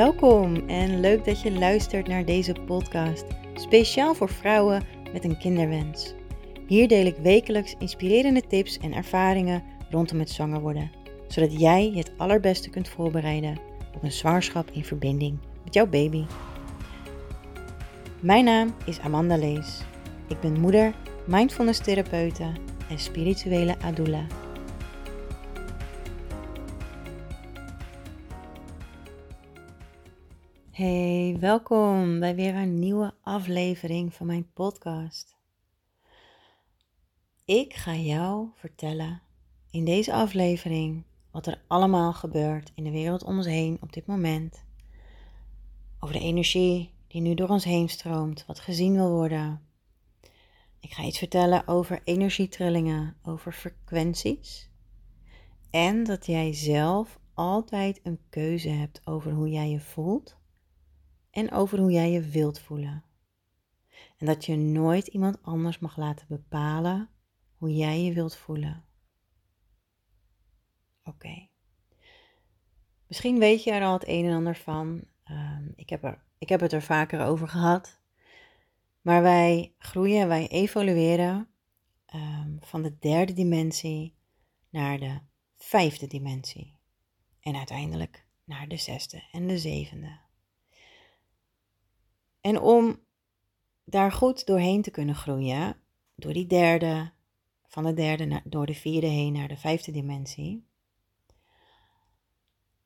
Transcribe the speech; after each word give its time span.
Welkom 0.00 0.68
en 0.68 1.00
leuk 1.00 1.24
dat 1.24 1.40
je 1.40 1.52
luistert 1.52 2.08
naar 2.08 2.24
deze 2.24 2.54
podcast, 2.66 3.24
speciaal 3.54 4.14
voor 4.14 4.28
vrouwen 4.28 4.82
met 5.12 5.24
een 5.24 5.38
kinderwens. 5.38 6.14
Hier 6.66 6.88
deel 6.88 7.06
ik 7.06 7.16
wekelijks 7.16 7.74
inspirerende 7.78 8.46
tips 8.46 8.78
en 8.78 8.92
ervaringen 8.92 9.62
rondom 9.90 10.18
het 10.18 10.30
zwanger 10.30 10.60
worden, 10.60 10.90
zodat 11.28 11.60
jij 11.60 11.90
je 11.90 11.96
het 11.96 12.12
allerbeste 12.16 12.70
kunt 12.70 12.88
voorbereiden 12.88 13.58
op 13.94 14.02
een 14.02 14.12
zwangerschap 14.12 14.70
in 14.70 14.84
verbinding 14.84 15.38
met 15.64 15.74
jouw 15.74 15.86
baby. 15.86 16.24
Mijn 18.20 18.44
naam 18.44 18.74
is 18.86 19.00
Amanda 19.00 19.36
Lees. 19.36 19.80
Ik 20.28 20.40
ben 20.40 20.60
moeder, 20.60 20.94
mindfulness 21.26 21.80
therapeute 21.80 22.52
en 22.88 22.98
spirituele 22.98 23.78
adula. 23.80 24.26
Hey, 30.80 31.36
welkom 31.40 32.18
bij 32.18 32.34
weer 32.34 32.54
een 32.54 32.78
nieuwe 32.78 33.14
aflevering 33.22 34.14
van 34.14 34.26
mijn 34.26 34.52
podcast. 34.52 35.36
Ik 37.44 37.74
ga 37.74 37.94
jou 37.94 38.48
vertellen 38.54 39.22
in 39.70 39.84
deze 39.84 40.12
aflevering 40.12 41.04
wat 41.30 41.46
er 41.46 41.62
allemaal 41.66 42.12
gebeurt 42.12 42.72
in 42.74 42.84
de 42.84 42.90
wereld 42.90 43.24
om 43.24 43.36
ons 43.36 43.46
heen 43.46 43.78
op 43.80 43.92
dit 43.92 44.06
moment. 44.06 44.64
Over 45.98 46.14
de 46.14 46.22
energie 46.22 46.94
die 47.06 47.20
nu 47.20 47.34
door 47.34 47.48
ons 47.48 47.64
heen 47.64 47.88
stroomt, 47.88 48.44
wat 48.46 48.60
gezien 48.60 48.94
wil 48.94 49.10
worden. 49.10 49.62
Ik 50.80 50.92
ga 50.92 51.02
iets 51.02 51.18
vertellen 51.18 51.68
over 51.68 52.00
energietrillingen, 52.04 53.16
over 53.22 53.52
frequenties. 53.52 54.70
En 55.70 56.04
dat 56.04 56.26
jij 56.26 56.54
zelf 56.54 57.18
altijd 57.34 58.00
een 58.02 58.18
keuze 58.30 58.68
hebt 58.68 59.00
over 59.04 59.32
hoe 59.32 59.48
jij 59.48 59.70
je 59.70 59.80
voelt 59.80 60.38
en 61.30 61.52
over 61.52 61.78
hoe 61.78 61.90
jij 61.90 62.10
je 62.10 62.20
wilt 62.20 62.60
voelen. 62.60 63.04
En 64.16 64.26
dat 64.26 64.44
je 64.44 64.56
nooit 64.56 65.06
iemand 65.06 65.42
anders 65.42 65.78
mag 65.78 65.96
laten 65.96 66.26
bepalen 66.28 67.08
hoe 67.56 67.74
jij 67.74 68.02
je 68.02 68.12
wilt 68.12 68.36
voelen. 68.36 68.84
Oké. 71.04 71.48
Misschien 73.06 73.38
weet 73.38 73.64
je 73.64 73.70
er 73.70 73.84
al 73.84 73.92
het 73.92 74.08
een 74.08 74.24
en 74.24 74.34
ander 74.34 74.56
van. 74.56 75.04
Ehm, 75.24 75.68
ik, 75.74 75.90
heb 75.90 76.04
er, 76.04 76.24
ik 76.38 76.48
heb 76.48 76.60
het 76.60 76.72
er 76.72 76.82
vaker 76.82 77.20
over 77.20 77.48
gehad. 77.48 78.00
Maar 79.00 79.22
wij 79.22 79.74
groeien, 79.78 80.28
wij 80.28 80.48
evolueren 80.48 81.48
um, 82.14 82.58
van 82.60 82.82
de 82.82 82.98
derde 82.98 83.32
dimensie 83.32 84.16
naar 84.68 84.98
de 84.98 85.20
vijfde 85.56 86.06
dimensie. 86.06 86.78
En 87.40 87.56
uiteindelijk 87.56 88.26
naar 88.44 88.68
de 88.68 88.76
zesde 88.76 89.28
en 89.32 89.46
de 89.46 89.58
zevende. 89.58 90.18
En 92.40 92.60
om 92.60 92.98
daar 93.84 94.12
goed 94.12 94.46
doorheen 94.46 94.82
te 94.82 94.90
kunnen 94.90 95.14
groeien, 95.14 95.76
door 96.14 96.32
die 96.32 96.46
derde, 96.46 97.12
van 97.66 97.84
de 97.84 97.94
derde 97.94 98.24
naar, 98.24 98.42
door 98.44 98.66
de 98.66 98.74
vierde 98.74 99.06
heen 99.06 99.32
naar 99.32 99.48
de 99.48 99.56
vijfde 99.56 99.92
dimensie, 99.92 100.66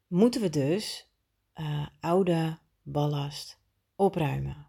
moeten 0.06 0.40
we 0.40 0.50
dus 0.50 1.08
uh, 1.54 1.86
oude 2.00 2.58
ballast 2.82 3.60
opruimen. 3.96 4.68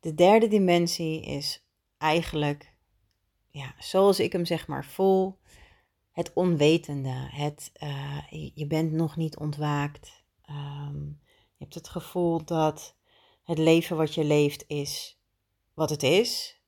De 0.00 0.14
derde 0.14 0.48
dimensie 0.48 1.22
is 1.22 1.64
eigenlijk, 1.98 2.74
ja, 3.50 3.74
zoals 3.78 4.20
ik 4.20 4.32
hem 4.32 4.44
zeg 4.44 4.66
maar 4.66 4.84
voel, 4.84 5.38
het 6.12 6.32
onwetende. 6.32 7.28
Het, 7.30 7.72
uh, 7.82 8.50
je 8.54 8.66
bent 8.66 8.92
nog 8.92 9.16
niet 9.16 9.36
ontwaakt. 9.36 10.24
Um, 10.50 11.20
je 11.62 11.68
hebt 11.68 11.86
het 11.86 12.02
gevoel 12.02 12.44
dat 12.44 12.96
het 13.44 13.58
leven 13.58 13.96
wat 13.96 14.14
je 14.14 14.24
leeft 14.24 14.64
is 14.66 15.20
wat 15.74 15.90
het 15.90 16.02
is. 16.02 16.60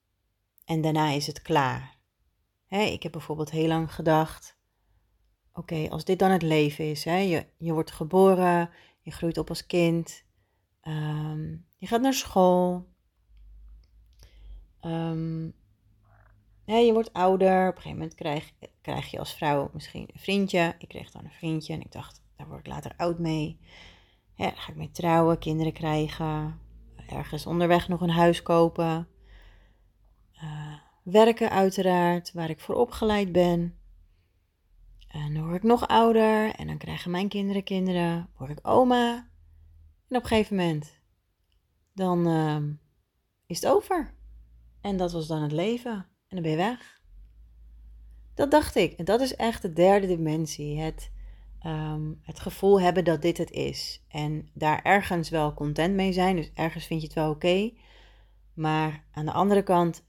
En 0.65 0.81
daarna 0.81 1.11
is 1.11 1.27
het 1.27 1.43
klaar. 1.43 1.99
ik 2.69 3.03
heb 3.03 3.13
bijvoorbeeld 3.13 3.51
heel 3.51 3.67
lang 3.67 3.95
gedacht: 3.95 4.59
oké, 5.53 5.89
als 5.91 6.05
dit 6.05 6.19
dan 6.19 6.31
het 6.31 6.43
leven 6.43 6.91
is, 6.91 7.03
je, 7.03 7.47
je 7.59 7.73
wordt 7.73 7.91
geboren, 7.91 8.71
je 9.01 9.11
groeit 9.11 9.39
op 9.39 9.49
als 9.49 9.67
kind, 9.67 10.25
ehm, 10.81 11.51
je 11.77 11.87
gaat 11.87 12.01
naar 12.01 12.15
school, 12.15 12.89
um, 14.81 15.55
je 16.65 16.93
wordt 16.93 17.13
ouder, 17.13 17.69
op 17.69 17.77
een 17.77 17.83
gegeven 17.83 17.99
moment 17.99 18.15
krijg, 18.15 18.53
krijg 18.81 19.11
je 19.11 19.19
als 19.19 19.35
vrouw 19.35 19.71
misschien 19.73 20.09
een 20.13 20.21
vriendje. 20.21 20.75
Ik 20.79 20.89
kreeg 20.89 21.11
dan 21.11 21.25
een 21.25 21.31
vriendje 21.31 21.73
en 21.73 21.81
ik 21.81 21.93
dacht, 21.93 22.23
daar 22.37 22.49
word 22.49 22.61
ik 22.61 22.67
later 22.67 22.95
oud 22.97 23.19
mee. 23.19 23.59
Ja, 24.35 24.51
ga 24.51 24.71
ik 24.71 24.77
mee 24.77 24.91
trouwen, 24.91 25.39
kinderen 25.39 25.73
krijgen, 25.73 26.61
ergens 27.09 27.47
onderweg 27.47 27.89
nog 27.89 28.01
een 28.01 28.11
huis 28.11 28.43
kopen. 28.43 29.09
Uh, 30.43 30.75
werken 31.03 31.51
uiteraard, 31.51 32.33
waar 32.33 32.51
ik 32.51 32.61
voor 32.61 32.75
opgeleid 32.75 33.33
ben. 33.33 33.79
En 35.09 35.35
dan 35.35 35.45
word 35.45 35.57
ik 35.57 35.63
nog 35.63 35.89
ouder 35.89 36.55
en 36.55 36.67
dan 36.67 36.79
krijgen 36.79 37.11
mijn 37.11 37.29
kinderen 37.29 37.65
kinderen, 37.65 38.29
word 38.37 38.51
ik 38.51 38.59
oma. 38.63 39.15
En 40.09 40.17
op 40.17 40.23
een 40.23 40.29
gegeven 40.29 40.57
moment, 40.57 40.99
dan 41.93 42.29
uh, 42.29 42.59
is 43.47 43.61
het 43.61 43.73
over. 43.73 44.15
En 44.81 44.97
dat 44.97 45.13
was 45.13 45.27
dan 45.27 45.43
het 45.43 45.53
leven. 45.53 45.93
En 46.29 46.41
dan 46.41 46.43
ben 46.43 46.51
je 46.51 46.57
weg. 46.57 47.01
Dat 48.35 48.51
dacht 48.51 48.75
ik. 48.75 48.93
En 48.93 49.05
dat 49.05 49.21
is 49.21 49.37
echt 49.37 49.63
de 49.63 49.73
derde 49.73 50.07
dimensie. 50.07 50.81
Het 50.81 51.11
Ehm, 51.65 52.13
het 52.23 52.41
gevoel 52.41 52.81
hebben 52.81 53.05
dat 53.05 53.23
dit 53.23 53.39
het 53.39 53.51
is. 53.51 54.05
En 54.09 54.49
daar 54.55 54.83
ergens 54.83 55.29
wel 55.29 55.55
content 55.55 55.95
mee 55.95 56.13
zijn. 56.13 56.37
Dus 56.37 56.51
ergens 56.55 56.87
vind 56.87 57.01
je 57.01 57.07
het 57.07 57.17
wel 57.17 57.31
oké. 57.31 57.73
Maar 58.55 59.05
aan 59.13 59.25
de 59.25 59.33
andere 59.33 59.63
kant, 59.63 60.07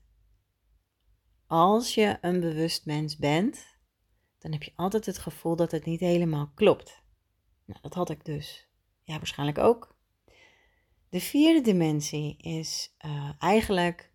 als 1.47 1.93
je 1.93 2.17
een 2.21 2.39
bewust 2.39 2.85
mens 2.85 3.17
bent, 3.17 3.77
dan 4.39 4.51
heb 4.51 4.63
je 4.63 4.73
altijd 4.75 5.05
het 5.05 5.17
gevoel 5.17 5.55
dat 5.55 5.71
het 5.71 5.85
niet 5.85 5.99
helemaal 5.99 6.51
klopt. 6.55 7.03
Nou, 7.65 7.79
dat 7.81 7.93
had 7.93 8.09
ik 8.09 8.25
dus. 8.25 8.69
Ja, 9.03 9.17
waarschijnlijk 9.17 9.57
ook. 9.57 9.97
De 11.09 11.19
vierde 11.19 11.61
dimensie 11.61 12.37
is 12.37 12.95
uh, 13.05 13.29
eigenlijk 13.39 14.11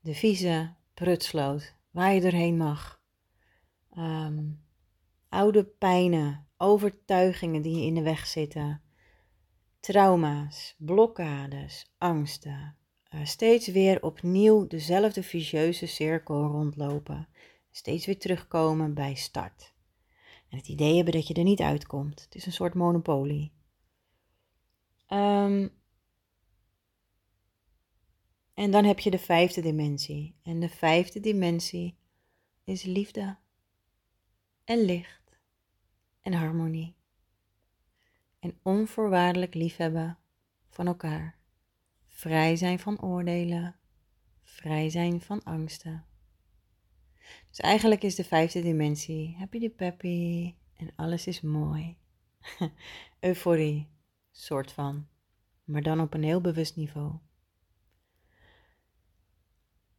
de 0.00 0.14
vieze 0.14 0.74
prutsloot 0.94 1.74
waar 1.90 2.14
je 2.14 2.20
doorheen 2.20 2.56
mag. 2.56 3.00
Ehm, 3.90 4.44
oude 5.28 5.64
pijnen, 5.64 6.47
overtuigingen 6.58 7.62
die 7.62 7.76
je 7.76 7.86
in 7.86 7.94
de 7.94 8.02
weg 8.02 8.26
zitten, 8.26 8.82
trauma's, 9.80 10.74
blokkades, 10.78 11.94
angsten. 11.98 12.76
Uh, 13.14 13.24
steeds 13.24 13.66
weer 13.66 14.02
opnieuw 14.02 14.66
dezelfde 14.66 15.22
vicieuze 15.22 15.86
cirkel 15.86 16.46
rondlopen. 16.46 17.28
Steeds 17.70 18.06
weer 18.06 18.18
terugkomen 18.18 18.94
bij 18.94 19.14
start. 19.14 19.72
En 20.48 20.56
het 20.56 20.68
idee 20.68 20.94
hebben 20.94 21.12
dat 21.12 21.26
je 21.28 21.34
er 21.34 21.42
niet 21.42 21.60
uitkomt. 21.60 22.22
Het 22.22 22.34
is 22.34 22.46
een 22.46 22.52
soort 22.52 22.74
monopolie. 22.74 23.52
Um, 25.08 25.70
en 28.54 28.70
dan 28.70 28.84
heb 28.84 28.98
je 28.98 29.10
de 29.10 29.18
vijfde 29.18 29.60
dimensie. 29.60 30.34
En 30.42 30.60
de 30.60 30.68
vijfde 30.68 31.20
dimensie 31.20 31.98
is 32.64 32.82
liefde 32.82 33.36
en 34.64 34.78
licht 34.78 35.27
en 36.28 36.38
harmonie. 36.38 36.96
En 38.38 38.58
onvoorwaardelijk 38.62 39.54
liefhebben 39.54 40.18
van 40.68 40.86
elkaar. 40.86 41.38
Vrij 42.06 42.56
zijn 42.56 42.78
van 42.78 43.02
oordelen. 43.02 43.76
Vrij 44.42 44.90
zijn 44.90 45.20
van 45.20 45.42
angsten. 45.42 46.04
Dus 47.48 47.60
eigenlijk 47.60 48.02
is 48.02 48.14
de 48.14 48.24
vijfde 48.24 48.62
dimensie 48.62 49.36
happy 49.38 49.58
de 49.58 49.70
peppy 49.70 50.54
en 50.76 50.92
alles 50.96 51.26
is 51.26 51.40
mooi. 51.40 51.96
Euforie, 53.20 53.88
soort 54.30 54.72
van, 54.72 55.08
maar 55.64 55.82
dan 55.82 56.00
op 56.00 56.14
een 56.14 56.22
heel 56.22 56.40
bewust 56.40 56.76
niveau. 56.76 57.12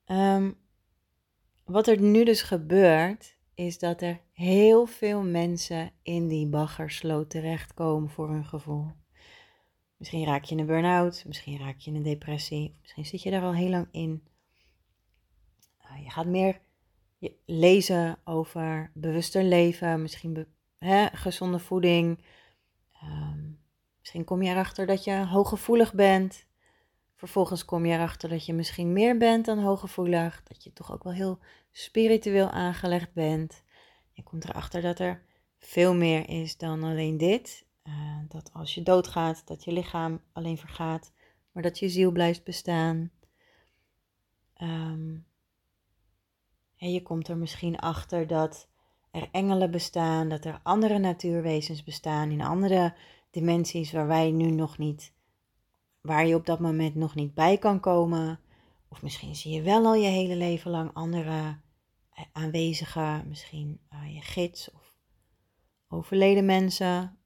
Um, 0.06 0.58
wat 1.66 1.88
er 1.88 2.02
nu 2.02 2.24
dus 2.24 2.42
gebeurt, 2.42 3.38
is 3.60 3.80
dat 3.80 4.02
er 4.02 4.20
heel 4.32 4.86
veel 4.86 5.24
mensen 5.24 5.92
in 6.02 6.28
die 6.28 6.48
baggersloot 6.48 7.30
terechtkomen 7.30 8.10
voor 8.10 8.30
hun 8.30 8.46
gevoel. 8.46 8.92
Misschien 9.98 10.26
raak 10.26 10.44
je 10.44 10.56
in 10.56 10.60
een 10.60 10.66
burn-out, 10.66 11.24
misschien 11.28 11.58
raak 11.58 11.78
je 11.78 11.90
in 11.90 11.96
een 11.96 12.04
depressie, 12.04 12.78
misschien 12.82 13.06
zit 13.06 13.22
je 13.22 13.32
daar 13.32 13.44
al 13.44 13.54
heel 13.54 13.70
lang 13.70 13.88
in. 13.92 14.24
Uh, 15.82 16.04
je 16.04 16.10
gaat 16.10 16.26
meer 16.26 16.60
lezen 17.46 18.18
over 18.24 18.92
bewuster 18.94 19.44
leven, 19.44 20.02
misschien 20.02 20.48
hè, 20.78 21.08
gezonde 21.08 21.60
voeding. 21.60 22.24
Um, 23.04 23.60
misschien 24.00 24.24
kom 24.24 24.42
je 24.42 24.52
erachter 24.52 24.86
dat 24.86 25.04
je 25.04 25.26
hooggevoelig 25.26 25.94
bent. 25.94 26.46
Vervolgens 27.16 27.66
kom 27.66 27.86
je 27.86 27.94
erachter 27.94 28.30
dat 28.30 28.46
je 28.46 28.54
misschien 28.54 28.94
meer 28.94 29.18
bent 29.18 29.46
dan 29.46 29.60
hooggevoelig. 29.60 30.44
Dat 30.44 30.64
je 30.64 30.74
toch 30.74 30.92
ook 30.92 31.04
wel 31.04 31.14
heel 31.14 31.40
spiritueel 31.72 32.50
aangelegd 32.50 33.14
bent. 33.14 33.64
Je 34.12 34.24
komt 34.24 34.44
erachter 34.44 34.82
dat 34.82 35.00
er 35.00 35.24
veel 35.60 35.96
meer 35.96 36.30
is 36.30 36.58
dan 36.58 36.84
alleen 36.84 37.18
dit. 37.18 37.66
Uh, 37.84 38.20
dat 38.28 38.50
als 38.54 38.76
je 38.76 38.84
doodgaat, 38.84 39.48
dat 39.48 39.64
je 39.64 39.72
lichaam 39.72 40.22
alleen 40.32 40.58
vergaat, 40.58 41.14
maar 41.52 41.64
dat 41.64 41.80
je 41.80 41.90
ziel 41.90 42.12
blijft 42.12 42.44
bestaan. 42.44 43.12
Um, 44.62 45.28
en 46.78 46.92
je 46.92 47.02
komt 47.02 47.28
er 47.28 47.38
misschien 47.38 47.80
achter 47.80 48.28
dat 48.28 48.68
er 49.12 49.30
engelen 49.32 49.72
bestaan, 49.72 50.30
dat 50.30 50.46
er 50.46 50.60
andere 50.64 51.00
natuurwezens 51.00 51.84
bestaan 51.84 52.32
in 52.32 52.42
andere 52.42 52.94
dimensies 53.30 53.92
waar 53.92 54.08
wij 54.08 54.32
nu 54.32 54.52
nog 54.52 54.78
niet, 54.78 55.14
waar 56.02 56.28
je 56.28 56.36
op 56.36 56.46
dat 56.46 56.60
moment 56.60 56.96
nog 56.96 57.16
niet 57.16 57.34
bij 57.34 57.58
kan 57.58 57.80
komen. 57.80 58.40
Of 58.90 59.02
misschien 59.02 59.36
zie 59.36 59.54
je 59.54 59.62
wel 59.62 59.86
al 59.86 59.96
je 59.96 60.08
hele 60.08 60.36
leven 60.36 60.72
lang 60.72 60.94
andere 60.94 61.60
eh, 62.10 62.26
aanwezigen, 62.32 63.28
misschien 63.28 63.80
uh, 63.94 64.14
je 64.16 64.22
gids 64.22 64.72
of 64.72 64.94
overleden 65.88 66.46
mensen. 66.46 67.18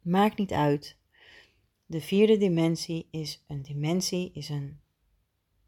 Maakt 0.00 0.38
niet 0.38 0.52
uit. 0.52 0.98
De 1.86 2.00
vierde 2.00 2.36
dimensie 2.36 3.08
is 3.10 3.44
een 3.46 3.62
dimensie, 3.62 4.32
is 4.32 4.48
een, 4.48 4.80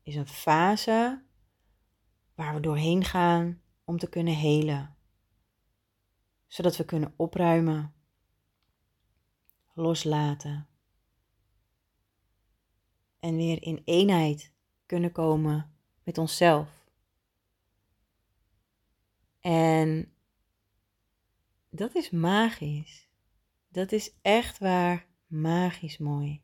is 0.03 0.15
een 0.15 0.27
fase 0.27 1.25
waar 2.35 2.55
we 2.55 2.61
doorheen 2.61 3.05
gaan 3.05 3.61
om 3.85 3.99
te 3.99 4.09
kunnen 4.09 4.35
helen. 4.35 4.97
Zodat 6.47 6.77
we 6.77 6.85
kunnen 6.85 7.15
opruimen, 7.17 7.95
loslaten 9.75 10.69
en 13.21 13.37
weer 13.37 13.63
in 13.63 13.83
eenheid 13.85 14.55
kunnen 14.87 15.13
komen 15.13 15.73
met 16.03 16.19
onszelf. 16.19 16.69
En 19.41 20.13
dat 21.71 21.95
is 21.95 22.11
magisch. 22.11 23.09
Dat 23.69 23.93
is 23.93 24.13
echt 24.23 24.59
waar 24.59 25.07
magisch 25.27 25.99
mooi. 25.99 26.43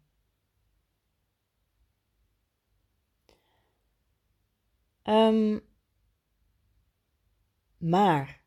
Um, 5.04 5.60
maar 7.78 8.42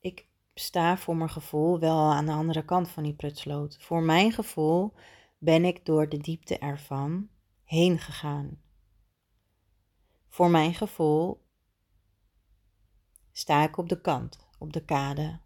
ik 0.00 0.26
sta 0.54 0.96
voor 0.96 1.16
mijn 1.16 1.30
gevoel 1.30 1.78
wel 1.78 2.12
aan 2.12 2.26
de 2.26 2.32
andere 2.32 2.64
kant 2.64 2.88
van 2.88 3.02
die 3.02 3.14
prutsloot. 3.14 3.76
Voor 3.80 4.02
mijn 4.02 4.32
gevoel 4.32 4.94
ben 5.38 5.64
ik 5.64 5.84
door 5.84 6.08
de 6.08 6.18
diepte 6.18 6.58
ervan 6.58 7.28
heen 7.64 7.98
gegaan. 7.98 8.63
Voor 10.34 10.50
mijn 10.50 10.74
gevoel 10.74 11.46
sta 13.32 13.62
ik 13.62 13.76
op 13.76 13.88
de 13.88 14.00
kant, 14.00 14.48
op 14.58 14.72
de 14.72 14.84
kade. 14.84 15.40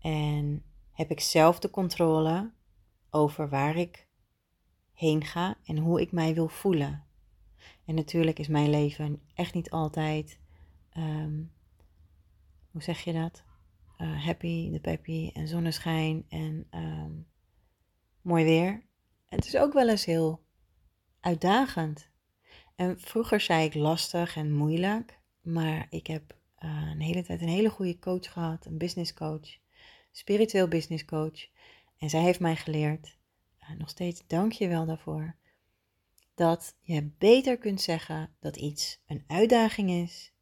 En 0.00 0.64
heb 0.92 1.10
ik 1.10 1.20
zelf 1.20 1.58
de 1.58 1.70
controle 1.70 2.52
over 3.10 3.48
waar 3.48 3.76
ik 3.76 4.08
heen 4.92 5.24
ga 5.24 5.56
en 5.64 5.78
hoe 5.78 6.00
ik 6.00 6.12
mij 6.12 6.34
wil 6.34 6.48
voelen. 6.48 7.06
En 7.84 7.94
natuurlijk 7.94 8.38
is 8.38 8.48
mijn 8.48 8.70
leven 8.70 9.22
echt 9.34 9.54
niet 9.54 9.70
altijd 9.70 10.38
ehm, 10.90 11.42
hoe 12.70 12.82
zeg 12.82 13.00
je 13.00 13.12
dat? 13.12 13.44
Uh, 13.98 14.24
happy, 14.24 14.70
de 14.70 14.80
peppy 14.80 15.30
en 15.34 15.48
zonneschijn 15.48 16.24
en 16.28 16.66
ehm, 16.70 17.12
mooi 18.20 18.44
weer. 18.44 18.86
Het 19.26 19.46
is 19.46 19.56
ook 19.56 19.72
wel 19.72 19.88
eens 19.88 20.04
heel 20.04 20.44
uitdagend. 21.20 22.09
En 22.80 23.00
vroeger 23.00 23.40
zei 23.40 23.64
ik 23.64 23.74
lastig 23.74 24.36
en 24.36 24.52
moeilijk, 24.52 25.18
maar 25.40 25.86
ik 25.90 26.06
heb 26.06 26.36
uh, 26.58 26.90
een 26.90 27.00
hele 27.00 27.22
tijd 27.22 27.40
een 27.40 27.48
hele 27.48 27.70
goede 27.70 27.98
coach 27.98 28.32
gehad, 28.32 28.66
een 28.66 28.78
business 28.78 29.14
coach, 29.14 29.58
spiritueel 30.10 30.68
business 30.68 31.04
coach. 31.04 31.48
En 31.98 32.10
zij 32.10 32.20
heeft 32.20 32.40
mij 32.40 32.56
geleerd, 32.56 33.16
uh, 33.62 33.78
nog 33.78 33.88
steeds 33.88 34.22
dank 34.26 34.52
je 34.52 34.68
wel 34.68 34.86
daarvoor, 34.86 35.36
dat 36.34 36.76
je 36.80 37.10
beter 37.18 37.58
kunt 37.58 37.80
zeggen 37.80 38.34
dat 38.38 38.56
iets 38.56 39.02
een 39.06 39.24
uitdaging 39.26 39.90
is 39.90 40.32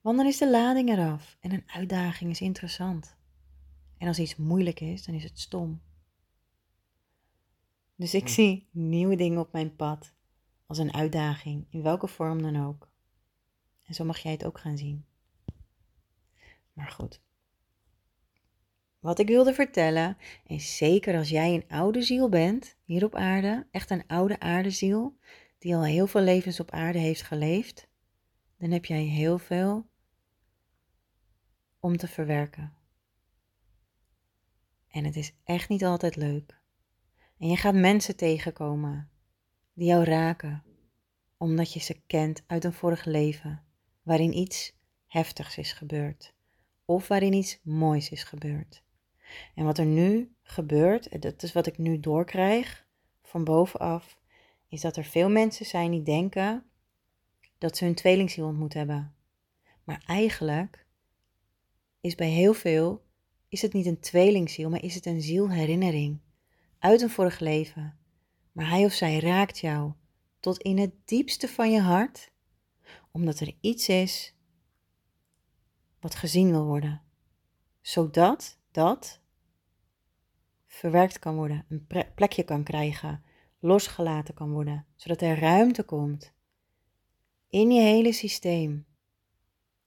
want 0.00 0.16
dan 0.16 0.26
is 0.26 0.38
de 0.38 0.50
lading 0.50 0.88
eraf 0.88 1.36
en 1.40 1.52
een 1.52 1.64
uitdaging 1.66 2.30
is 2.30 2.40
interessant. 2.40 3.16
En 3.98 4.08
als 4.08 4.18
iets 4.18 4.36
moeilijk 4.36 4.80
is, 4.80 5.04
dan 5.04 5.14
is 5.14 5.24
het 5.24 5.38
stom. 5.38 5.80
Dus 7.96 8.14
ik 8.14 8.26
hm. 8.26 8.28
zie 8.28 8.68
nieuwe 8.70 9.16
dingen 9.16 9.40
op 9.40 9.52
mijn 9.52 9.76
pad 9.76 10.18
als 10.70 10.78
een 10.78 10.94
uitdaging, 10.94 11.66
in 11.70 11.82
welke 11.82 12.06
vorm 12.06 12.42
dan 12.42 12.66
ook. 12.66 12.88
En 13.84 13.94
zo 13.94 14.04
mag 14.04 14.18
jij 14.18 14.32
het 14.32 14.44
ook 14.44 14.58
gaan 14.58 14.78
zien. 14.78 15.06
Maar 16.72 16.90
goed. 16.90 17.20
Wat 18.98 19.18
ik 19.18 19.26
wilde 19.26 19.54
vertellen, 19.54 20.16
en 20.46 20.60
zeker 20.60 21.16
als 21.16 21.28
jij 21.28 21.54
een 21.54 21.68
oude 21.68 22.02
ziel 22.02 22.28
bent 22.28 22.76
hier 22.84 23.04
op 23.04 23.14
aarde, 23.14 23.66
echt 23.70 23.90
een 23.90 24.06
oude 24.06 24.40
aardeziel, 24.40 25.18
die 25.58 25.74
al 25.74 25.84
heel 25.84 26.06
veel 26.06 26.20
levens 26.20 26.60
op 26.60 26.70
aarde 26.70 26.98
heeft 26.98 27.22
geleefd, 27.22 27.88
dan 28.58 28.70
heb 28.70 28.84
jij 28.84 29.02
heel 29.02 29.38
veel 29.38 29.90
om 31.80 31.96
te 31.96 32.08
verwerken. 32.08 32.74
En 34.88 35.04
het 35.04 35.16
is 35.16 35.32
echt 35.44 35.68
niet 35.68 35.84
altijd 35.84 36.16
leuk. 36.16 36.60
En 37.38 37.48
je 37.48 37.56
gaat 37.56 37.74
mensen 37.74 38.16
tegenkomen 38.16 39.09
die 39.72 39.86
jou 39.86 40.04
raken, 40.04 40.62
omdat 41.36 41.72
je 41.72 41.80
ze 41.80 42.00
kent 42.06 42.42
uit 42.46 42.64
een 42.64 42.72
vorig 42.72 43.04
leven 43.04 43.62
waarin 44.02 44.36
iets 44.36 44.72
heftigs 45.06 45.58
is 45.58 45.72
gebeurd 45.72 46.34
of 46.84 47.08
waarin 47.08 47.32
iets 47.32 47.60
moois 47.62 48.08
is 48.08 48.24
gebeurd. 48.24 48.82
En 49.54 49.64
wat 49.64 49.78
er 49.78 49.86
nu 49.86 50.34
gebeurt, 50.42 51.22
dat 51.22 51.42
is 51.42 51.52
wat 51.52 51.66
ik 51.66 51.78
nu 51.78 52.00
doorkrijg 52.00 52.86
van 53.22 53.44
bovenaf, 53.44 54.18
is 54.68 54.80
dat 54.80 54.96
er 54.96 55.04
veel 55.04 55.28
mensen 55.28 55.66
zijn 55.66 55.90
die 55.90 56.02
denken 56.02 56.64
dat 57.58 57.76
ze 57.76 57.84
hun 57.84 57.94
tweelingziel 57.94 58.46
ontmoet 58.46 58.74
hebben. 58.74 59.14
Maar 59.84 60.02
eigenlijk 60.06 60.86
is 62.00 62.14
bij 62.14 62.28
heel 62.28 62.54
veel, 62.54 63.02
is 63.48 63.62
het 63.62 63.72
niet 63.72 63.86
een 63.86 64.00
tweelingziel, 64.00 64.70
maar 64.70 64.82
is 64.82 64.94
het 64.94 65.06
een 65.06 65.22
zielherinnering 65.22 66.20
uit 66.78 67.00
een 67.00 67.10
vorig 67.10 67.38
leven. 67.38 67.98
Maar 68.52 68.68
hij 68.68 68.84
of 68.84 68.92
zij 68.92 69.18
raakt 69.18 69.58
jou 69.58 69.92
tot 70.40 70.58
in 70.58 70.78
het 70.78 70.92
diepste 71.04 71.48
van 71.48 71.70
je 71.70 71.80
hart, 71.80 72.32
omdat 73.10 73.40
er 73.40 73.54
iets 73.60 73.88
is 73.88 74.34
wat 76.00 76.14
gezien 76.14 76.50
wil 76.50 76.64
worden, 76.64 77.02
zodat 77.80 78.58
dat 78.70 79.20
verwerkt 80.66 81.18
kan 81.18 81.34
worden, 81.34 81.64
een 81.68 81.86
plekje 82.14 82.42
kan 82.42 82.62
krijgen, 82.62 83.24
losgelaten 83.58 84.34
kan 84.34 84.52
worden, 84.52 84.86
zodat 84.96 85.20
er 85.22 85.38
ruimte 85.38 85.82
komt 85.82 86.32
in 87.48 87.70
je 87.70 87.80
hele 87.80 88.12
systeem 88.12 88.88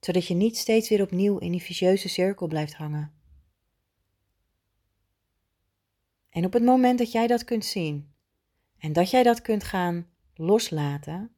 zodat 0.05 0.27
je 0.27 0.33
niet 0.33 0.57
steeds 0.57 0.89
weer 0.89 1.01
opnieuw 1.01 1.37
in 1.37 1.51
die 1.51 1.61
vicieuze 1.61 2.09
cirkel 2.09 2.47
blijft 2.47 2.73
hangen. 2.73 3.13
En 6.29 6.45
op 6.45 6.53
het 6.53 6.63
moment 6.63 6.97
dat 6.99 7.11
jij 7.11 7.27
dat 7.27 7.43
kunt 7.43 7.65
zien 7.65 8.12
en 8.83 8.93
dat 8.93 9.09
jij 9.09 9.23
dat 9.23 9.41
kunt 9.41 9.63
gaan 9.63 10.09
loslaten 10.33 11.35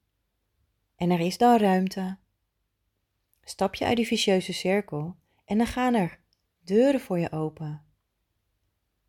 en 0.96 1.10
er 1.10 1.20
is 1.20 1.38
dan 1.38 1.58
ruimte, 1.60 2.18
stap 3.44 3.76
je 3.76 3.86
uit 3.86 3.96
die 3.96 4.08
vicieuze 4.08 4.54
cirkel 4.54 5.16
en 5.46 5.58
dan 5.58 5.68
gaan 5.68 5.94
er 5.94 6.20
deuren 6.60 7.00
voor 7.00 7.20
je 7.20 7.32
open. 7.32 7.86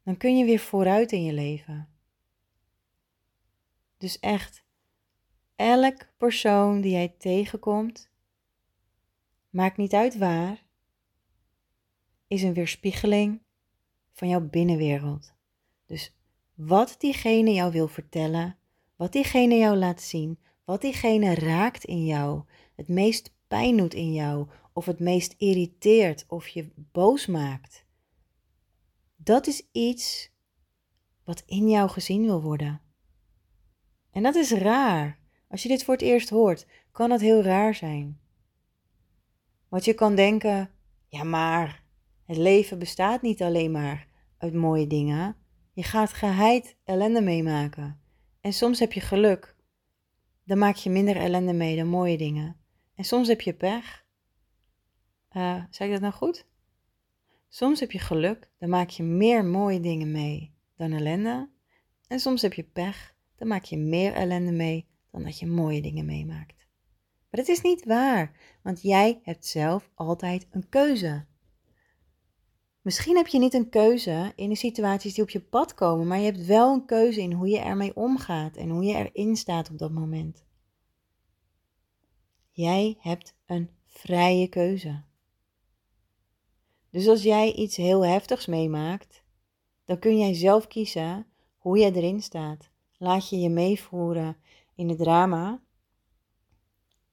Dan 0.02 0.16
kun 0.16 0.38
je 0.38 0.44
weer 0.44 0.58
vooruit 0.58 1.12
in 1.12 1.24
je 1.24 1.32
leven. 1.32 1.88
Dus 3.98 4.18
echt, 4.18 4.64
elk 5.56 6.08
persoon 6.16 6.80
die 6.80 6.92
jij 6.92 7.14
tegenkomt, 7.18 8.10
maakt 9.50 9.76
niet 9.76 9.94
uit 9.94 10.18
waar, 10.18 10.66
is 12.26 12.42
een 12.42 12.54
weerspiegeling 12.54 13.42
van 14.12 14.28
jouw 14.28 14.48
binnenwereld. 14.48 15.34
Dus 15.86 16.15
wat 16.56 16.94
diegene 16.98 17.52
jou 17.52 17.72
wil 17.72 17.88
vertellen, 17.88 18.56
wat 18.96 19.12
diegene 19.12 19.56
jou 19.56 19.76
laat 19.76 20.02
zien, 20.02 20.38
wat 20.64 20.80
diegene 20.80 21.34
raakt 21.34 21.84
in 21.84 22.04
jou, 22.04 22.42
het 22.74 22.88
meest 22.88 23.34
pijn 23.48 23.76
doet 23.76 23.94
in 23.94 24.12
jou, 24.12 24.48
of 24.72 24.86
het 24.86 24.98
meest 24.98 25.34
irriteert 25.38 26.24
of 26.28 26.48
je 26.48 26.72
boos 26.92 27.26
maakt. 27.26 27.84
Dat 29.16 29.46
is 29.46 29.68
iets 29.72 30.30
wat 31.24 31.42
in 31.46 31.68
jou 31.68 31.88
gezien 31.88 32.22
wil 32.22 32.42
worden. 32.42 32.80
En 34.10 34.22
dat 34.22 34.34
is 34.34 34.50
raar. 34.50 35.18
Als 35.48 35.62
je 35.62 35.68
dit 35.68 35.84
voor 35.84 35.94
het 35.94 36.02
eerst 36.02 36.28
hoort, 36.28 36.66
kan 36.92 37.10
het 37.10 37.20
heel 37.20 37.42
raar 37.42 37.74
zijn. 37.74 38.20
Want 39.68 39.84
je 39.84 39.94
kan 39.94 40.14
denken, 40.14 40.70
ja 41.08 41.24
maar, 41.24 41.84
het 42.24 42.36
leven 42.36 42.78
bestaat 42.78 43.22
niet 43.22 43.42
alleen 43.42 43.70
maar 43.70 44.08
uit 44.38 44.54
mooie 44.54 44.86
dingen. 44.86 45.36
Je 45.76 45.82
gaat 45.82 46.12
geheid 46.12 46.76
ellende 46.84 47.20
meemaken. 47.20 48.00
En 48.40 48.52
soms 48.52 48.78
heb 48.78 48.92
je 48.92 49.00
geluk. 49.00 49.56
Dan 50.44 50.58
maak 50.58 50.76
je 50.76 50.90
minder 50.90 51.16
ellende 51.16 51.52
mee 51.52 51.76
dan 51.76 51.86
mooie 51.86 52.16
dingen. 52.16 52.56
En 52.94 53.04
soms 53.04 53.28
heb 53.28 53.40
je 53.40 53.54
pech. 53.54 54.04
Uh, 55.32 55.64
zeg 55.70 55.86
ik 55.86 55.92
dat 55.92 56.02
nou 56.02 56.12
goed? 56.12 56.46
Soms 57.48 57.80
heb 57.80 57.92
je 57.92 57.98
geluk, 57.98 58.50
dan 58.58 58.68
maak 58.68 58.88
je 58.88 59.02
meer 59.02 59.44
mooie 59.44 59.80
dingen 59.80 60.10
mee 60.10 60.54
dan 60.76 60.92
ellende. 60.92 61.50
En 62.08 62.20
soms 62.20 62.42
heb 62.42 62.52
je 62.52 62.64
pech, 62.64 63.14
dan 63.36 63.48
maak 63.48 63.64
je 63.64 63.76
meer 63.76 64.12
ellende 64.12 64.52
mee 64.52 64.86
dan 65.10 65.22
dat 65.22 65.38
je 65.38 65.46
mooie 65.46 65.82
dingen 65.82 66.06
meemaakt. 66.06 66.68
Maar 67.30 67.40
het 67.40 67.48
is 67.48 67.60
niet 67.60 67.84
waar, 67.84 68.32
want 68.62 68.82
jij 68.82 69.20
hebt 69.22 69.46
zelf 69.46 69.90
altijd 69.94 70.46
een 70.50 70.68
keuze. 70.68 71.26
Misschien 72.86 73.16
heb 73.16 73.26
je 73.26 73.38
niet 73.38 73.54
een 73.54 73.68
keuze 73.68 74.32
in 74.36 74.48
de 74.48 74.54
situaties 74.54 75.14
die 75.14 75.22
op 75.22 75.30
je 75.30 75.40
pad 75.40 75.74
komen, 75.74 76.06
maar 76.06 76.18
je 76.18 76.24
hebt 76.24 76.44
wel 76.44 76.72
een 76.72 76.84
keuze 76.84 77.20
in 77.20 77.32
hoe 77.32 77.48
je 77.48 77.58
ermee 77.58 77.96
omgaat 77.96 78.56
en 78.56 78.68
hoe 78.68 78.84
je 78.84 78.94
erin 78.94 79.36
staat 79.36 79.70
op 79.70 79.78
dat 79.78 79.90
moment. 79.90 80.44
Jij 82.50 82.96
hebt 83.00 83.34
een 83.46 83.70
vrije 83.86 84.48
keuze. 84.48 85.02
Dus 86.90 87.08
als 87.08 87.22
jij 87.22 87.52
iets 87.52 87.76
heel 87.76 88.04
heftigs 88.04 88.46
meemaakt, 88.46 89.22
dan 89.84 89.98
kun 89.98 90.18
jij 90.18 90.34
zelf 90.34 90.66
kiezen 90.66 91.26
hoe 91.56 91.78
jij 91.78 91.92
erin 91.92 92.22
staat. 92.22 92.70
Laat 92.98 93.28
je 93.28 93.38
je 93.38 93.50
meevoeren 93.50 94.36
in 94.74 94.88
het 94.88 94.98
drama? 94.98 95.62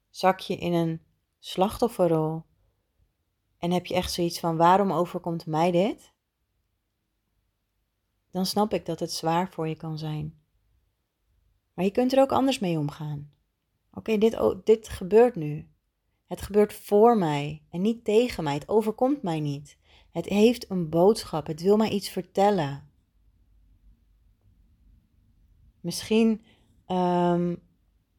Zak 0.10 0.40
je 0.40 0.56
in 0.56 0.74
een 0.74 1.02
slachtofferrol? 1.40 2.44
En 3.64 3.72
heb 3.72 3.86
je 3.86 3.94
echt 3.94 4.12
zoiets 4.12 4.40
van: 4.40 4.58
waarom 4.58 4.92
overkomt 4.92 5.46
mij 5.46 5.72
dit? 5.72 6.14
Dan 8.32 8.46
snap 8.46 8.74
ik 8.74 8.86
dat 8.86 9.00
het 9.00 9.12
zwaar 9.12 9.50
voor 9.50 9.68
je 9.68 9.76
kan 9.76 9.98
zijn. 9.98 10.42
Maar 11.74 11.86
je 11.86 11.92
kunt 11.92 12.14
er 12.14 12.20
ook 12.20 12.32
anders 12.32 12.60
mee 12.60 12.78
omgaan. 12.78 13.32
Oké, 13.94 14.18
dit, 14.18 14.38
dit 14.64 14.90
gebeurt 14.90 15.36
nu. 15.36 15.70
Het 16.26 16.42
gebeurt 16.42 16.74
voor 16.74 17.18
mij 17.18 17.62
en 17.70 17.82
niet 17.82 18.04
tegen 18.04 18.44
mij. 18.44 18.54
Het 18.54 18.70
overkomt 18.70 19.22
mij 19.22 19.40
niet. 19.40 19.78
Het 20.12 20.26
heeft 20.26 20.70
een 20.70 20.90
boodschap. 20.90 21.48
Het 21.48 21.62
wil 21.62 21.78
mij 21.78 21.90
iets 21.90 22.10
vertellen. 22.10 22.90
Misschien 25.80 26.42
um, 26.88 27.62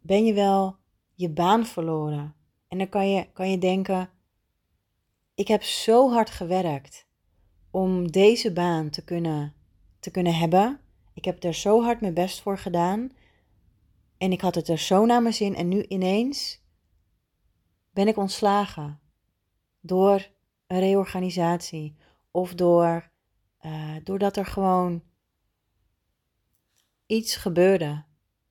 ben 0.01 0.25
je 0.25 0.33
wel 0.35 0.77
je 1.15 1.31
baan 1.31 1.67
verloren. 1.67 2.35
En 2.69 2.79
dan 2.79 2.89
kan 2.89 3.11
je, 3.11 3.33
kan 3.33 3.51
je 3.51 3.59
denken: 3.59 4.11
ik 5.35 5.49
heb 5.49 5.63
zo 5.63 6.11
hard 6.11 6.31
gewerkt 6.31 7.07
om 7.71 8.11
deze 8.11 8.53
baan 8.53 8.91
te 8.91 9.05
kunnen, 9.05 9.55
te 9.99 10.11
kunnen 10.11 10.35
hebben. 10.35 10.81
Ik 11.15 11.25
heb 11.25 11.45
er 11.45 11.55
zo 11.55 11.83
hard 11.83 12.01
mijn 12.01 12.15
best 12.15 12.41
voor 12.41 12.59
gedaan. 12.59 13.13
En 14.19 14.33
ik 14.33 14.41
had 14.41 14.55
het 14.55 14.69
er 14.69 14.79
zo 14.79 15.07
naar 15.07 15.23
mijn 15.23 15.35
zin. 15.35 15.55
En 15.55 15.69
nu 15.69 15.83
ineens 15.83 16.63
ben 17.91 18.09
ik 18.09 18.17
ontslagen 18.17 19.01
door 19.81 20.31
een 20.67 20.81
reorganisatie 20.81 21.97
of 22.31 22.55
door, 22.55 23.11
uh, 23.63 23.97
doordat 24.05 24.37
er 24.37 24.47
gewoon 24.47 25.03
iets 27.07 27.37
gebeurde. 27.37 28.05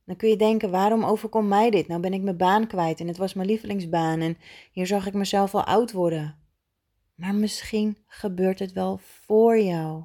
Dan 0.05 0.15
kun 0.15 0.29
je 0.29 0.37
denken, 0.37 0.71
waarom 0.71 1.03
overkomt 1.03 1.47
mij 1.47 1.69
dit? 1.69 1.87
Nou 1.87 2.01
ben 2.01 2.13
ik 2.13 2.21
mijn 2.21 2.37
baan 2.37 2.67
kwijt 2.67 2.99
en 2.99 3.07
het 3.07 3.17
was 3.17 3.33
mijn 3.33 3.47
lievelingsbaan 3.47 4.19
en 4.19 4.37
hier 4.71 4.87
zag 4.87 5.05
ik 5.05 5.13
mezelf 5.13 5.55
al 5.55 5.63
oud 5.63 5.91
worden. 5.91 6.42
Maar 7.15 7.35
misschien 7.35 7.97
gebeurt 8.07 8.59
het 8.59 8.71
wel 8.71 8.97
voor 8.97 9.59
jou. 9.59 10.03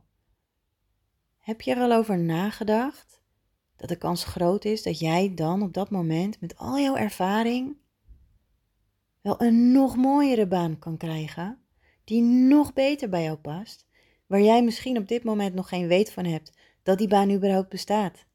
Heb 1.38 1.60
je 1.60 1.74
er 1.74 1.82
al 1.82 1.92
over 1.92 2.18
nagedacht 2.18 3.22
dat 3.76 3.88
de 3.88 3.96
kans 3.96 4.24
groot 4.24 4.64
is 4.64 4.82
dat 4.82 4.98
jij 4.98 5.34
dan 5.34 5.62
op 5.62 5.74
dat 5.74 5.90
moment 5.90 6.40
met 6.40 6.56
al 6.56 6.78
jouw 6.78 6.96
ervaring 6.96 7.76
wel 9.20 9.42
een 9.42 9.72
nog 9.72 9.96
mooiere 9.96 10.46
baan 10.46 10.78
kan 10.78 10.96
krijgen, 10.96 11.58
die 12.04 12.22
nog 12.22 12.72
beter 12.72 13.08
bij 13.08 13.22
jou 13.22 13.36
past, 13.36 13.86
waar 14.26 14.40
jij 14.40 14.64
misschien 14.64 14.98
op 14.98 15.08
dit 15.08 15.24
moment 15.24 15.54
nog 15.54 15.68
geen 15.68 15.86
weet 15.86 16.12
van 16.12 16.24
hebt 16.24 16.52
dat 16.82 16.98
die 16.98 17.08
baan 17.08 17.30
überhaupt 17.30 17.68
bestaat? 17.68 18.26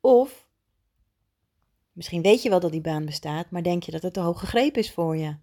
Of 0.00 0.48
misschien 1.92 2.22
weet 2.22 2.42
je 2.42 2.48
wel 2.48 2.60
dat 2.60 2.72
die 2.72 2.80
baan 2.80 3.04
bestaat, 3.04 3.50
maar 3.50 3.62
denk 3.62 3.82
je 3.82 3.92
dat 3.92 4.02
het 4.02 4.12
te 4.12 4.20
hoog 4.20 4.40
gegrepen 4.40 4.80
is 4.80 4.92
voor 4.92 5.16
je. 5.16 5.36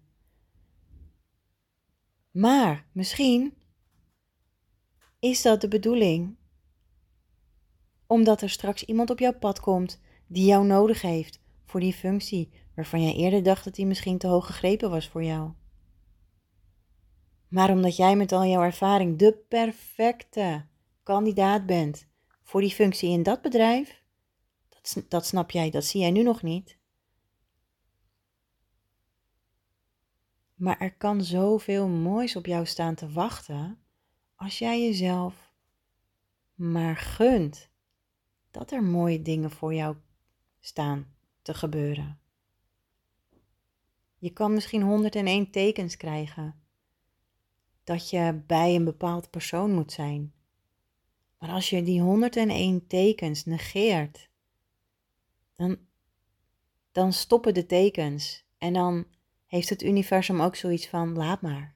Maar 2.32 2.86
misschien 2.92 3.54
is 5.18 5.42
dat 5.42 5.60
de 5.60 5.68
bedoeling, 5.68 6.36
omdat 8.06 8.42
er 8.42 8.50
straks 8.50 8.84
iemand 8.84 9.10
op 9.10 9.18
jouw 9.18 9.38
pad 9.38 9.60
komt 9.60 10.00
die 10.26 10.44
jou 10.44 10.66
nodig 10.66 11.02
heeft 11.02 11.40
voor 11.64 11.80
die 11.80 11.92
functie 11.92 12.50
waarvan 12.74 13.02
jij 13.02 13.14
eerder 13.14 13.42
dacht 13.42 13.64
dat 13.64 13.74
die 13.74 13.86
misschien 13.86 14.18
te 14.18 14.26
hoog 14.26 14.46
gegrepen 14.46 14.90
was 14.90 15.08
voor 15.08 15.24
jou. 15.24 15.52
Maar 17.48 17.70
omdat 17.70 17.96
jij 17.96 18.16
met 18.16 18.32
al 18.32 18.44
jouw 18.44 18.62
ervaring 18.62 19.18
de 19.18 19.44
perfecte 19.48 20.66
kandidaat 21.02 21.66
bent 21.66 22.06
voor 22.42 22.60
die 22.60 22.70
functie 22.70 23.10
in 23.10 23.22
dat 23.22 23.42
bedrijf, 23.42 24.02
dat 25.08 25.26
snap 25.26 25.50
jij, 25.50 25.70
dat 25.70 25.84
zie 25.84 26.00
jij 26.00 26.10
nu 26.10 26.22
nog 26.22 26.42
niet. 26.42 26.78
Maar 30.62 30.78
er 30.78 30.94
kan 30.94 31.24
zoveel 31.24 31.88
moois 31.88 32.36
op 32.36 32.46
jou 32.46 32.66
staan 32.66 32.94
te 32.94 33.10
wachten 33.10 33.78
als 34.34 34.58
jij 34.58 34.82
jezelf 34.82 35.52
maar 36.54 36.96
gunt 36.96 37.70
dat 38.50 38.72
er 38.72 38.82
mooie 38.82 39.22
dingen 39.22 39.50
voor 39.50 39.74
jou 39.74 39.96
staan 40.60 41.14
te 41.42 41.54
gebeuren. 41.54 42.20
Je 44.18 44.30
kan 44.30 44.54
misschien 44.54 44.82
101 44.82 45.50
tekens 45.50 45.96
krijgen 45.96 46.62
dat 47.84 48.10
je 48.10 48.42
bij 48.46 48.74
een 48.74 48.84
bepaald 48.84 49.30
persoon 49.30 49.72
moet 49.72 49.92
zijn. 49.92 50.32
Maar 51.38 51.50
als 51.50 51.70
je 51.70 51.82
die 51.82 52.00
101 52.00 52.86
tekens 52.86 53.44
negeert 53.44 54.28
dan, 55.56 55.78
dan 56.92 57.12
stoppen 57.12 57.54
de 57.54 57.66
tekens. 57.66 58.44
En 58.58 58.72
dan 58.72 59.06
heeft 59.52 59.68
het 59.68 59.82
universum 59.82 60.40
ook 60.40 60.56
zoiets 60.56 60.88
van: 60.88 61.16
laat 61.16 61.40
maar. 61.40 61.74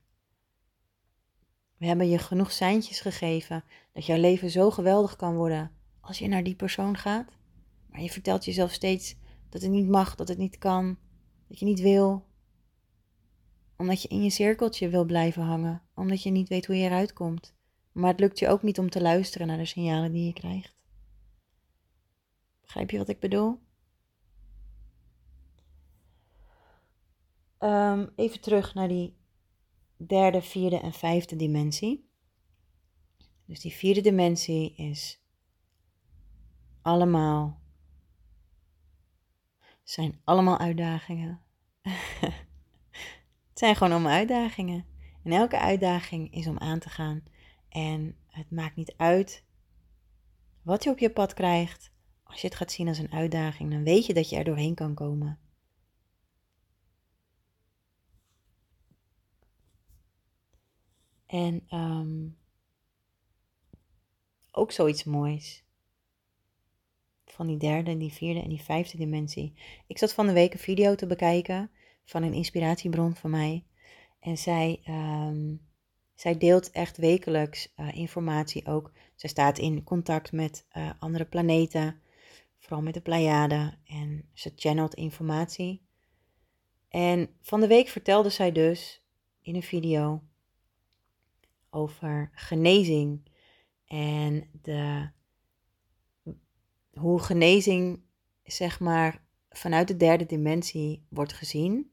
We 1.77 1.87
hebben 1.87 2.09
je 2.09 2.19
genoeg 2.19 2.53
seintjes 2.53 3.01
gegeven 3.01 3.65
dat 3.93 4.07
jouw 4.07 4.21
leven 4.21 4.51
zo 4.51 4.71
geweldig 4.71 5.17
kan 5.17 5.35
worden 5.35 5.71
als 6.01 6.19
je 6.19 6.29
naar 6.29 6.43
die 6.43 6.55
persoon 6.55 6.97
gaat. 6.97 7.33
Maar 7.91 8.01
je 8.01 8.11
vertelt 8.11 8.45
jezelf 8.45 8.73
steeds 8.73 9.17
dat 9.49 9.63
het 9.63 9.71
niet 9.71 9.89
mag, 9.89 10.15
dat 10.15 10.29
het 10.29 10.39
niet 10.39 10.59
kan, 10.59 10.99
dat 11.49 11.59
je 11.59 11.65
niet 11.65 11.81
wil. 11.81 12.27
Omdat 13.77 14.03
je 14.03 14.09
in 14.09 14.23
je 14.23 14.31
cirkeltje 14.31 14.89
wil 14.89 15.05
blijven 15.05 15.43
hangen, 15.43 15.83
omdat 15.95 16.23
je 16.23 16.31
niet 16.31 16.49
weet 16.49 16.67
hoe 16.67 16.77
je 16.77 16.87
eruit 16.87 17.13
komt. 17.13 17.55
Maar 17.93 18.11
het 18.11 18.21
lukt 18.21 18.39
je 18.39 18.49
ook 18.49 18.63
niet 18.63 18.79
om 18.79 18.91
te 18.91 19.01
luisteren 19.01 19.47
naar 19.47 19.59
de 19.59 19.65
signalen 19.65 20.13
die 20.13 20.27
je 20.27 20.33
krijgt. 20.33 20.77
Begrijp 22.61 22.91
je 22.91 22.99
wat 22.99 23.09
ik 23.09 23.21
bedoel? 23.21 23.59
Um, 27.61 28.11
even 28.17 28.41
terug 28.41 28.75
naar 28.75 28.89
die 28.89 29.17
derde, 29.97 30.43
vierde 30.43 30.81
en 30.81 30.93
vijfde 30.93 31.37
dimensie. 31.37 32.09
Dus 33.47 33.61
die 33.61 33.73
vierde 33.73 34.01
dimensie 34.01 34.75
is 34.75 35.21
allemaal, 36.83 37.61
zijn 39.83 40.21
allemaal 40.25 40.59
uitdagingen. 40.59 41.41
het 43.51 43.59
zijn 43.59 43.77
gewoon 43.77 43.93
allemaal 43.93 44.13
uitdagingen. 44.13 44.87
En 45.23 45.33
elke 45.33 45.59
uitdaging 45.59 46.33
is 46.33 46.47
om 46.47 46.59
aan 46.59 46.79
te 46.79 46.89
gaan. 46.89 47.23
En 47.69 48.17
het 48.27 48.51
maakt 48.51 48.77
niet 48.77 48.95
uit 48.97 49.45
wat 50.63 50.85
je 50.85 50.91
op 50.91 50.99
je 50.99 51.11
pad 51.11 51.35
krijgt. 51.35 51.93
Als 52.23 52.41
je 52.41 52.47
het 52.47 52.57
gaat 52.57 52.73
zien 52.73 52.89
als 52.89 52.99
een 52.99 53.13
uitdaging, 53.13 53.71
dan 53.71 53.83
weet 53.83 54.07
je 54.07 54.15
dat 54.15 54.29
je 54.29 54.37
er 54.37 54.45
doorheen 54.45 54.75
kan 54.75 54.95
komen. 54.95 55.39
En 61.27 61.67
um, 61.71 62.39
ook 64.51 64.73
zoiets 64.73 65.05
moois. 65.05 65.65
Van 67.25 67.47
die 67.47 67.57
derde, 67.57 67.97
die 67.97 68.13
vierde 68.13 68.43
en 68.43 68.49
die 68.49 68.63
vijfde 68.63 68.99
dimensie. 68.99 69.55
Ik 69.87 69.99
zat 69.99 70.13
van 70.13 70.27
de 70.27 70.33
week 70.33 70.53
een 70.53 70.59
video 70.59 70.95
te 70.95 71.07
bekijken 71.07 71.71
van 72.05 72.23
een 72.23 72.33
inspiratiebron 72.33 73.15
van 73.15 73.31
mij. 73.31 73.65
En 74.21 74.39
zij, 74.39 74.81
um, 74.89 75.67
zij 76.15 76.39
deelt 76.39 76.71
echt 76.71 76.97
wekelijks 76.97 77.73
uh, 77.77 77.95
informatie 77.95 78.67
ook. 78.67 78.93
Zij 79.15 79.31
staat 79.31 79.59
in 79.59 79.85
contact 79.85 80.33
met 80.33 80.67
uh, 80.77 80.91
andere 80.99 81.25
planeten, 81.25 82.01
vooral 82.59 82.83
met 82.83 82.95
de 82.95 83.01
Pleiade. 83.01 83.79
En 83.85 84.29
ze 84.33 84.53
channelt 84.57 84.95
informatie. 84.95 85.85
En 86.89 87.29
van 87.43 87.61
de 87.61 87.67
week 87.67 87.89
vertelde 87.89 88.31
zij 88.31 88.53
dus 88.53 89.05
in 89.41 89.55
een 89.55 89.63
video 89.63 90.23
over 91.77 92.31
genezing 92.33 93.31
en 93.87 94.49
de, 94.63 95.11
hoe 96.93 97.21
genezing 97.21 98.03
zeg 98.45 98.81
maar 98.81 99.25
vanuit 99.49 99.89
de 99.89 99.97
derde 99.97 100.27
dimensie 100.27 101.07
wordt 101.09 101.33
gezien. 101.33 101.91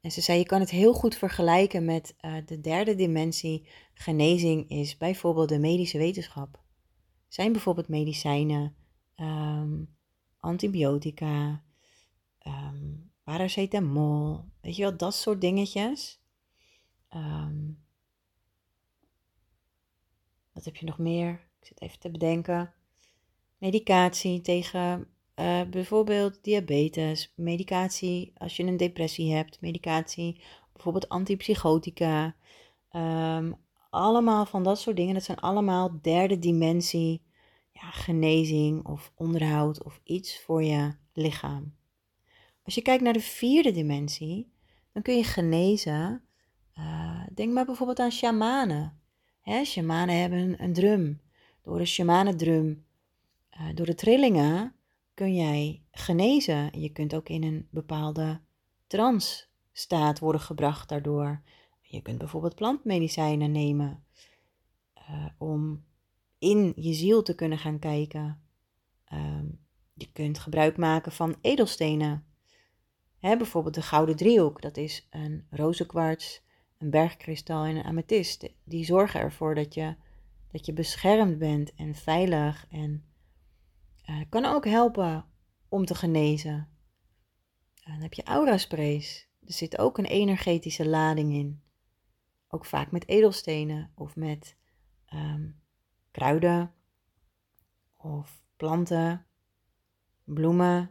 En 0.00 0.10
ze 0.10 0.20
zei, 0.20 0.38
je 0.38 0.46
kan 0.46 0.60
het 0.60 0.70
heel 0.70 0.92
goed 0.92 1.14
vergelijken 1.16 1.84
met 1.84 2.16
uh, 2.20 2.36
de 2.44 2.60
derde 2.60 2.94
dimensie. 2.94 3.68
Genezing 3.94 4.68
is 4.68 4.96
bijvoorbeeld 4.96 5.48
de 5.48 5.58
medische 5.58 5.98
wetenschap. 5.98 6.62
Zijn 7.28 7.52
bijvoorbeeld 7.52 7.88
medicijnen, 7.88 8.76
um, 9.16 9.96
antibiotica, 10.38 11.62
um, 12.46 13.12
paracetamol, 13.24 14.44
weet 14.60 14.76
je 14.76 14.82
wel, 14.82 14.96
dat 14.96 15.14
soort 15.14 15.40
dingetjes. 15.40 16.20
Um, 17.14 17.86
wat 20.58 20.66
heb 20.66 20.76
je 20.76 20.86
nog 20.86 20.98
meer? 20.98 21.30
Ik 21.60 21.66
zit 21.66 21.80
even 21.80 21.98
te 21.98 22.10
bedenken. 22.10 22.72
Medicatie 23.58 24.40
tegen 24.40 25.08
uh, 25.36 25.62
bijvoorbeeld 25.62 26.38
diabetes, 26.42 27.32
medicatie 27.36 28.32
als 28.36 28.56
je 28.56 28.62
een 28.62 28.76
depressie 28.76 29.32
hebt, 29.32 29.60
medicatie, 29.60 30.40
bijvoorbeeld 30.72 31.08
antipsychotica. 31.08 32.34
Um, 32.92 33.54
allemaal 33.90 34.46
van 34.46 34.62
dat 34.62 34.78
soort 34.80 34.96
dingen. 34.96 35.14
Dat 35.14 35.24
zijn 35.24 35.38
allemaal 35.38 35.98
derde 36.02 36.38
dimensie 36.38 37.22
ja, 37.72 37.90
genezing 37.90 38.86
of 38.86 39.12
onderhoud 39.14 39.84
of 39.84 40.00
iets 40.04 40.40
voor 40.40 40.62
je 40.62 40.94
lichaam. 41.12 41.74
Als 42.62 42.74
je 42.74 42.82
kijkt 42.82 43.02
naar 43.02 43.12
de 43.12 43.20
vierde 43.20 43.72
dimensie, 43.72 44.52
dan 44.92 45.02
kun 45.02 45.16
je 45.16 45.24
genezen. 45.24 46.22
Uh, 46.78 47.22
denk 47.34 47.52
maar 47.52 47.64
bijvoorbeeld 47.64 47.98
aan 47.98 48.12
shamanen. 48.12 48.97
Hè, 49.48 49.64
shamanen 49.64 50.20
hebben 50.20 50.62
een, 50.62 50.72
drum. 50.72 51.20
Door 51.62 51.78
de 51.78 51.84
shamanendrum, 51.84 52.84
uh, 53.60 53.74
door 53.74 53.86
de 53.86 53.94
trillingen, 53.94 54.74
kun 55.14 55.34
jij 55.34 55.82
genezen. 55.90 56.80
Je 56.80 56.88
kunt 56.88 57.14
ook 57.14 57.28
in 57.28 57.42
een 57.42 57.68
bepaalde 57.70 58.40
trance 58.86 59.44
staat 59.72 60.18
worden 60.18 60.40
gebracht 60.40 60.88
daardoor. 60.88 61.42
Je 61.80 62.02
kunt 62.02 62.18
bijvoorbeeld 62.18 62.54
plantmedicijnen 62.54 63.52
nemen 63.52 64.04
uh, 64.94 65.26
om 65.38 65.84
in 66.38 66.72
je 66.76 66.92
ziel 66.92 67.22
te 67.22 67.34
kunnen 67.34 67.58
gaan 67.58 67.78
kijken. 67.78 68.42
Um, 69.12 69.58
je 69.94 70.12
kunt 70.12 70.38
gebruik 70.38 70.76
maken 70.76 71.12
van 71.12 71.36
edelstenen. 71.40 72.24
Hè, 73.18 73.36
bijvoorbeeld 73.36 73.74
de 73.74 73.82
gouden 73.82 74.16
driehoek, 74.16 74.62
dat 74.62 74.76
is 74.76 75.06
een 75.10 75.46
rozenkwarts, 75.50 76.46
een 76.78 76.90
bergkristal 76.90 77.64
en 77.64 77.76
een 77.76 77.84
amethyst. 77.84 78.48
Die 78.64 78.84
zorgen 78.84 79.20
ervoor 79.20 79.54
dat 79.54 79.74
je, 79.74 79.96
dat 80.50 80.66
je 80.66 80.72
beschermd 80.72 81.38
bent 81.38 81.74
en 81.74 81.94
veilig 81.94 82.66
en 82.70 83.04
uh, 84.10 84.20
kan 84.28 84.44
ook 84.44 84.64
helpen 84.64 85.26
om 85.68 85.84
te 85.84 85.94
genezen. 85.94 86.68
dan 87.74 88.00
heb 88.00 88.14
je 88.14 88.22
aura-sprays. 88.22 89.28
Er 89.46 89.52
zit 89.52 89.78
ook 89.78 89.98
een 89.98 90.04
energetische 90.04 90.88
lading 90.88 91.32
in. 91.32 91.62
Ook 92.48 92.64
vaak 92.64 92.90
met 92.90 93.08
edelstenen 93.08 93.92
of 93.94 94.16
met 94.16 94.56
um, 95.14 95.60
kruiden 96.10 96.72
of 97.96 98.42
planten, 98.56 99.26
bloemen, 100.24 100.90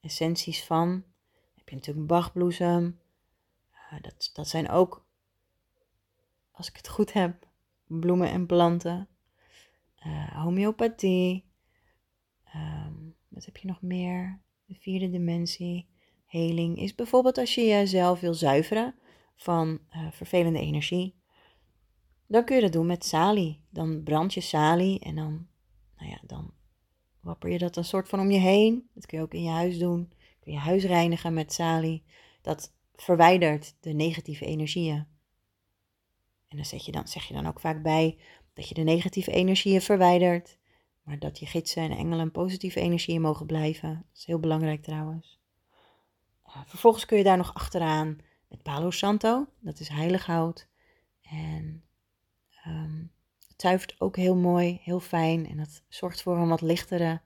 essenties 0.00 0.64
van. 0.64 1.04
Heb 1.54 1.68
je 1.68 1.74
natuurlijk 1.74 2.06
bachbloesem. 2.06 3.00
Uh, 3.72 4.00
dat, 4.00 4.30
dat 4.32 4.48
zijn 4.48 4.68
ook, 4.68 5.05
als 6.56 6.68
ik 6.68 6.76
het 6.76 6.88
goed 6.88 7.12
heb, 7.12 7.48
bloemen 7.86 8.30
en 8.30 8.46
planten. 8.46 9.08
Uh, 10.06 10.42
homeopathie. 10.42 11.44
Um, 12.54 13.14
wat 13.28 13.44
heb 13.44 13.56
je 13.56 13.66
nog 13.66 13.82
meer? 13.82 14.40
De 14.64 14.74
vierde 14.74 15.10
dimensie. 15.10 15.88
Heling 16.26 16.78
is 16.78 16.94
bijvoorbeeld 16.94 17.38
als 17.38 17.54
je 17.54 17.66
jezelf 17.66 18.20
wil 18.20 18.34
zuiveren 18.34 18.94
van 19.34 19.78
uh, 19.90 20.10
vervelende 20.10 20.58
energie. 20.58 21.14
Dan 22.26 22.44
kun 22.44 22.56
je 22.56 22.62
dat 22.62 22.72
doen 22.72 22.86
met 22.86 23.04
salie. 23.04 23.64
Dan 23.70 24.02
brand 24.02 24.34
je 24.34 24.40
salie 24.40 25.00
en 25.00 25.14
dan, 25.14 25.46
nou 25.96 26.10
ja, 26.10 26.18
dan 26.26 26.52
wapper 27.20 27.50
je 27.50 27.58
dat 27.58 27.76
een 27.76 27.84
soort 27.84 28.08
van 28.08 28.20
om 28.20 28.30
je 28.30 28.38
heen. 28.38 28.90
Dat 28.94 29.06
kun 29.06 29.18
je 29.18 29.24
ook 29.24 29.34
in 29.34 29.42
je 29.42 29.50
huis 29.50 29.78
doen. 29.78 30.12
Kun 30.40 30.52
je 30.52 30.58
huis 30.58 30.84
reinigen 30.84 31.34
met 31.34 31.52
salie. 31.52 32.04
Dat 32.42 32.74
verwijdert 32.94 33.76
de 33.80 33.92
negatieve 33.92 34.44
energieën. 34.44 35.06
En 36.48 36.56
dan, 36.56 36.66
zet 36.66 36.84
je 36.84 36.92
dan 36.92 37.08
zeg 37.08 37.24
je 37.24 37.34
dan 37.34 37.46
ook 37.46 37.60
vaak 37.60 37.82
bij 37.82 38.18
dat 38.54 38.68
je 38.68 38.74
de 38.74 38.82
negatieve 38.82 39.32
energieën 39.32 39.80
verwijdert. 39.80 40.58
Maar 41.02 41.18
dat 41.18 41.38
je 41.38 41.46
gidsen 41.46 41.82
en 41.82 41.96
engelen 41.96 42.30
positieve 42.30 42.80
energieën 42.80 43.20
mogen 43.20 43.46
blijven. 43.46 43.94
Dat 43.94 44.18
is 44.18 44.24
heel 44.24 44.40
belangrijk 44.40 44.82
trouwens. 44.82 45.40
Uh, 46.46 46.62
vervolgens 46.66 47.06
kun 47.06 47.18
je 47.18 47.24
daar 47.24 47.36
nog 47.36 47.54
achteraan 47.54 48.18
met 48.48 48.62
Palo 48.62 48.90
Santo. 48.90 49.46
Dat 49.60 49.80
is 49.80 49.88
heilig 49.88 50.26
hout. 50.26 50.68
En 51.22 51.84
um, 52.66 53.12
het 53.48 53.60
zuivert 53.60 54.00
ook 54.00 54.16
heel 54.16 54.36
mooi, 54.36 54.80
heel 54.82 55.00
fijn. 55.00 55.48
En 55.48 55.56
dat 55.56 55.82
zorgt 55.88 56.22
voor 56.22 56.36
een 56.36 56.48
wat 56.48 56.60
lichtere 56.60 57.20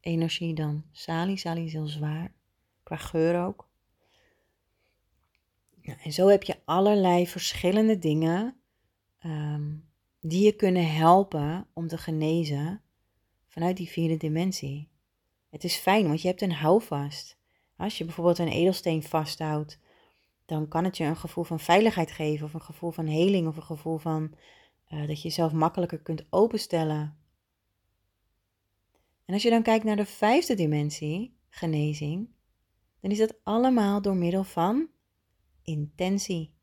energie 0.00 0.54
dan 0.54 0.84
salie. 0.92 1.36
Salie 1.36 1.64
is 1.64 1.72
heel 1.72 1.86
zwaar. 1.86 2.32
Qua 2.82 2.96
geur 2.96 3.44
ook. 3.44 3.69
En 5.82 6.12
zo 6.12 6.28
heb 6.28 6.42
je 6.42 6.56
allerlei 6.64 7.26
verschillende 7.26 7.98
dingen 7.98 8.56
um, 9.24 9.88
die 10.20 10.44
je 10.44 10.52
kunnen 10.52 10.94
helpen 10.94 11.66
om 11.72 11.88
te 11.88 11.98
genezen 11.98 12.82
vanuit 13.46 13.76
die 13.76 13.88
vierde 13.88 14.16
dimensie. 14.16 14.88
Het 15.50 15.64
is 15.64 15.76
fijn, 15.76 16.06
want 16.06 16.22
je 16.22 16.28
hebt 16.28 16.42
een 16.42 16.52
houvast. 16.52 17.38
Als 17.76 17.98
je 17.98 18.04
bijvoorbeeld 18.04 18.38
een 18.38 18.48
edelsteen 18.48 19.02
vasthoudt, 19.02 19.78
dan 20.46 20.68
kan 20.68 20.84
het 20.84 20.96
je 20.96 21.04
een 21.04 21.16
gevoel 21.16 21.44
van 21.44 21.60
veiligheid 21.60 22.10
geven, 22.10 22.46
of 22.46 22.54
een 22.54 22.60
gevoel 22.60 22.90
van 22.90 23.06
heling, 23.06 23.48
of 23.48 23.56
een 23.56 23.62
gevoel 23.62 23.98
van 23.98 24.34
uh, 24.88 25.06
dat 25.06 25.22
je 25.22 25.28
jezelf 25.28 25.52
makkelijker 25.52 25.98
kunt 25.98 26.26
openstellen. 26.30 27.18
En 29.24 29.34
als 29.34 29.42
je 29.42 29.50
dan 29.50 29.62
kijkt 29.62 29.84
naar 29.84 29.96
de 29.96 30.06
vijfde 30.06 30.54
dimensie, 30.54 31.36
genezing, 31.48 32.28
dan 33.00 33.10
is 33.10 33.18
dat 33.18 33.34
allemaal 33.42 34.02
door 34.02 34.16
middel 34.16 34.44
van 34.44 34.88
intentie. 35.70 36.54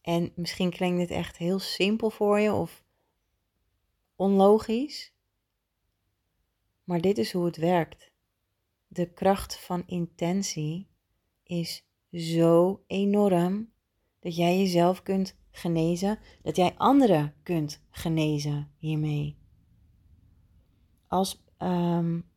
En 0.00 0.32
misschien 0.36 0.70
klinkt 0.70 0.98
dit 0.98 1.10
echt 1.10 1.36
heel 1.36 1.58
simpel 1.58 2.10
voor 2.10 2.40
je 2.40 2.52
of 2.52 2.84
onlogisch, 4.16 5.12
maar 6.84 7.00
dit 7.00 7.18
is 7.18 7.32
hoe 7.32 7.44
het 7.44 7.56
werkt. 7.56 8.12
De 8.86 9.12
kracht 9.12 9.60
van 9.60 9.82
intentie 9.86 10.88
is 11.42 11.86
zo 12.12 12.84
enorm 12.86 13.72
dat 14.20 14.36
jij 14.36 14.58
jezelf 14.58 15.02
kunt 15.02 15.36
genezen, 15.50 16.18
dat 16.42 16.56
jij 16.56 16.74
anderen 16.76 17.34
kunt 17.42 17.82
genezen 17.90 18.72
hiermee. 18.78 19.38
Als 21.06 21.44
um, 21.58 22.30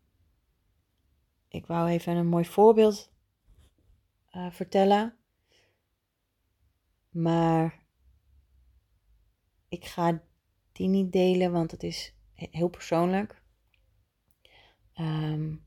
ik 1.48 1.65
wou 1.65 1.89
even 1.89 2.15
een 2.15 2.28
mooi 2.28 2.46
voorbeeld 2.46 3.12
uh, 4.38 4.47
vertellen, 4.52 5.15
maar 7.10 7.86
ik 9.69 9.86
ga 9.86 10.21
die 10.71 10.88
niet 10.88 11.12
delen, 11.12 11.52
want 11.52 11.71
het 11.71 11.84
is 11.84 12.13
heel 12.34 12.67
persoonlijk. 12.67 13.41
Um, 15.00 15.63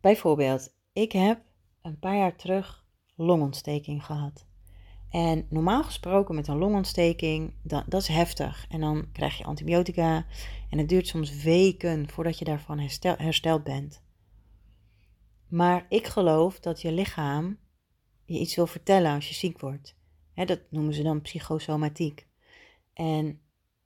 bijvoorbeeld, 0.00 0.74
ik 0.92 1.12
heb 1.12 1.40
een 1.82 1.98
paar 1.98 2.16
jaar 2.16 2.36
terug 2.36 2.86
longontsteking 3.14 4.04
gehad. 4.04 4.46
En 5.10 5.46
normaal 5.50 5.84
gesproken 5.84 6.34
met 6.34 6.48
een 6.48 6.58
longontsteking, 6.58 7.52
dat, 7.62 7.94
is 7.94 8.08
heftig. 8.08 8.66
En 8.68 8.80
dan 8.80 9.08
krijg 9.12 9.38
je 9.38 9.44
antibiotica 9.44 10.26
en 10.70 10.78
het 10.78 10.88
duurt 10.88 11.06
soms 11.06 11.42
weken 11.42 12.08
voordat 12.08 12.38
je 12.38 12.44
daarvan 12.44 12.78
herstel, 12.78 13.14
hersteld 13.16 13.64
bent. 13.64 14.02
Maar 15.48 15.86
ik 15.88 16.06
geloof 16.06 16.60
dat 16.60 16.80
je 16.80 16.92
lichaam 16.92 17.58
je 18.24 18.38
iets 18.38 18.56
wil 18.56 18.66
vertellen 18.66 19.14
als 19.14 19.28
je 19.28 19.34
ziek 19.34 19.60
wordt. 19.60 19.96
dat 20.34 20.60
noemen 20.70 20.94
ze 20.94 21.02
dan 21.02 21.20
psychosomatiek. 21.20 22.26
En 22.92 23.40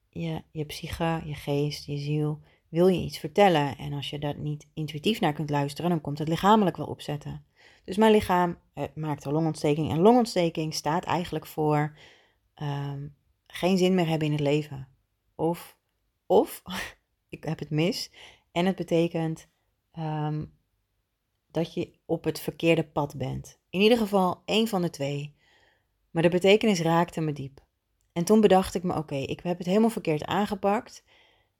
je, 0.09 0.43
je 0.53 0.65
psyche, 0.65 1.23
je 1.25 1.35
geest, 1.35 1.87
je 1.87 1.97
ziel 1.97 2.41
wil 2.73 2.87
je 2.87 3.01
iets 3.01 3.19
vertellen. 3.19 3.77
En 3.77 3.93
als 3.93 4.11
je 4.11 4.19
daar 4.19 4.39
niet 4.39 4.67
intuïtief 4.75 5.21
naar 5.21 5.33
kunt 5.33 5.51
luisteren, 5.51 5.91
dan 5.91 6.01
komt 6.01 6.19
het 6.19 6.29
lichamelijk 6.29 6.77
wel 6.77 6.87
opzetten. 6.87 7.45
Dus 7.85 7.97
mijn 7.97 8.13
lichaam 8.13 8.59
eh, 8.75 8.85
maakt 8.95 9.25
een 9.25 9.33
longontsteking. 9.33 9.91
En 9.91 10.01
longontsteking 10.01 10.75
staat 10.75 11.05
eigenlijk 11.05 11.47
voor 11.47 11.97
ehm, 12.55 13.09
geen 13.47 13.79
zin 13.79 13.95
meer 13.95 14.07
hebben 14.07 14.27
in 14.27 14.33
het 14.33 14.43
leven. 14.43 14.89
Of, 15.35 15.77
of 16.27 16.63
ik 17.29 17.45
heb 17.45 17.59
het 17.59 17.71
mis. 17.71 18.11
En 18.53 18.67
het 18.67 18.77
betekent 18.77 19.49
ehm, 19.91 20.45
dat 21.53 21.75
je 21.75 21.93
op 22.07 22.25
het 22.25 22.41
verkeerde 22.41 22.85
pad 22.85 23.17
bent. 23.17 23.59
In 23.71 23.81
ieder 23.81 23.99
geval 23.99 24.43
één 24.45 24.69
van 24.69 24.83
de 24.83 24.91
twee. 24.91 25.35
Maar 26.11 26.23
de 26.23 26.29
betekenis 26.29 26.81
raakte 26.81 27.21
me 27.21 27.33
diep. 27.33 27.65
En 28.13 28.25
toen 28.25 28.41
bedacht 28.41 28.75
ik 28.75 28.83
me: 28.83 28.97
oké, 28.97 29.15
ik 29.15 29.41
heb 29.41 29.59
het 29.59 29.67
helemaal 29.67 29.91
verkeerd 29.91 30.25
aangepakt. 30.25 31.05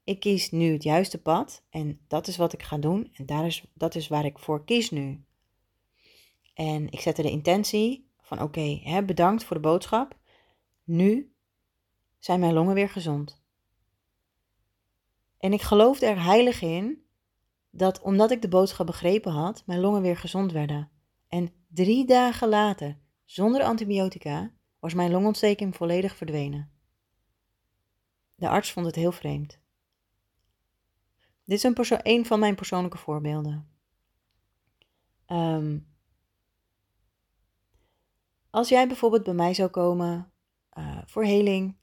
Ik 0.03 0.19
kies 0.19 0.51
nu 0.51 0.73
het 0.73 0.83
juiste 0.83 1.21
pad 1.21 1.63
en 1.69 1.99
dat 2.07 2.27
is 2.27 2.37
wat 2.37 2.53
ik 2.53 2.63
ga 2.63 2.77
doen 2.77 3.09
en 3.13 3.25
daar 3.25 3.45
is, 3.45 3.63
dat 3.73 3.95
is 3.95 4.07
waar 4.07 4.25
ik 4.25 4.39
voor 4.39 4.65
kies 4.65 4.91
nu. 4.91 5.23
En 6.53 6.91
ik 6.91 6.99
zette 6.99 7.21
de 7.21 7.29
intentie 7.29 8.07
van 8.21 8.41
oké, 8.41 9.01
bedankt 9.05 9.43
voor 9.43 9.55
de 9.55 9.61
boodschap. 9.61 10.17
Nu 10.83 11.33
zijn 12.19 12.39
mijn 12.39 12.53
longen 12.53 12.73
weer 12.73 12.89
gezond. 12.89 13.41
En 15.37 15.53
ik 15.53 15.61
geloofde 15.61 16.05
er 16.05 16.23
heilig 16.23 16.61
in 16.61 17.03
dat 17.75 18.01
omdat 18.01 18.31
ik 18.31 18.41
de 18.41 18.47
boodschap 18.47 18.85
begrepen 18.85 19.31
had, 19.31 19.63
mijn 19.65 19.79
longen 19.79 20.01
weer 20.01 20.17
gezond 20.17 20.51
werden. 20.51 20.89
En 21.27 21.53
drie 21.67 22.05
dagen 22.05 22.49
later, 22.49 22.97
zonder 23.25 23.63
antibiotica, 23.63 24.51
was 24.79 24.93
mijn 24.93 25.11
longontsteking 25.11 25.75
volledig 25.75 26.15
verdwenen. 26.15 26.71
De 28.35 28.49
arts 28.49 28.71
vond 28.71 28.85
het 28.85 28.95
heel 28.95 29.11
vreemd. 29.11 29.59
Dit 31.45 31.63
is 31.63 31.63
een, 32.03 32.25
van 32.25 32.39
mijn 32.39 32.55
persoonlijke 32.55 32.97
voorbeelden. 32.97 33.69
Um, 35.27 35.87
als 38.49 38.69
jij 38.69 38.87
bijvoorbeeld 38.87 39.23
bij 39.23 39.33
mij 39.33 39.53
zou 39.53 39.69
komen 39.69 40.31
uh, 40.77 41.01
voor 41.05 41.23
heling, 41.23 41.77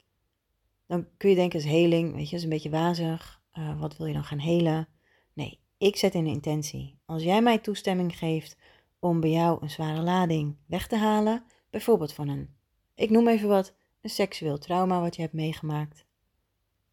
dan 0.85 1.07
kun 1.17 1.29
je 1.29 1.35
denken, 1.35 1.59
is 1.59 1.65
heling, 1.65 2.15
weet 2.15 2.29
je, 2.29 2.35
is 2.35 2.43
een 2.43 2.49
beetje 2.49 2.69
wazig. 2.69 3.41
Uh, 3.53 3.79
wat 3.79 3.97
wil 3.97 4.05
je 4.07 4.13
dan 4.13 4.23
gaan 4.23 4.39
helen? 4.39 4.87
Nee, 5.33 5.60
ik 5.81 5.95
zet 5.95 6.13
een 6.13 6.27
intentie. 6.27 6.99
Als 7.05 7.23
jij 7.23 7.41
mij 7.41 7.57
toestemming 7.57 8.17
geeft 8.17 8.57
om 8.99 9.19
bij 9.19 9.29
jou 9.29 9.61
een 9.61 9.69
zware 9.69 10.01
lading 10.01 10.57
weg 10.65 10.87
te 10.87 10.95
halen, 10.95 11.43
bijvoorbeeld 11.69 12.13
van 12.13 12.27
een, 12.27 12.55
ik 12.95 13.09
noem 13.09 13.27
even 13.27 13.47
wat, 13.47 13.73
een 14.01 14.09
seksueel 14.09 14.57
trauma 14.57 15.01
wat 15.01 15.15
je 15.15 15.21
hebt 15.21 15.33
meegemaakt, 15.33 16.05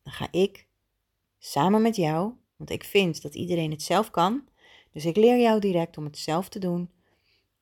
dan 0.02 0.12
ga 0.12 0.28
ik 0.30 0.66
samen 1.38 1.82
met 1.82 1.96
jou, 1.96 2.32
want 2.56 2.70
ik 2.70 2.84
vind 2.84 3.22
dat 3.22 3.34
iedereen 3.34 3.70
het 3.70 3.82
zelf 3.82 4.10
kan, 4.10 4.48
dus 4.92 5.04
ik 5.04 5.16
leer 5.16 5.40
jou 5.40 5.60
direct 5.60 5.98
om 5.98 6.04
het 6.04 6.18
zelf 6.18 6.48
te 6.48 6.58
doen, 6.58 6.90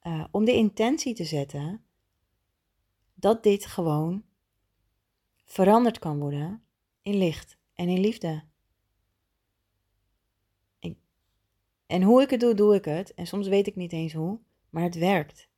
uh, 0.03 0.25
om 0.31 0.45
de 0.45 0.55
intentie 0.55 1.15
te 1.15 1.25
zetten 1.25 1.85
dat 3.15 3.43
dit 3.43 3.67
gewoon 3.67 4.25
veranderd 5.45 5.99
kan 5.99 6.19
worden 6.19 6.63
in 7.03 7.15
licht 7.15 7.57
en 7.75 7.89
in 7.89 8.01
liefde. 8.01 8.45
Ik, 10.79 10.99
en 11.87 12.03
hoe 12.03 12.23
ik 12.23 12.31
het 12.31 12.41
doe, 12.41 12.55
doe 12.55 12.75
ik 12.75 12.85
het. 12.85 13.15
En 13.15 13.27
soms 13.27 13.49
weet 13.49 13.67
ik 13.67 13.77
niet 13.77 13.93
eens 13.93 14.13
hoe, 14.13 14.39
maar 14.71 14.83
het 14.83 14.95
werkt. 14.95 15.49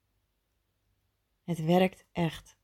Het 1.45 1.65
werkt 1.65 2.05
echt. 2.13 2.57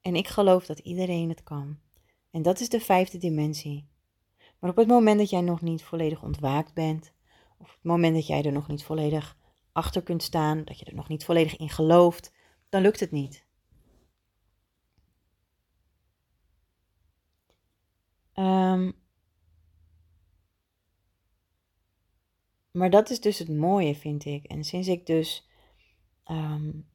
En 0.00 0.14
ik 0.14 0.28
geloof 0.28 0.66
dat 0.66 0.78
iedereen 0.78 1.28
het 1.28 1.42
kan. 1.42 1.78
En 2.30 2.42
dat 2.42 2.60
is 2.60 2.68
de 2.68 2.80
vijfde 2.80 3.18
dimensie. 3.18 3.88
Maar 4.58 4.70
op 4.70 4.76
het 4.76 4.86
moment 4.88 5.18
dat 5.18 5.30
jij 5.30 5.40
nog 5.40 5.60
niet 5.60 5.82
volledig 5.82 6.22
ontwaakt 6.22 6.74
bent, 6.74 7.12
of 7.58 7.68
op 7.68 7.74
het 7.74 7.84
moment 7.84 8.14
dat 8.14 8.26
jij 8.26 8.44
er 8.44 8.52
nog 8.52 8.68
niet 8.68 8.84
volledig 8.84 9.36
achter 9.72 10.02
kunt 10.02 10.22
staan, 10.22 10.64
dat 10.64 10.78
je 10.78 10.84
er 10.84 10.94
nog 10.94 11.08
niet 11.08 11.24
volledig 11.24 11.56
in 11.56 11.70
gelooft, 11.70 12.32
dan 12.68 12.82
lukt 12.82 13.00
het 13.00 13.10
niet. 13.10 13.46
Um, 18.34 18.94
maar 22.76 22.90
dat 22.90 23.10
is 23.10 23.20
dus 23.20 23.38
het 23.38 23.48
mooie, 23.48 23.94
vind 23.94 24.24
ik. 24.24 24.44
En 24.44 24.64
sinds 24.64 24.88
ik 24.88 25.06
dus, 25.06 25.48
um, 26.30 26.86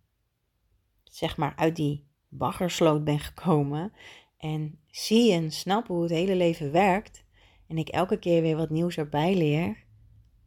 zeg 1.03 1.37
maar, 1.37 1.53
uit 1.55 1.75
die 1.75 2.07
baggersloot 2.27 3.03
ben 3.03 3.19
gekomen 3.19 3.93
en 4.37 4.79
zie 4.87 5.31
en 5.31 5.51
snap 5.51 5.87
hoe 5.87 6.01
het 6.01 6.11
hele 6.11 6.35
leven 6.35 6.71
werkt, 6.71 7.23
en 7.67 7.77
ik 7.77 7.89
elke 7.89 8.19
keer 8.19 8.41
weer 8.41 8.55
wat 8.55 8.69
nieuws 8.69 8.97
erbij 8.97 9.35
leer, 9.35 9.83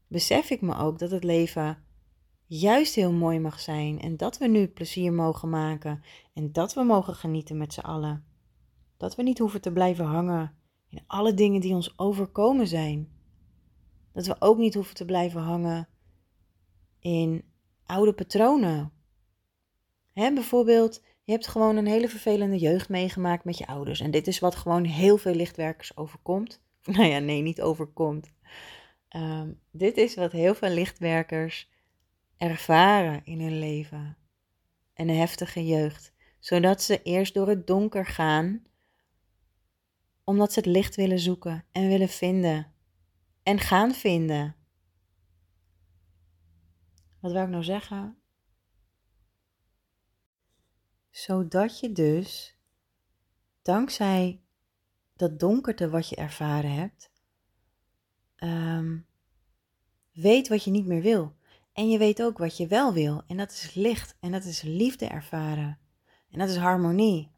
besef 0.07 0.51
ik 0.51 0.61
me 0.61 0.77
ook 0.77 0.99
dat 0.99 1.11
het 1.11 1.25
leven 1.25 1.79
juist 2.47 2.95
heel 2.95 3.13
mooi 3.13 3.39
mag 3.39 3.61
zijn 3.61 4.01
en 4.01 4.17
dat 4.17 4.39
we 4.39 4.47
nu 4.47 4.67
plezier 4.69 5.13
mogen 5.13 5.51
maken 5.51 6.03
en 6.35 6.53
dat 6.53 6.75
we 6.75 6.83
mogen 6.83 7.15
genieten 7.15 7.57
met 7.57 7.73
z'n 7.73 7.81
allen. 7.81 8.25
Dat 8.97 9.17
we 9.17 9.23
niet 9.23 9.39
hoeven 9.39 9.61
te 9.61 9.73
blijven 9.73 10.05
hangen 10.05 10.55
in 10.89 11.03
alle 11.07 11.35
dingen 11.35 11.61
die 11.61 11.75
ons 11.75 11.99
overkomen 11.99 12.67
zijn. 12.67 13.14
Dat 14.15 14.27
we 14.27 14.37
ook 14.39 14.59
niet 14.59 14.75
hoeven 14.75 14.95
te 14.95 15.05
blijven 15.05 15.41
hangen 15.41 15.89
in 17.01 17.45
oude 17.87 18.13
patronen. 18.13 18.93
Hè, 20.13 20.33
bijvoorbeeld, 20.33 21.03
je 21.25 21.33
hebt 21.33 21.47
gewoon 21.47 21.77
een 21.77 21.87
hele 21.87 22.09
vervelende 22.09 22.59
jeugd 22.59 22.89
meegemaakt 22.89 23.45
met 23.45 23.59
je 23.59 23.67
ouders. 23.67 24.01
En 24.01 24.11
dit 24.11 24.27
is 24.27 24.39
wat 24.39 24.55
gewoon 24.55 24.85
heel 24.85 25.17
veel 25.17 25.35
lichtwerkers 25.35 25.97
overkomt. 25.97 26.63
Nou 26.85 27.05
ja, 27.05 27.19
nee, 27.19 27.43
niet 27.43 27.63
overkomt. 27.63 28.33
Ehm, 29.09 29.53
dit 29.71 29.97
is 29.97 30.15
wat 30.15 30.33
heel 30.33 30.55
veel 30.55 30.69
lichtwerkers 30.69 31.71
ervaren 32.37 33.21
in 33.25 33.41
hun 33.41 33.59
leven. 33.59 34.17
Een 34.95 35.11
heftige 35.11 35.67
jeugd. 35.67 36.13
Zodat 36.39 36.83
ze 36.83 37.03
eerst 37.03 37.35
door 37.35 37.49
het 37.49 37.67
donker 37.67 38.07
gaan 38.07 38.63
omdat 40.25 40.53
ze 40.53 40.59
het 40.59 40.69
licht 40.69 40.95
willen 40.95 41.19
zoeken 41.19 41.65
en 41.73 41.89
willen 41.89 42.09
vinden. 42.09 42.73
En 43.45 43.59
gaan 43.59 43.93
vinden. 43.93 44.57
Wat 47.21 47.33
wil 47.33 47.43
ik 47.43 47.49
nou 47.49 47.65
zeggen? 47.65 48.17
Zodat 51.11 51.81
je 51.81 51.93
dus, 51.93 52.59
dankzij 53.63 54.41
dat 55.17 55.39
donkerte 55.41 55.91
wat 55.91 56.09
je 56.09 56.17
ervaren 56.17 56.73
hebt, 56.73 57.11
um, 58.37 59.07
weet 60.13 60.49
wat 60.49 60.65
je 60.65 60.71
niet 60.71 60.87
meer 60.87 61.03
wil. 61.03 61.37
En 61.73 61.89
je 61.91 61.99
weet 61.99 62.23
ook 62.23 62.39
wat 62.39 62.57
je 62.57 62.67
wel 62.67 62.93
wil. 62.93 63.23
En 63.27 63.37
dat 63.37 63.51
is 63.51 63.75
licht. 63.75 64.17
En 64.21 64.33
dat 64.33 64.45
is 64.45 64.63
liefde 64.63 65.07
ervaren. 65.07 65.79
En 66.31 66.39
dat 66.39 66.49
is 66.49 66.57
harmonie. 66.57 67.31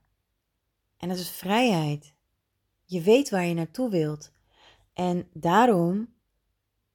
En 0.97 1.09
dat 1.09 1.19
is 1.19 1.31
vrijheid. 1.31 2.15
Je 2.85 3.01
weet 3.03 3.31
waar 3.31 3.45
je 3.45 3.55
naartoe 3.55 3.91
wilt. 3.91 4.33
En 4.97 5.29
daarom 5.33 6.15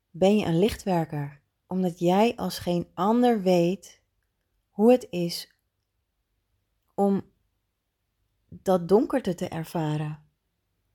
ben 0.09 0.37
je 0.37 0.45
een 0.45 0.59
lichtwerker, 0.59 1.41
omdat 1.67 1.99
jij 1.99 2.35
als 2.35 2.59
geen 2.59 2.87
ander 2.93 3.41
weet 3.41 4.01
hoe 4.69 4.91
het 4.91 5.07
is 5.09 5.53
om 6.95 7.21
dat 8.49 8.87
donkerte 8.87 9.35
te 9.35 9.47
ervaren. 9.47 10.23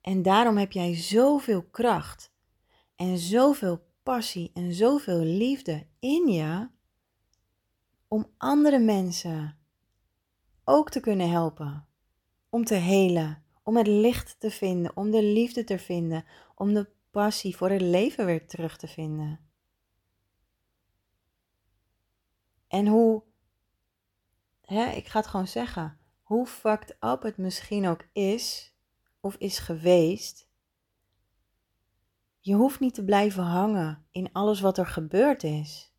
En 0.01 0.21
daarom 0.21 0.57
heb 0.57 0.71
jij 0.71 0.95
zoveel 0.95 1.63
kracht 1.63 2.31
en 2.95 3.17
zoveel 3.17 3.85
passie 4.03 4.51
en 4.53 4.73
zoveel 4.73 5.19
liefde 5.19 5.87
in 5.99 6.27
je 6.27 6.69
om 8.07 8.27
andere 8.37 8.79
mensen 8.79 9.57
ook 10.63 10.89
te 10.89 10.99
kunnen 10.99 11.29
helpen, 11.29 11.87
om 12.49 12.65
te 12.65 12.75
helen, 12.75 13.43
om 13.63 13.77
het 13.77 13.87
licht 13.87 14.39
te 14.39 14.51
vinden, 14.51 14.97
om 14.97 15.11
de 15.11 15.23
liefde 15.23 15.63
te 15.63 15.79
vinden, 15.79 16.25
om 16.55 16.73
de 16.73 16.95
voor 17.17 17.69
het 17.69 17.81
leven 17.81 18.25
weer 18.25 18.47
terug 18.47 18.77
te 18.77 18.87
vinden. 18.87 19.39
En 22.67 22.87
hoe, 22.87 23.23
hè, 24.61 24.85
ik 24.85 25.07
ga 25.07 25.19
het 25.19 25.27
gewoon 25.27 25.47
zeggen, 25.47 25.99
hoe 26.21 26.47
fucked 26.47 26.97
up 26.99 27.21
het 27.21 27.37
misschien 27.37 27.87
ook 27.87 28.07
is, 28.13 28.75
of 29.19 29.35
is 29.35 29.59
geweest, 29.59 30.49
je 32.39 32.53
hoeft 32.53 32.79
niet 32.79 32.93
te 32.93 33.03
blijven 33.03 33.43
hangen 33.43 34.05
in 34.11 34.31
alles 34.31 34.59
wat 34.59 34.77
er 34.77 34.87
gebeurd 34.87 35.43
is. 35.43 35.93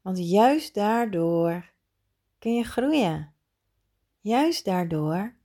Want 0.00 0.28
juist 0.28 0.74
daardoor 0.74 1.72
kun 2.38 2.54
je 2.54 2.64
groeien. 2.64 3.34
Juist 4.20 4.64
daardoor 4.64 5.36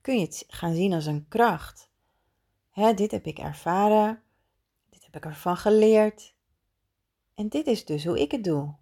kun 0.00 0.18
je 0.18 0.24
het 0.24 0.44
gaan 0.48 0.74
zien 0.74 0.92
als 0.92 1.06
een 1.06 1.28
kracht. 1.28 1.89
Hè, 2.70 2.94
dit 2.94 3.10
heb 3.10 3.26
ik 3.26 3.38
ervaren, 3.38 4.22
dit 4.90 5.04
heb 5.04 5.16
ik 5.16 5.24
ervan 5.24 5.56
geleerd. 5.56 6.34
En 7.34 7.48
dit 7.48 7.66
is 7.66 7.84
dus 7.84 8.04
hoe 8.04 8.20
ik 8.20 8.30
het 8.30 8.44
doe. 8.44 8.74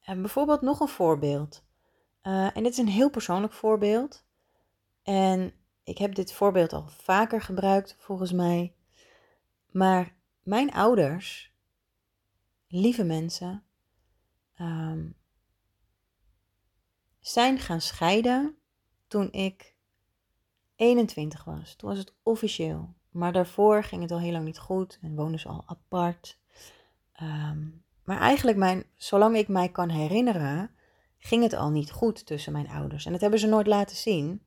En 0.00 0.20
bijvoorbeeld 0.20 0.60
nog 0.60 0.80
een 0.80 0.88
voorbeeld. 0.88 1.64
Uh, 2.22 2.56
en 2.56 2.62
dit 2.62 2.72
is 2.72 2.78
een 2.78 2.88
heel 2.88 3.10
persoonlijk 3.10 3.52
voorbeeld. 3.52 4.24
En 5.02 5.52
ik 5.82 5.98
heb 5.98 6.14
dit 6.14 6.32
voorbeeld 6.32 6.72
al 6.72 6.88
vaker 6.88 7.40
gebruikt, 7.40 7.96
volgens 7.98 8.32
mij. 8.32 8.74
Maar 9.70 10.14
mijn 10.42 10.72
ouders, 10.72 11.52
lieve 12.68 13.04
mensen, 13.04 13.64
um, 14.60 15.16
zijn 17.20 17.58
gaan 17.58 17.80
scheiden 17.80 18.58
toen 19.06 19.32
ik 19.32 19.67
21 20.78 21.44
was. 21.44 21.74
Toen 21.74 21.88
was 21.88 21.98
het 21.98 22.14
officieel. 22.22 22.94
Maar 23.10 23.32
daarvoor 23.32 23.84
ging 23.84 24.02
het 24.02 24.10
al 24.10 24.20
heel 24.20 24.32
lang 24.32 24.44
niet 24.44 24.58
goed 24.58 24.98
en 25.02 25.16
woonden 25.16 25.40
ze 25.40 25.48
al 25.48 25.62
apart. 25.66 26.38
Ehm, 27.12 27.66
maar 28.04 28.18
eigenlijk, 28.18 28.56
mijn, 28.56 28.84
zolang 28.96 29.36
ik 29.36 29.48
mij 29.48 29.68
kan 29.68 29.88
herinneren, 29.88 30.70
ging 31.18 31.42
het 31.42 31.52
al 31.52 31.70
niet 31.70 31.90
goed 31.90 32.26
tussen 32.26 32.52
mijn 32.52 32.68
ouders. 32.68 33.06
En 33.06 33.12
dat 33.12 33.20
hebben 33.20 33.38
ze 33.38 33.46
nooit 33.46 33.66
laten 33.66 33.96
zien. 33.96 34.42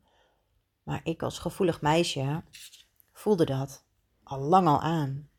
Maar 0.83 1.01
ik 1.03 1.23
als 1.23 1.39
gevoelig 1.39 1.81
meisje 1.81 2.43
voelde 3.13 3.45
dat 3.45 3.85
al 4.23 4.39
lang 4.39 4.67
al 4.67 4.81
aan. 4.81 5.29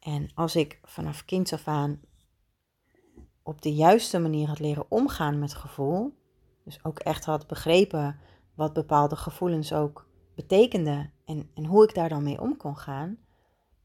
En 0.00 0.30
als 0.34 0.56
ik 0.56 0.80
vanaf 0.82 1.24
kinds 1.24 1.52
af 1.52 1.68
aan 1.68 2.00
op 3.42 3.62
de 3.62 3.74
juiste 3.74 4.18
manier 4.18 4.48
had 4.48 4.58
leren 4.58 4.90
omgaan 4.90 5.38
met 5.38 5.54
gevoel, 5.54 6.18
dus 6.64 6.84
ook 6.84 6.98
echt 6.98 7.24
had 7.24 7.46
begrepen 7.46 8.18
wat 8.54 8.72
bepaalde 8.72 9.16
gevoelens 9.16 9.72
ook 9.72 10.10
betekenden 10.34 11.12
en, 11.24 11.50
en 11.54 11.64
hoe 11.64 11.84
ik 11.84 11.94
daar 11.94 12.08
dan 12.08 12.22
mee 12.22 12.40
om 12.40 12.56
kon 12.56 12.76
gaan, 12.76 13.18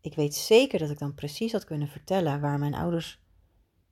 ik 0.02 0.16
weet 0.16 0.36
zeker 0.36 0.80
dat 0.80 0.90
ik 0.90 1.00
dan 1.00 1.14
precies 1.14 1.52
had 1.52 1.66
kunnen 1.66 1.88
vertellen 1.88 2.42
waar 2.42 2.60
mijn 2.60 2.74
ouders 2.74 3.22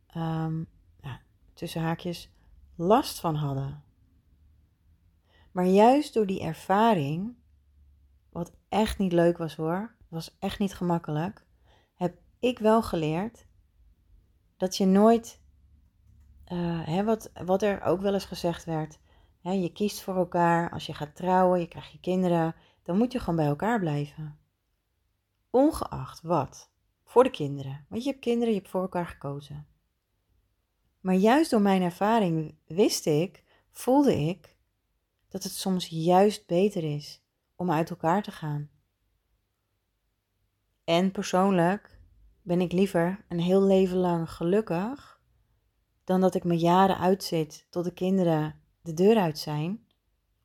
ehm, 0.08 0.64
ja, 1.02 1.22
tussen 1.54 1.82
haakjes 1.82 2.30
last 2.76 3.20
van 3.20 3.36
hadden. 3.36 3.84
Maar 5.52 5.66
juist 5.66 6.14
door 6.14 6.26
die 6.26 6.42
ervaring, 6.42 7.36
wat 8.30 8.52
echt 8.70 8.98
niet 8.98 9.12
leuk 9.12 9.38
was 9.38 9.56
hoor, 9.56 9.96
was 10.08 10.36
echt 10.40 10.60
niet 10.60 10.74
gemakkelijk, 10.74 11.46
heb 11.96 12.18
ik 12.40 12.60
wel 12.60 12.84
geleerd 12.84 13.46
dat 14.58 14.78
je 14.78 14.86
nooit, 14.86 15.42
uh, 16.48 16.86
hè, 16.86 17.04
wat, 17.04 17.32
wat 17.46 17.62
er 17.62 17.82
ook 17.82 18.02
wel 18.02 18.14
eens 18.14 18.26
gezegd 18.26 18.66
werd, 18.66 19.00
je 19.54 19.72
kiest 19.72 20.02
voor 20.02 20.16
elkaar, 20.16 20.72
als 20.72 20.86
je 20.86 20.94
gaat 20.94 21.16
trouwen, 21.16 21.60
je 21.60 21.68
krijgt 21.68 21.92
je 21.92 22.00
kinderen, 22.00 22.56
dan 22.84 22.98
moet 22.98 23.12
je 23.12 23.20
gewoon 23.20 23.36
bij 23.36 23.46
elkaar 23.46 23.80
blijven. 23.80 24.40
Ongeacht 25.50 26.22
wat, 26.22 26.72
voor 27.04 27.24
de 27.24 27.30
kinderen, 27.30 27.86
want 27.90 28.04
je 28.04 28.10
hebt 28.10 28.22
kinderen, 28.22 28.54
je 28.54 28.60
hebt 28.60 28.70
voor 28.70 28.82
elkaar 28.82 29.08
gekozen. 29.08 29.68
Maar 31.00 31.16
juist 31.16 31.52
door 31.52 31.62
mijn 31.62 31.82
ervaring 31.82 32.56
wist 32.68 33.06
ik, 33.06 33.44
voelde 33.72 34.16
ik, 34.16 34.58
dat 35.28 35.44
het 35.44 35.54
soms 35.54 35.88
juist 35.88 36.48
beter 36.48 36.84
is 36.84 37.24
om 37.56 37.72
uit 37.72 37.90
elkaar 37.90 38.24
te 38.24 38.32
gaan. 38.32 38.70
En 40.84 41.12
persoonlijk 41.12 42.00
ben 42.42 42.62
ik 42.62 42.72
liever 42.72 43.26
een 43.28 43.40
heel 43.40 43.64
leven 43.64 43.98
lang 43.98 44.32
gelukkig 44.32 45.22
dan 46.04 46.22
dat 46.22 46.36
ik 46.36 46.44
me 46.44 46.58
jaren 46.58 46.98
uitzit 46.98 47.68
tot 47.70 47.84
de 47.84 47.94
kinderen 47.94 48.64
de 48.86 48.94
deur 48.94 49.18
uit 49.18 49.38
zijn, 49.38 49.86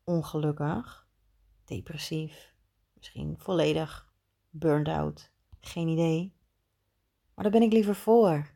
ongelukkig, 0.05 1.09
depressief, 1.65 2.55
misschien 2.95 3.35
volledig 3.39 4.13
burned 4.51 4.89
out, 4.89 5.31
geen 5.61 5.89
idee. 5.89 6.37
Maar 7.35 7.45
daar 7.45 7.61
ben 7.61 7.69
ik 7.69 7.73
liever 7.73 7.95
voor. 7.95 8.51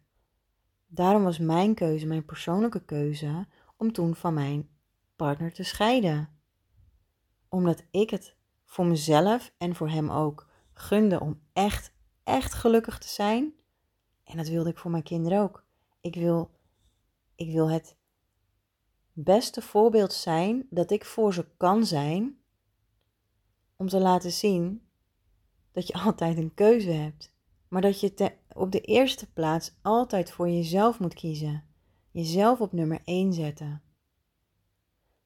Daarom 0.87 1.23
was 1.23 1.38
mijn 1.38 1.75
keuze, 1.75 2.07
mijn 2.07 2.25
persoonlijke 2.25 2.85
keuze, 2.85 3.47
om 3.77 3.92
toen 3.92 4.14
van 4.14 4.35
mijn 4.35 4.68
partner 5.16 5.53
te 5.53 5.62
scheiden. 5.62 6.29
Omdat 7.49 7.85
ik 7.90 8.11
het 8.11 8.37
voor 8.64 8.87
mezelf 8.87 9.55
en 9.59 9.75
voor 9.75 9.88
hem 9.88 10.11
ook 10.11 10.51
gunde 10.73 11.20
om 11.20 11.40
echt, 11.53 11.92
echt 12.23 12.55
gelukkig 12.55 12.99
te 12.99 13.09
zijn. 13.09 13.55
En 14.25 14.37
dat 14.37 14.49
wilde 14.49 14.70
ik 14.70 14.79
voor 14.79 14.90
mijn 14.90 15.03
kinderen 15.03 15.40
ook. 15.40 15.66
Ik 16.01 16.14
wil, 16.14 16.51
ik 17.35 17.53
wil 17.53 17.70
het 17.70 17.97
beste 19.14 19.62
voorbeeld 19.62 20.12
zijn 20.12 20.66
dat 20.70 20.90
ik 20.90 21.05
voor 21.05 21.35
ze 21.35 21.46
kan 21.57 21.87
zijn. 21.87 22.38
Om 23.77 23.88
te 23.88 23.98
laten 23.98 24.33
zien 24.33 24.87
dat 25.72 25.87
je 25.87 25.94
altijd 26.05 26.37
een 26.37 26.55
keuze 26.55 26.90
hebt. 26.90 27.33
Maar 27.68 27.83
dat 27.83 28.00
je 28.00 28.33
op 28.53 28.72
de 28.72 28.81
eerste 28.81 29.33
plaats 29.33 29.74
altijd 29.83 30.31
voor 30.31 30.48
jezelf 30.48 30.98
moet 30.98 31.14
kiezen. 31.14 31.64
Jezelf 32.11 32.61
op 32.61 32.72
nummer 32.72 33.00
1 33.05 33.33
zetten. 33.33 33.83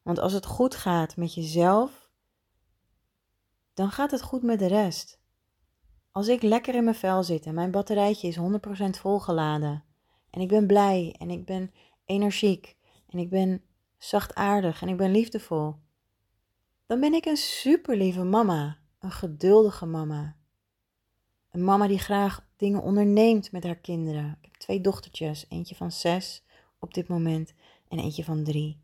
Want 0.02 0.18
als 0.18 0.32
het 0.32 0.46
goed 0.46 0.74
gaat 0.74 1.16
met 1.16 1.34
jezelf, 1.34 2.10
dan 3.74 3.90
gaat 3.90 4.10
het 4.10 4.22
goed 4.22 4.42
met 4.42 4.58
de 4.58 4.66
rest. 4.66 5.20
Als 6.12 6.28
ik 6.28 6.42
lekker 6.42 6.74
in 6.74 6.84
mijn 6.84 6.96
vel 6.96 7.22
zit 7.22 7.46
en 7.46 7.54
mijn 7.54 7.70
batterijtje 7.70 8.28
is 8.28 8.38
100% 8.38 9.00
volgeladen 9.00 9.84
en 10.30 10.40
ik 10.40 10.48
ben 10.48 10.66
blij 10.66 11.14
en 11.18 11.30
ik 11.30 11.44
ben 11.44 11.72
energiek 12.04 12.76
en 13.08 13.18
ik 13.18 13.30
ben 13.30 13.62
zachtaardig 13.98 14.82
en 14.82 14.88
ik 14.88 14.96
ben 14.96 15.10
liefdevol, 15.10 15.76
dan 16.86 17.00
ben 17.00 17.14
ik 17.14 17.24
een 17.24 17.36
super 17.36 17.96
lieve 17.96 18.24
mama, 18.24 18.78
een 18.98 19.10
geduldige 19.10 19.86
mama. 19.86 20.36
Een 21.50 21.64
mama 21.64 21.86
die 21.86 21.98
graag 21.98 22.48
dingen 22.56 22.82
onderneemt 22.82 23.52
met 23.52 23.64
haar 23.64 23.78
kinderen. 23.78 24.38
Ik 24.40 24.44
heb 24.44 24.54
twee 24.54 24.80
dochtertjes, 24.80 25.46
eentje 25.48 25.74
van 25.74 25.92
zes 25.92 26.44
op 26.78 26.94
dit 26.94 27.08
moment 27.08 27.54
en 27.88 27.98
eentje 27.98 28.24
van 28.24 28.44
drie. 28.44 28.80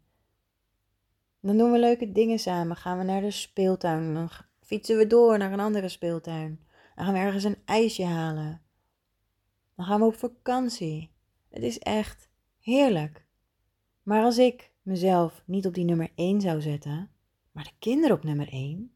Dan 1.41 1.59
doen 1.59 1.73
we 1.73 1.79
leuke 1.79 2.13
dingen 2.13 2.39
samen. 2.39 2.77
Gaan 2.77 2.99
we 2.99 3.05
naar 3.05 3.21
de 3.21 3.31
speeltuin. 3.31 4.15
Dan 4.15 4.31
fietsen 4.61 4.97
we 4.97 5.07
door 5.07 5.39
naar 5.39 5.53
een 5.53 5.61
andere 5.61 5.89
speeltuin. 5.89 6.61
Dan 6.95 7.05
gaan 7.05 7.15
we 7.15 7.21
ergens 7.21 7.45
een 7.45 7.63
ijsje 7.65 8.05
halen. 8.05 8.63
Dan 9.77 9.87
gaan 9.87 10.01
we 10.01 10.07
op 10.07 10.15
vakantie. 10.15 11.11
Het 11.49 11.63
is 11.63 11.79
echt 11.79 12.29
heerlijk. 12.59 13.27
Maar 14.03 14.25
als 14.25 14.39
ik 14.39 14.71
mezelf 14.85 15.43
niet 15.47 15.67
op 15.67 15.75
die 15.75 15.85
nummer 15.85 16.11
1 16.15 16.41
zou 16.41 16.61
zetten, 16.61 17.11
maar 17.53 17.65
de 17.65 17.75
kinderen 17.79 18.17
op 18.17 18.25
nummer 18.25 18.49
1, 18.49 18.93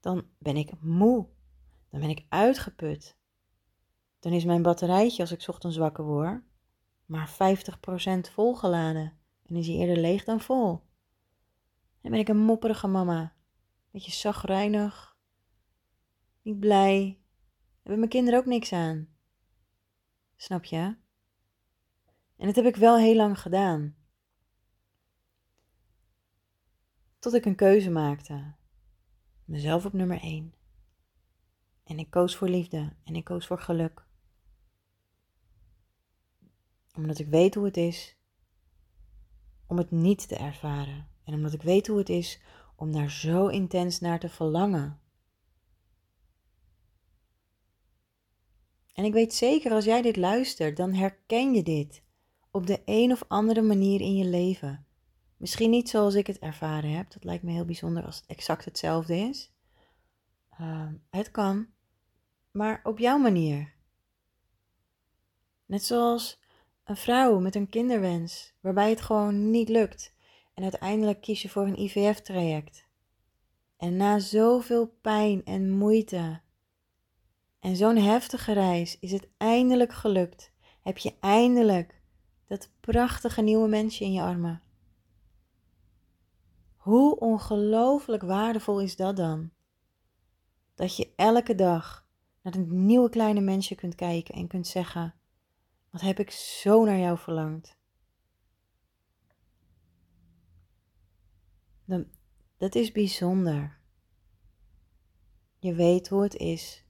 dan 0.00 0.26
ben 0.38 0.56
ik 0.56 0.80
moe. 0.80 1.26
Dan 1.90 2.00
ben 2.00 2.10
ik 2.10 2.24
uitgeput. 2.28 3.16
Dan 4.18 4.32
is 4.32 4.44
mijn 4.44 4.62
batterijtje 4.62 5.22
als 5.22 5.32
ik 5.32 5.48
ochtends 5.48 5.76
wakker 5.76 6.04
word 6.04 6.42
maar 7.06 7.30
50% 7.30 8.32
volgeladen. 8.32 9.18
En 9.46 9.56
is 9.56 9.66
hij 9.66 9.76
eerder 9.76 9.96
leeg 9.96 10.24
dan 10.24 10.40
vol. 10.40 10.84
Dan 12.00 12.10
ben 12.10 12.20
ik 12.20 12.28
een 12.28 12.36
mopperige 12.38 12.86
mama. 12.86 13.34
Beetje 13.90 14.12
zagrijnig. 14.12 15.16
Niet 16.42 16.60
blij. 16.60 17.20
Hebben 17.74 17.98
mijn 17.98 18.10
kinderen 18.10 18.40
ook 18.40 18.46
niks 18.46 18.72
aan. 18.72 19.08
Snap 20.36 20.64
je? 20.64 20.96
En 22.36 22.46
dat 22.46 22.56
heb 22.56 22.64
ik 22.64 22.76
wel 22.76 22.98
heel 22.98 23.16
lang 23.16 23.40
gedaan. 23.40 23.96
Tot 27.18 27.34
ik 27.34 27.44
een 27.44 27.56
keuze 27.56 27.90
maakte. 27.90 28.54
Mezelf 29.44 29.84
op 29.84 29.92
nummer 29.92 30.20
1. 30.20 30.54
En 31.84 31.98
ik 31.98 32.10
koos 32.10 32.36
voor 32.36 32.48
liefde 32.48 32.96
en 33.04 33.16
ik 33.16 33.24
koos 33.24 33.46
voor 33.46 33.58
geluk. 33.58 34.06
Omdat 36.96 37.18
ik 37.18 37.26
weet 37.26 37.54
hoe 37.54 37.64
het 37.64 37.76
is 37.76 38.16
om 39.66 39.78
het 39.78 39.90
niet 39.90 40.28
te 40.28 40.36
ervaren. 40.36 41.08
En 41.24 41.34
omdat 41.34 41.52
ik 41.52 41.62
weet 41.62 41.86
hoe 41.86 41.98
het 41.98 42.08
is 42.08 42.40
om 42.76 42.92
daar 42.92 43.10
zo 43.10 43.46
intens 43.46 44.00
naar 44.00 44.18
te 44.18 44.28
verlangen. 44.28 45.00
En 48.92 49.04
ik 49.04 49.12
weet 49.12 49.34
zeker 49.34 49.72
als 49.72 49.84
jij 49.84 50.02
dit 50.02 50.16
luistert, 50.16 50.76
dan 50.76 50.92
herken 50.94 51.54
je 51.54 51.62
dit 51.62 52.04
op 52.56 52.66
de 52.66 52.82
een 52.84 53.12
of 53.12 53.24
andere 53.28 53.62
manier 53.62 54.00
in 54.00 54.16
je 54.16 54.24
leven. 54.24 54.86
Misschien 55.36 55.70
niet 55.70 55.88
zoals 55.88 56.14
ik 56.14 56.26
het 56.26 56.38
ervaren 56.38 56.90
heb, 56.90 57.12
dat 57.12 57.24
lijkt 57.24 57.42
me 57.42 57.52
heel 57.52 57.64
bijzonder 57.64 58.04
als 58.04 58.16
het 58.16 58.26
exact 58.26 58.64
hetzelfde 58.64 59.16
is. 59.16 59.52
Uh, 60.60 60.86
het 61.10 61.30
kan, 61.30 61.66
maar 62.50 62.80
op 62.82 62.98
jouw 62.98 63.18
manier. 63.18 63.74
Net 65.66 65.84
zoals 65.84 66.40
een 66.84 66.96
vrouw 66.96 67.38
met 67.40 67.54
een 67.54 67.68
kinderwens, 67.68 68.54
waarbij 68.60 68.90
het 68.90 69.00
gewoon 69.00 69.50
niet 69.50 69.68
lukt. 69.68 70.14
En 70.54 70.62
uiteindelijk 70.62 71.20
kies 71.20 71.42
je 71.42 71.48
voor 71.48 71.66
een 71.66 71.80
IVF-traject. 71.80 72.86
En 73.76 73.96
na 73.96 74.18
zoveel 74.18 74.86
pijn 75.00 75.44
en 75.44 75.70
moeite 75.70 76.40
en 77.60 77.76
zo'n 77.76 77.96
heftige 77.96 78.52
reis 78.52 78.98
is 79.00 79.12
het 79.12 79.28
eindelijk 79.36 79.92
gelukt. 79.92 80.52
Heb 80.82 80.98
je 80.98 81.14
eindelijk 81.20 81.96
dat 82.46 82.70
prachtige 82.80 83.42
nieuwe 83.42 83.68
mensje 83.68 84.04
in 84.04 84.12
je 84.12 84.22
armen. 84.22 84.62
Hoe 86.76 87.18
ongelooflijk 87.18 88.22
waardevol 88.22 88.80
is 88.80 88.96
dat 88.96 89.16
dan? 89.16 89.50
Dat 90.74 90.96
je 90.96 91.12
elke 91.16 91.54
dag 91.54 92.06
naar 92.42 92.52
het 92.52 92.70
nieuwe 92.70 93.08
kleine 93.08 93.40
mensje 93.40 93.74
kunt 93.74 93.94
kijken 93.94 94.34
en 94.34 94.46
kunt 94.46 94.66
zeggen: 94.66 95.14
wat 95.90 96.00
heb 96.00 96.18
ik 96.18 96.30
zo 96.30 96.84
naar 96.84 96.98
jou 96.98 97.18
verlangd? 97.18 97.76
Dat 102.56 102.74
is 102.74 102.92
bijzonder. 102.92 103.78
Je 105.58 105.74
weet 105.74 106.08
hoe 106.08 106.22
het 106.22 106.34
is 106.34 106.84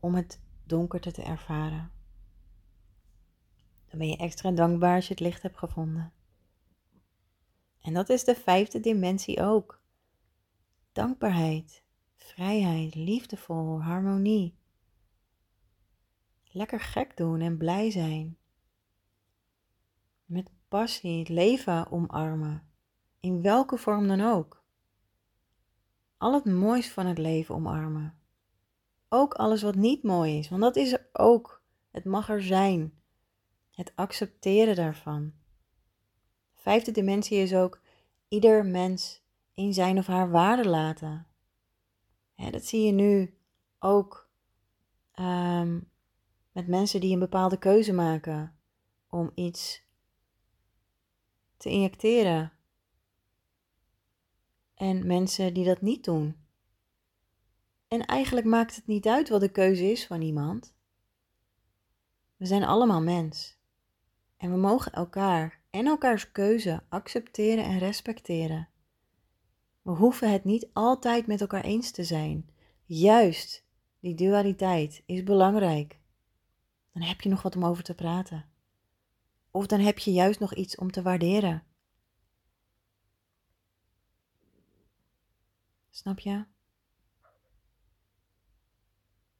om 0.00 0.14
het 0.14 0.40
donkerte 0.64 1.12
te 1.12 1.22
ervaren. 1.22 1.93
Dan 3.94 4.02
ben 4.02 4.12
je 4.12 4.22
extra 4.22 4.50
dankbaar 4.50 4.94
als 4.94 5.06
je 5.06 5.14
het 5.14 5.22
licht 5.22 5.42
hebt 5.42 5.58
gevonden. 5.58 6.12
En 7.80 7.94
dat 7.94 8.08
is 8.08 8.24
de 8.24 8.34
vijfde 8.34 8.80
dimensie 8.80 9.42
ook. 9.42 9.82
Dankbaarheid, 10.92 11.84
vrijheid, 12.16 12.94
liefdevol, 12.94 13.82
harmonie 13.82 14.56
lekker 16.54 16.80
gek 16.80 17.16
doen 17.16 17.40
en 17.40 17.56
blij 17.56 17.90
zijn. 17.90 18.38
Met 20.24 20.50
passie 20.68 21.18
het 21.18 21.28
leven 21.28 21.90
omarmen, 21.90 22.70
in 23.20 23.42
welke 23.42 23.76
vorm 23.76 24.08
dan 24.08 24.20
ook. 24.20 24.64
Al 26.16 26.34
het 26.34 26.44
moois 26.44 26.92
van 26.92 27.06
het 27.06 27.18
leven 27.18 27.54
omarmen. 27.54 28.18
Ook 29.08 29.34
alles 29.34 29.62
wat 29.62 29.74
niet 29.74 30.02
mooi 30.02 30.38
is, 30.38 30.48
want 30.48 30.62
dat 30.62 30.76
is 30.76 30.92
er 30.92 31.08
ook. 31.12 31.62
Het 31.90 32.04
mag 32.04 32.28
er 32.28 32.42
zijn. 32.42 33.02
Het 33.74 33.92
accepteren 33.94 34.76
daarvan. 34.76 35.32
Vijfde 36.54 36.90
dimensie 36.90 37.38
is 37.38 37.54
ook 37.54 37.80
ieder 38.28 38.66
mens 38.66 39.22
in 39.54 39.74
zijn 39.74 39.98
of 39.98 40.06
haar 40.06 40.30
waarde 40.30 40.68
laten. 40.68 41.26
dat 42.36 42.64
zie 42.64 42.86
je 42.86 42.92
nu 42.92 43.38
ook 43.78 44.30
ehm, 45.12 45.80
met 46.52 46.68
mensen 46.68 47.00
die 47.00 47.12
een 47.12 47.18
bepaalde 47.18 47.58
keuze 47.58 47.92
maken 47.92 48.58
om 49.08 49.30
iets 49.34 49.82
te 51.56 51.68
injecteren. 51.68 52.52
En 54.74 55.06
mensen 55.06 55.54
die 55.54 55.64
dat 55.64 55.80
niet 55.80 56.04
doen. 56.04 56.36
En 57.88 58.06
eigenlijk 58.06 58.46
maakt 58.46 58.76
het 58.76 58.86
niet 58.86 59.06
uit 59.06 59.28
wat 59.28 59.40
de 59.40 59.50
keuze 59.50 59.90
is 59.90 60.06
van 60.06 60.20
iemand. 60.20 60.74
We 62.36 62.46
zijn 62.46 62.64
allemaal 62.64 63.02
mens. 63.02 63.53
En 64.44 64.50
we 64.50 64.56
mogen 64.56 64.92
elkaar 64.92 65.60
en 65.70 65.86
elkaars 65.86 66.32
keuze 66.32 66.82
accepteren 66.88 67.64
en 67.64 67.78
respecteren. 67.78 68.68
We 69.82 69.90
hoeven 69.90 70.32
het 70.32 70.44
niet 70.44 70.70
altijd 70.72 71.26
met 71.26 71.40
elkaar 71.40 71.64
eens 71.64 71.90
te 71.90 72.04
zijn. 72.04 72.50
Juist 72.84 73.64
die 74.00 74.14
dualiteit 74.14 75.02
is 75.06 75.22
belangrijk. 75.22 75.98
Dan 76.92 77.02
heb 77.02 77.20
je 77.20 77.28
nog 77.28 77.42
wat 77.42 77.56
om 77.56 77.64
over 77.64 77.82
te 77.82 77.94
praten. 77.94 78.48
Of 79.50 79.66
dan 79.66 79.80
heb 79.80 79.98
je 79.98 80.12
juist 80.12 80.40
nog 80.40 80.54
iets 80.54 80.76
om 80.76 80.90
te 80.90 81.02
waarderen. 81.02 81.64
Snap 85.90 86.18
je? 86.18 86.44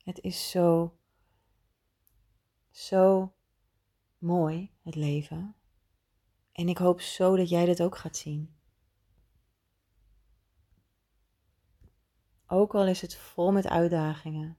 Het 0.05 0.21
is 0.21 0.51
zo, 0.51 0.97
zo 2.71 3.34
mooi, 4.25 4.71
het 4.83 4.95
leven. 4.95 5.57
En 6.53 6.69
ik 6.69 6.79
hoop 6.79 7.01
zo 7.01 7.37
dat 7.37 7.49
jij 7.49 7.65
dit 7.65 7.83
ook 7.83 7.97
gaat 7.97 8.17
zien. 8.17 8.57
Ook 12.47 12.75
al 12.75 12.87
is 12.87 13.01
het 13.01 13.17
vol 13.17 13.53
met 13.53 13.67
uitdagingen. 13.67 14.59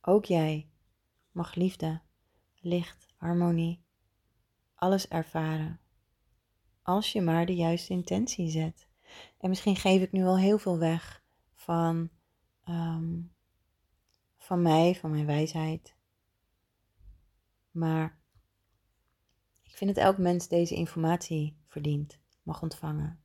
Ook 0.00 0.24
jij 0.24 0.70
mag 1.30 1.54
liefde, 1.54 2.00
licht, 2.54 3.14
harmonie, 3.16 3.84
alles 4.74 5.08
ervaren. 5.08 5.80
Als 6.82 7.12
je 7.12 7.20
maar 7.20 7.46
de 7.46 7.54
juiste 7.54 7.92
intentie 7.92 8.50
zet. 8.50 8.88
En 9.38 9.48
misschien 9.48 9.76
geef 9.76 10.02
ik 10.02 10.12
nu 10.12 10.24
al 10.24 10.38
heel 10.38 10.58
veel 10.58 10.78
weg 10.78 11.24
van, 11.54 12.10
ehm, 12.64 13.20
van 14.36 14.62
mij, 14.62 14.94
van 14.94 15.10
mijn 15.10 15.26
wijsheid. 15.26 15.95
Maar 17.76 18.18
ik 19.62 19.76
vind 19.76 19.94
dat 19.94 20.04
elk 20.04 20.18
mens 20.18 20.48
deze 20.48 20.74
informatie 20.74 21.56
verdient, 21.66 22.18
mag 22.42 22.62
ontvangen. 22.62 23.20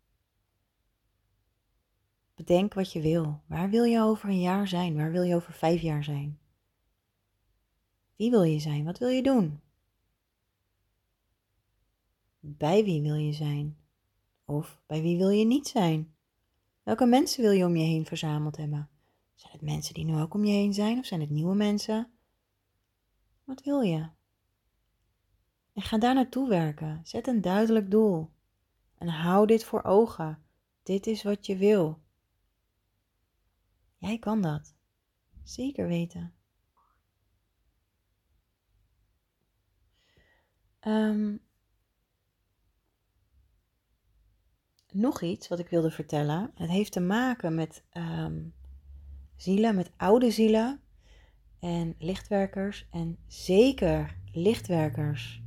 Bedenk 2.35 2.73
wat 2.73 2.91
je 2.91 3.01
wil. 3.01 3.41
Waar 3.45 3.69
wil 3.69 3.83
je 3.83 4.01
over 4.01 4.29
een 4.29 4.41
jaar 4.41 4.67
zijn? 4.67 4.95
Waar 4.95 5.11
wil 5.11 5.23
je 5.23 5.35
over 5.35 5.53
vijf 5.53 5.81
jaar 5.81 6.03
zijn? 6.03 6.39
Wie 8.15 8.29
wil 8.29 8.43
je 8.43 8.59
zijn? 8.59 8.85
Wat 8.85 8.97
wil 8.97 9.09
je 9.09 9.23
doen? 9.23 9.61
Bij 12.39 12.83
wie 12.83 13.01
wil 13.01 13.15
je 13.15 13.33
zijn? 13.33 13.77
Of 14.45 14.81
bij 14.85 15.01
wie 15.01 15.17
wil 15.17 15.29
je 15.29 15.45
niet 15.45 15.67
zijn? 15.67 16.15
Welke 16.83 17.05
mensen 17.05 17.43
wil 17.43 17.51
je 17.51 17.65
om 17.65 17.75
je 17.75 17.85
heen 17.85 18.05
verzameld 18.05 18.57
hebben? 18.57 18.89
Zijn 19.35 19.51
het 19.51 19.61
mensen 19.61 19.93
die 19.93 20.05
nu 20.05 20.21
ook 20.21 20.33
om 20.33 20.45
je 20.45 20.53
heen 20.53 20.73
zijn 20.73 20.99
of 20.99 21.05
zijn 21.05 21.21
het 21.21 21.29
nieuwe 21.29 21.55
mensen? 21.55 22.11
Wat 23.43 23.63
wil 23.63 23.81
je? 23.81 24.09
En 25.81 25.87
ga 25.87 25.97
daar 25.97 26.13
naartoe 26.13 26.49
werken. 26.49 27.01
Zet 27.03 27.27
een 27.27 27.41
duidelijk 27.41 27.91
doel. 27.91 28.29
En 28.97 29.07
hou 29.07 29.47
dit 29.47 29.63
voor 29.63 29.83
ogen. 29.83 30.43
Dit 30.83 31.07
is 31.07 31.23
wat 31.23 31.45
je 31.45 31.57
wil. 31.57 32.01
Jij 33.97 34.19
kan 34.19 34.41
dat. 34.41 34.75
Zeker 35.43 35.87
weten. 35.87 36.33
Um, 40.81 41.39
nog 44.91 45.21
iets 45.21 45.47
wat 45.47 45.59
ik 45.59 45.69
wilde 45.69 45.91
vertellen. 45.91 46.51
Het 46.55 46.69
heeft 46.69 46.91
te 46.91 46.99
maken 46.99 47.55
met 47.55 47.83
um, 47.93 48.53
zielen, 49.35 49.75
met 49.75 49.91
oude 49.97 50.31
zielen 50.31 50.81
en 51.59 51.95
lichtwerkers. 51.97 52.87
En 52.89 53.17
zeker 53.27 54.17
lichtwerkers 54.31 55.40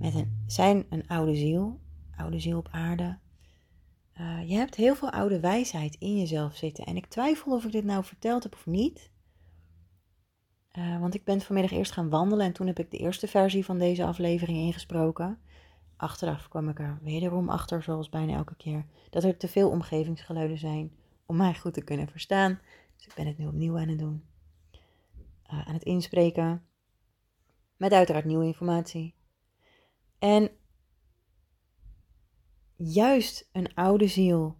met 0.00 0.14
een, 0.14 0.44
zijn 0.46 0.86
een 0.90 1.06
oude 1.06 1.34
ziel, 1.34 1.80
oude 2.16 2.40
ziel 2.40 2.58
op 2.58 2.68
aarde. 2.70 3.18
Uh, 4.20 4.48
je 4.48 4.54
hebt 4.54 4.74
heel 4.74 4.94
veel 4.94 5.10
oude 5.10 5.40
wijsheid 5.40 5.96
in 5.98 6.18
jezelf 6.18 6.56
zitten. 6.56 6.84
En 6.84 6.96
ik 6.96 7.06
twijfel 7.06 7.52
of 7.52 7.64
ik 7.64 7.72
dit 7.72 7.84
nou 7.84 8.04
verteld 8.04 8.42
heb 8.42 8.54
of 8.54 8.66
niet. 8.66 9.10
Uh, 10.78 11.00
want 11.00 11.14
ik 11.14 11.24
ben 11.24 11.40
vanmiddag 11.40 11.72
eerst 11.72 11.92
gaan 11.92 12.08
wandelen 12.08 12.46
en 12.46 12.52
toen 12.52 12.66
heb 12.66 12.78
ik 12.78 12.90
de 12.90 12.96
eerste 12.96 13.26
versie 13.26 13.64
van 13.64 13.78
deze 13.78 14.04
aflevering 14.04 14.58
ingesproken. 14.58 15.38
Achteraf 15.96 16.48
kwam 16.48 16.68
ik 16.68 16.78
er 16.78 16.98
wederom 17.02 17.48
achter, 17.48 17.82
zoals 17.82 18.08
bijna 18.08 18.34
elke 18.34 18.56
keer, 18.56 18.84
dat 19.10 19.24
er 19.24 19.36
te 19.36 19.48
veel 19.48 19.70
omgevingsgeluiden 19.70 20.58
zijn 20.58 20.92
om 21.26 21.36
mij 21.36 21.54
goed 21.54 21.74
te 21.74 21.84
kunnen 21.84 22.08
verstaan. 22.08 22.60
Dus 22.96 23.06
ik 23.06 23.14
ben 23.14 23.26
het 23.26 23.38
nu 23.38 23.46
opnieuw 23.46 23.78
aan 23.78 23.88
het 23.88 23.98
doen. 23.98 24.24
Uh, 25.52 25.68
aan 25.68 25.74
het 25.74 25.84
inspreken. 25.84 26.64
Met 27.76 27.92
uiteraard 27.92 28.24
nieuwe 28.24 28.44
informatie. 28.44 29.14
En 30.20 30.50
juist 32.76 33.48
een 33.52 33.74
oude 33.74 34.06
ziel 34.06 34.58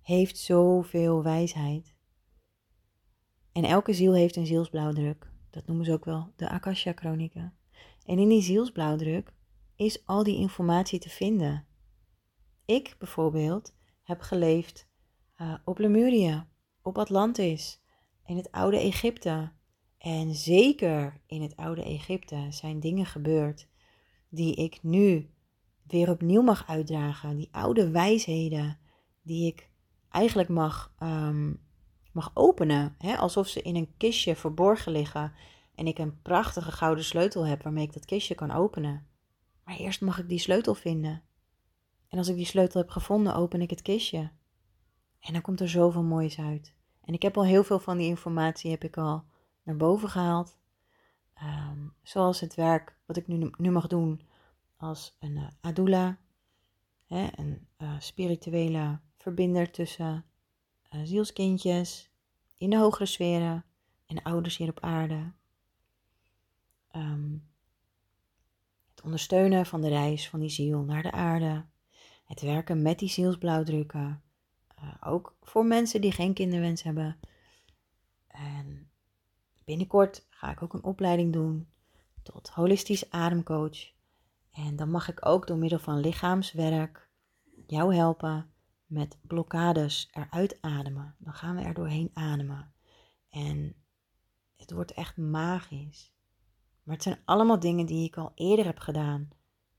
heeft 0.00 0.38
zoveel 0.38 1.22
wijsheid. 1.22 1.94
En 3.52 3.64
elke 3.64 3.92
ziel 3.92 4.14
heeft 4.14 4.36
een 4.36 4.46
zielsblauwdruk. 4.46 5.30
Dat 5.50 5.66
noemen 5.66 5.84
ze 5.84 5.92
ook 5.92 6.04
wel 6.04 6.32
de 6.36 6.48
Akasha-chronieken. 6.48 7.54
En 8.04 8.18
in 8.18 8.28
die 8.28 8.42
zielsblauwdruk 8.42 9.32
is 9.76 10.06
al 10.06 10.22
die 10.22 10.36
informatie 10.36 10.98
te 10.98 11.08
vinden. 11.08 11.66
Ik 12.64 12.96
bijvoorbeeld 12.98 13.74
heb 14.02 14.20
geleefd 14.20 14.88
uh, 15.36 15.54
op 15.64 15.78
Lemuria, 15.78 16.48
op 16.82 16.98
Atlantis, 16.98 17.82
in 18.24 18.36
het 18.36 18.52
oude 18.52 18.78
Egypte. 18.78 19.52
En 19.98 20.34
zeker 20.34 21.20
in 21.26 21.42
het 21.42 21.56
oude 21.56 21.84
Egypte 21.84 22.46
zijn 22.50 22.80
dingen 22.80 23.06
gebeurd 23.06 23.68
die 24.34 24.54
ik 24.54 24.78
nu 24.82 25.30
weer 25.86 26.10
opnieuw 26.10 26.42
mag 26.42 26.68
uitdragen. 26.68 27.36
Die 27.36 27.48
oude 27.52 27.90
wijsheden 27.90 28.78
die 29.22 29.46
ik 29.46 29.70
eigenlijk 30.10 30.48
mag, 30.48 30.94
um, 31.02 31.60
mag 32.12 32.30
openen. 32.34 32.94
Hè? 32.98 33.16
Alsof 33.16 33.48
ze 33.48 33.62
in 33.62 33.76
een 33.76 33.94
kistje 33.96 34.36
verborgen 34.36 34.92
liggen. 34.92 35.32
En 35.74 35.86
ik 35.86 35.98
een 35.98 36.22
prachtige 36.22 36.72
gouden 36.72 37.04
sleutel 37.04 37.46
heb 37.46 37.62
waarmee 37.62 37.84
ik 37.84 37.92
dat 37.92 38.04
kistje 38.04 38.34
kan 38.34 38.50
openen. 38.50 39.06
Maar 39.64 39.76
eerst 39.76 40.00
mag 40.00 40.18
ik 40.18 40.28
die 40.28 40.38
sleutel 40.38 40.74
vinden. 40.74 41.22
En 42.08 42.18
als 42.18 42.28
ik 42.28 42.36
die 42.36 42.46
sleutel 42.46 42.80
heb 42.80 42.90
gevonden, 42.90 43.34
open 43.34 43.60
ik 43.60 43.70
het 43.70 43.82
kistje. 43.82 44.30
En 45.20 45.32
dan 45.32 45.42
komt 45.42 45.60
er 45.60 45.68
zoveel 45.68 46.02
moois 46.02 46.38
uit. 46.38 46.74
En 47.04 47.14
ik 47.14 47.22
heb 47.22 47.36
al 47.36 47.44
heel 47.44 47.64
veel 47.64 47.78
van 47.78 47.96
die 47.96 48.06
informatie 48.06 48.70
heb 48.70 48.84
ik 48.84 48.96
al 48.96 49.24
naar 49.62 49.76
boven 49.76 50.08
gehaald. 50.08 50.58
Um, 51.42 51.94
zoals 52.02 52.40
het 52.40 52.54
werk 52.54 52.96
wat 53.06 53.16
ik 53.16 53.26
nu, 53.26 53.50
nu 53.56 53.70
mag 53.70 53.86
doen 53.86 54.20
als 54.76 55.16
een 55.20 55.36
uh, 55.36 55.48
adula, 55.60 56.18
hè, 57.06 57.28
een 57.36 57.66
uh, 57.78 57.94
spirituele 57.98 59.00
verbinder 59.18 59.70
tussen 59.70 60.24
uh, 60.90 61.00
zielskindjes 61.04 62.10
in 62.56 62.70
de 62.70 62.76
hogere 62.76 63.06
sferen 63.06 63.64
en 64.06 64.22
ouders 64.22 64.56
hier 64.56 64.68
op 64.68 64.80
aarde. 64.80 65.32
Um, 66.96 67.48
het 68.90 69.04
ondersteunen 69.04 69.66
van 69.66 69.80
de 69.80 69.88
reis 69.88 70.28
van 70.28 70.40
die 70.40 70.48
ziel 70.48 70.82
naar 70.82 71.02
de 71.02 71.12
aarde. 71.12 71.64
Het 72.24 72.40
werken 72.40 72.82
met 72.82 72.98
die 72.98 73.08
zielsblauwdrukken. 73.08 74.22
ook 75.00 75.36
voor 75.42 75.66
mensen 75.66 76.00
die 76.00 76.12
geen 76.12 76.34
kinderwens 76.34 76.82
hebben. 76.82 77.16
En 78.26 78.83
binnenkort 79.64 80.26
ga 80.30 80.50
ik 80.50 80.62
ook 80.62 80.72
een 80.72 80.84
opleiding 80.84 81.32
doen 81.32 81.68
tot 82.22 82.48
holistisch 82.48 83.10
ademcoach. 83.10 83.92
En 84.50 84.76
dan 84.76 84.90
mag 84.90 85.08
ik 85.08 85.26
ook 85.26 85.46
door 85.46 85.56
middel 85.56 85.78
van 85.78 86.00
lichaamswerk 86.00 87.08
jou 87.66 87.94
helpen 87.94 88.50
met 88.86 89.18
blokkades 89.22 90.08
eruit 90.12 90.58
ademen. 90.60 91.14
Dan 91.18 91.32
gaan 91.34 91.56
we 91.56 91.62
er 91.62 91.74
doorheen 91.74 92.10
ademen. 92.14 92.72
En 93.30 93.74
het 94.56 94.70
wordt 94.70 94.92
echt 94.92 95.16
magisch. 95.16 96.12
Maar 96.82 96.94
het 96.94 97.04
zijn 97.04 97.18
allemaal 97.24 97.58
dingen 97.60 97.86
die 97.86 98.06
ik 98.06 98.16
al 98.16 98.32
eerder 98.34 98.64
heb 98.64 98.78
gedaan 98.78 99.28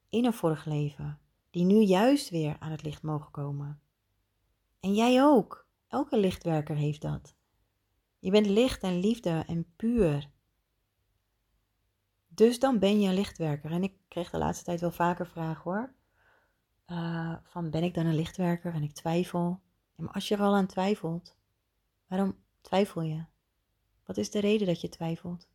in 0.09 0.25
een 0.25 0.33
vorig 0.33 0.65
leven, 0.65 1.19
die 1.49 1.63
nu 1.63 1.81
juist 1.81 2.29
weer 2.29 2.55
aan 2.59 2.71
het 2.71 2.83
licht 2.83 3.01
mogen 3.01 3.31
komen. 3.31 3.81
En 4.79 4.93
jij 4.93 5.23
ook. 5.23 5.67
Elke 5.87 6.17
lichtwerker 6.17 6.75
heeft 6.75 7.01
dat. 7.01 7.35
Je 8.25 8.31
bent 8.31 8.45
licht 8.45 8.83
en 8.83 8.99
liefde 8.99 9.43
en 9.47 9.65
puur. 9.75 10.29
Dus 12.27 12.59
dan 12.59 12.79
ben 12.79 13.01
je 13.01 13.07
een 13.07 13.13
lichtwerker. 13.13 13.71
En 13.71 13.83
ik 13.83 13.93
kreeg 14.07 14.29
de 14.29 14.37
laatste 14.37 14.65
tijd 14.65 14.81
wel 14.81 14.91
vaker 14.91 15.27
vragen 15.27 15.63
hoor. 15.63 15.93
Uh, 16.87 17.35
van 17.43 17.69
ben 17.69 17.83
ik 17.83 17.93
dan 17.93 18.05
een 18.05 18.15
lichtwerker 18.15 18.73
en 18.73 18.83
ik 18.83 18.93
twijfel. 18.93 19.59
Maar 19.95 20.11
als 20.11 20.27
je 20.27 20.35
er 20.35 20.41
al 20.41 20.55
aan 20.55 20.65
twijfelt, 20.65 21.37
waarom 22.07 22.35
twijfel 22.61 23.01
je? 23.01 23.25
Wat 24.05 24.17
is 24.17 24.31
de 24.31 24.39
reden 24.39 24.67
dat 24.67 24.81
je 24.81 24.89
twijfelt? 24.89 25.49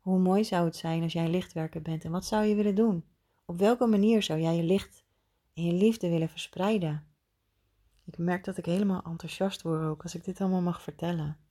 Hoe 0.00 0.18
mooi 0.18 0.44
zou 0.44 0.64
het 0.64 0.76
zijn 0.76 1.02
als 1.02 1.12
jij 1.12 1.28
lichtwerker 1.28 1.82
bent 1.82 2.04
en 2.04 2.10
wat 2.10 2.24
zou 2.24 2.44
je 2.44 2.54
willen 2.54 2.74
doen? 2.74 3.04
Op 3.44 3.58
welke 3.58 3.86
manier 3.86 4.22
zou 4.22 4.40
jij 4.40 4.56
je 4.56 4.62
licht 4.62 5.04
en 5.54 5.64
je 5.64 5.72
liefde 5.72 6.08
willen 6.08 6.28
verspreiden? 6.28 7.06
Ik 8.04 8.18
merk 8.18 8.44
dat 8.44 8.56
ik 8.56 8.64
helemaal 8.64 9.02
enthousiast 9.02 9.62
word 9.62 9.82
ook 9.82 10.02
als 10.02 10.14
ik 10.14 10.24
dit 10.24 10.40
allemaal 10.40 10.62
mag 10.62 10.82
vertellen. 10.82 11.44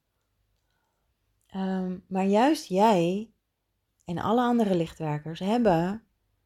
Um, 1.55 2.03
maar 2.07 2.25
juist 2.25 2.67
jij 2.67 3.31
en 4.05 4.17
alle 4.17 4.41
andere 4.41 4.75
lichtwerkers 4.75 5.39
hebben 5.39 6.03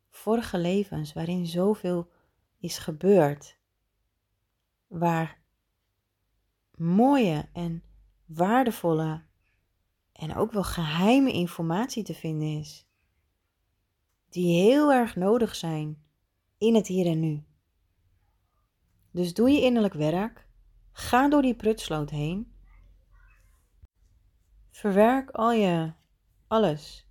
vorige 0.10 0.58
levens 0.58 1.14
waarin 1.14 1.48
zoveel 1.48 2.10
is 2.60 2.78
gebeurd. 2.78 3.58
Waar 4.88 5.42
mooie 6.76 7.50
en 7.54 7.84
waardevolle 8.26 9.24
en 10.12 10.36
ook 10.36 10.52
wel 10.52 10.64
geheime 10.64 11.32
informatie 11.32 12.04
te 12.04 12.14
vinden 12.14 12.60
is. 12.60 12.88
Die 14.30 14.62
heel 14.62 14.92
erg 14.94 15.16
nodig 15.16 15.56
zijn 15.56 16.04
in 16.58 16.76
het 16.76 16.88
hier 16.88 17.06
en 17.06 17.20
nu. 17.20 17.44
Dus 19.12 19.34
doe 19.34 19.50
je 19.50 19.62
innerlijk 19.62 19.94
werk. 19.94 20.48
Ga 20.92 21.30
door 21.30 21.42
die 21.42 21.56
prutsloot 21.56 22.10
heen. 22.10 22.54
Verwerk 24.80 25.32
al 25.32 25.52
je 25.52 25.92
alles. 26.48 27.08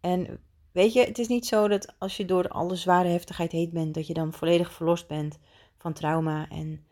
En 0.00 0.40
weet 0.72 0.92
je, 0.92 1.00
het 1.00 1.18
is 1.18 1.28
niet 1.28 1.46
zo 1.46 1.68
dat 1.68 1.94
als 1.98 2.16
je 2.16 2.24
door 2.24 2.48
alle 2.48 2.76
zware 2.76 3.08
heftigheid 3.08 3.52
heet 3.52 3.72
bent, 3.72 3.94
dat 3.94 4.06
je 4.06 4.14
dan 4.14 4.32
volledig 4.32 4.72
verlost 4.72 5.06
bent 5.08 5.38
van 5.76 5.92
trauma 5.92 6.48
en 6.48 6.84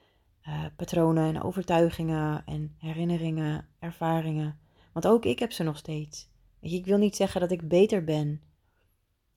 uh, 0.49 0.65
patronen 0.77 1.35
en 1.35 1.43
overtuigingen 1.43 2.43
en 2.47 2.75
herinneringen, 2.79 3.69
ervaringen. 3.79 4.59
Want 4.93 5.07
ook 5.07 5.25
ik 5.25 5.39
heb 5.39 5.53
ze 5.53 5.63
nog 5.63 5.77
steeds. 5.77 6.29
Weet 6.61 6.71
je, 6.71 6.77
ik 6.77 6.87
wil 6.87 6.99
niet 6.99 7.17
zeggen 7.17 7.41
dat 7.41 7.51
ik 7.51 7.69
beter 7.69 8.05
ben 8.05 8.43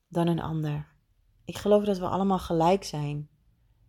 dan 0.08 0.28
een 0.28 0.42
ander. 0.42 0.88
Ik 1.46 1.58
geloof 1.58 1.84
dat 1.84 1.98
we 1.98 2.08
allemaal 2.08 2.40
gelijk 2.40 2.84
zijn. 2.84 3.30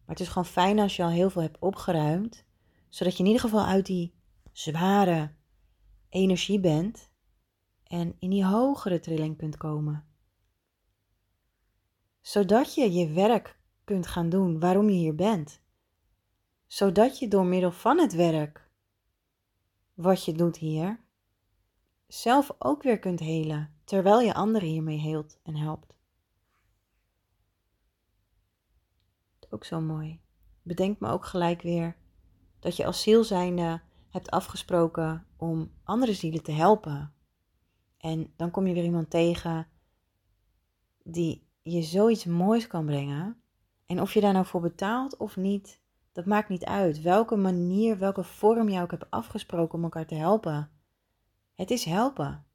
Maar 0.05 0.17
het 0.17 0.21
is 0.21 0.29
gewoon 0.29 0.47
fijn 0.47 0.79
als 0.79 0.97
je 0.97 1.03
al 1.03 1.11
heel 1.11 1.31
veel 1.31 1.43
hebt 1.43 1.59
opgeruimd, 1.59 2.45
zodat 2.89 3.13
je 3.13 3.19
in 3.19 3.27
ieder 3.27 3.43
geval 3.43 3.65
uit 3.65 3.87
die 3.87 4.15
zware 4.53 5.37
energie 6.09 6.61
bent 6.61 7.11
en 7.85 8.17
in 8.19 8.31
die 8.31 8.45
hogere 8.45 9.01
trilling 9.01 9.37
kunt 9.37 9.57
komen. 9.57 10.07
Zodat 12.21 12.75
je 12.75 12.93
je 12.93 13.13
werk 13.13 13.59
kunt 13.85 14.07
gaan 14.07 14.29
doen 14.29 14.61
waarom 14.61 14.89
je 14.89 14.97
hier 14.97 15.15
bent. 15.15 15.63
Zodat 16.67 17.19
je 17.19 17.29
door 17.29 17.47
middel 17.47 17.73
van 17.73 17.99
het 17.99 18.13
werk 18.13 18.71
wat 19.95 20.25
je 20.25 20.33
doet 20.33 20.57
hier, 20.57 21.01
zelf 22.07 22.51
ook 22.59 22.83
weer 22.83 22.99
kunt 22.99 23.21
helen, 23.21 23.75
terwijl 23.85 24.21
je 24.21 24.35
anderen 24.35 24.69
hiermee 24.69 24.99
heelt 24.99 25.39
en 25.43 25.57
helpt. 25.57 25.97
Ook 29.51 29.65
zo 29.65 29.81
mooi. 29.81 30.21
Bedenk 30.63 31.01
me 31.01 31.09
ook 31.09 31.25
gelijk 31.25 31.63
weer 31.63 31.97
dat 32.61 32.77
je 32.77 32.87
als 32.87 33.03
ziel 33.03 33.25
zijnde 33.25 33.81
hebt 34.19 34.31
afgesproken 34.31 35.27
om 35.37 35.71
andere 35.85 36.13
zielen 36.13 36.43
te 36.43 36.53
helpen. 36.53 37.13
En 37.99 38.33
dan 38.37 38.51
kom 38.51 38.67
je 38.67 38.75
weer 38.75 38.85
iemand 38.85 39.11
tegen 39.11 39.67
die 41.03 41.47
je 41.63 41.83
zoiets 41.83 42.25
moois 42.25 42.67
kan 42.67 42.87
brengen. 42.87 43.43
En 43.87 44.01
of 44.01 44.15
je 44.15 44.21
daar 44.21 44.33
nou 44.33 44.47
voor 44.47 44.61
betaalt 44.61 45.17
of 45.17 45.37
niet, 45.37 45.81
dat 46.13 46.27
maakt 46.27 46.49
niet 46.49 46.65
uit. 46.65 47.03
Welke 47.03 47.37
manier, 47.37 47.99
welke 47.99 48.25
vorm 48.25 48.69
je 48.69 48.81
ook 48.81 48.91
hebt 48.91 49.11
afgesproken 49.11 49.75
om 49.75 49.85
elkaar 49.85 50.07
te 50.07 50.15
helpen. 50.15 50.71
Het 51.55 51.71
is 51.71 51.85
helpen. 51.85 52.47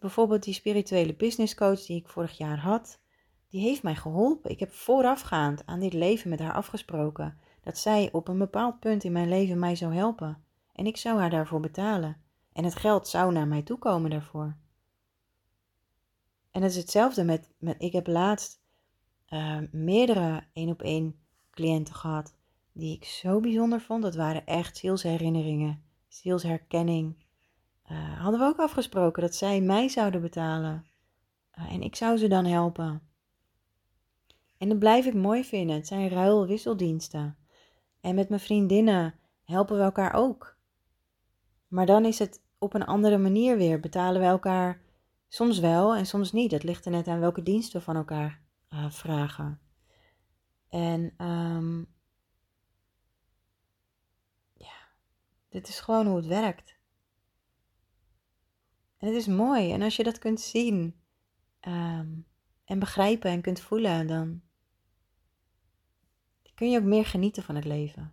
bijvoorbeeld 0.00 0.42
die 0.42 0.54
spirituele 0.54 1.14
business 1.14 1.54
coach 1.54 1.86
die 1.86 2.00
ik 2.00 2.08
vorig 2.08 2.38
jaar 2.38 2.58
had, 2.58 3.00
die 3.48 3.60
heeft 3.60 3.82
mij 3.82 3.94
geholpen. 3.94 4.50
Ik 4.50 4.60
heb 4.60 4.72
voorafgaand 4.72 5.66
aan 5.66 5.80
dit 5.80 5.92
leven 5.92 6.30
met 6.30 6.38
haar 6.38 6.52
afgesproken 6.52 7.38
dat 7.66 7.78
zij 7.78 8.08
op 8.12 8.28
een 8.28 8.38
bepaald 8.38 8.80
punt 8.80 9.04
in 9.04 9.12
mijn 9.12 9.28
leven 9.28 9.58
mij 9.58 9.76
zou 9.76 9.94
helpen. 9.94 10.44
En 10.72 10.86
ik 10.86 10.96
zou 10.96 11.18
haar 11.18 11.30
daarvoor 11.30 11.60
betalen. 11.60 12.16
En 12.52 12.64
het 12.64 12.74
geld 12.74 13.08
zou 13.08 13.32
naar 13.32 13.46
mij 13.46 13.62
toe 13.62 13.78
komen 13.78 14.10
daarvoor. 14.10 14.56
En 16.50 16.62
het 16.62 16.70
is 16.70 16.76
hetzelfde 16.76 17.24
met, 17.24 17.50
met 17.58 17.74
ik 17.78 17.92
heb 17.92 18.06
laatst 18.06 18.60
uh, 19.28 19.58
meerdere 19.70 20.46
één 20.52 20.70
op 20.70 20.82
één 20.82 21.18
cliënten 21.50 21.94
gehad 21.94 22.34
die 22.72 22.94
ik 22.94 23.04
zo 23.04 23.40
bijzonder 23.40 23.80
vond. 23.80 24.02
Dat 24.02 24.14
waren 24.14 24.46
echt 24.46 24.76
zielsherinneringen, 24.76 25.82
zielsherkenning. 26.08 27.24
Uh, 27.90 28.20
hadden 28.20 28.40
we 28.40 28.46
ook 28.46 28.58
afgesproken 28.58 29.22
dat 29.22 29.34
zij 29.34 29.60
mij 29.60 29.88
zouden 29.88 30.20
betalen. 30.20 30.86
Uh, 31.58 31.72
en 31.72 31.82
ik 31.82 31.96
zou 31.96 32.16
ze 32.16 32.28
dan 32.28 32.44
helpen. 32.44 33.02
En 34.58 34.68
dat 34.68 34.78
blijf 34.78 35.06
ik 35.06 35.14
mooi 35.14 35.44
vinden. 35.44 35.76
Het 35.76 35.86
zijn 35.86 36.08
ruilwisseldiensten. 36.08 37.36
En 38.06 38.14
met 38.14 38.28
mijn 38.28 38.40
vriendinnen 38.40 39.14
helpen 39.44 39.76
we 39.76 39.82
elkaar 39.82 40.14
ook. 40.14 40.56
Maar 41.68 41.86
dan 41.86 42.04
is 42.04 42.18
het 42.18 42.42
op 42.58 42.74
een 42.74 42.84
andere 42.84 43.18
manier 43.18 43.56
weer. 43.56 43.80
Betalen 43.80 44.20
we 44.20 44.26
elkaar 44.26 44.80
soms 45.28 45.58
wel 45.58 45.94
en 45.94 46.06
soms 46.06 46.32
niet. 46.32 46.50
Het 46.50 46.62
ligt 46.62 46.84
er 46.84 46.90
net 46.90 47.08
aan 47.08 47.20
welke 47.20 47.42
diensten 47.42 47.78
we 47.78 47.84
van 47.84 47.96
elkaar 47.96 48.40
uh, 48.70 48.90
vragen. 48.90 49.60
En 50.68 51.14
um, 51.18 51.86
ja, 54.52 54.76
dit 55.48 55.68
is 55.68 55.80
gewoon 55.80 56.06
hoe 56.06 56.16
het 56.16 56.26
werkt. 56.26 56.76
En 58.98 59.06
het 59.06 59.16
is 59.16 59.26
mooi. 59.26 59.72
En 59.72 59.82
als 59.82 59.96
je 59.96 60.04
dat 60.04 60.18
kunt 60.18 60.40
zien 60.40 61.00
um, 61.60 62.26
en 62.64 62.78
begrijpen 62.78 63.30
en 63.30 63.40
kunt 63.40 63.60
voelen, 63.60 64.06
dan 64.06 64.42
kun 66.56 66.70
je 66.70 66.78
ook 66.78 66.84
meer 66.84 67.06
genieten 67.06 67.42
van 67.42 67.54
het 67.54 67.64
leven. 67.64 68.12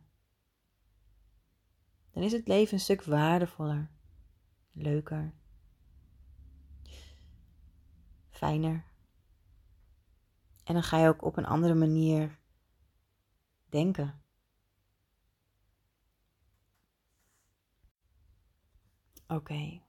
Dan 2.11 2.23
is 2.23 2.31
het 2.31 2.47
leven 2.47 2.73
een 2.73 2.79
stuk 2.79 3.03
waardevoller, 3.03 3.91
leuker, 4.71 5.33
fijner. 8.29 8.85
En 10.63 10.73
dan 10.73 10.83
ga 10.83 10.97
je 10.97 11.07
ook 11.07 11.23
op 11.23 11.37
een 11.37 11.45
andere 11.45 11.73
manier 11.73 12.39
denken. 13.69 14.21
Oké. 19.27 19.81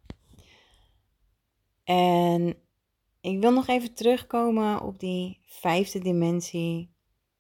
En 1.85 2.57
ik 3.21 3.41
wil 3.41 3.53
nog 3.53 3.67
even 3.67 3.95
terugkomen 3.95 4.81
op 4.81 4.99
die 4.99 5.41
vijfde 5.43 5.99
dimensie 5.99 6.94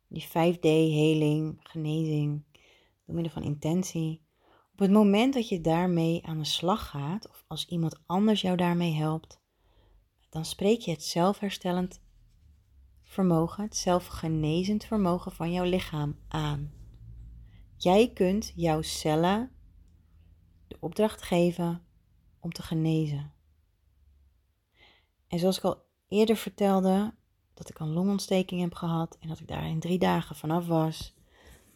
die 0.09 0.27
5D-heling, 0.29 1.57
genezing, 1.63 2.45
door 3.07 3.15
middel 3.15 3.33
van 3.33 3.43
intentie. 3.43 4.23
Op 4.73 4.79
het 4.79 4.91
moment 4.91 5.35
dat 5.35 5.49
je 5.49 5.61
daarmee 5.61 6.27
aan 6.27 6.39
de 6.39 6.45
slag 6.45 6.89
gaat, 6.89 7.29
of 7.29 7.45
als 7.47 7.67
iemand 7.67 8.03
anders 8.07 8.41
jou 8.41 8.57
daarmee 8.57 8.93
helpt, 8.93 9.41
dan 10.29 10.45
spreek 10.45 10.81
je 10.81 10.91
het 10.91 11.05
zelfherstellend 11.05 12.03
vermogen, 13.03 13.65
het 13.65 13.77
zelfgenezend 13.77 14.85
vermogen 14.85 15.33
van 15.33 15.53
jouw 15.53 15.65
lichaam 15.65 16.19
aan. 16.29 16.73
Jij 17.77 18.13
kunt 18.13 18.53
jouw 18.57 18.83
cellen 18.83 19.51
de 20.69 20.77
opdracht 20.81 21.23
geven 21.23 21.87
om 22.41 22.53
te 22.53 22.63
genezen. 22.63 23.33
En 25.29 25.39
zoals 25.39 25.59
ik 25.59 25.65
al 25.65 25.85
eerder 26.09 26.37
vertelde, 26.37 27.15
dat 27.55 27.69
ik 27.69 27.79
een 27.79 27.93
longontsteking 27.93 28.61
heb 28.61 28.75
gehad 28.75 29.17
en 29.21 29.29
dat 29.29 29.41
ik 29.41 29.49
daar 29.49 29.69
in 29.69 29.81
drie 29.81 29.99
dagen 29.99 30.37
vanaf 30.37 30.67
was. 30.67 31.15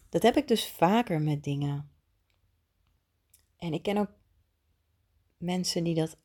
Dat 0.09 0.23
heb 0.23 0.37
ik 0.37 0.49
dus 0.49 0.69
vaker 0.69 1.21
met 1.21 1.45
dingen. 1.45 1.91
En 3.57 3.73
ik 3.73 3.83
ken 3.83 3.97
ook 3.97 4.11
mensen 5.37 5.85
die 5.85 5.95
dat 5.95 6.19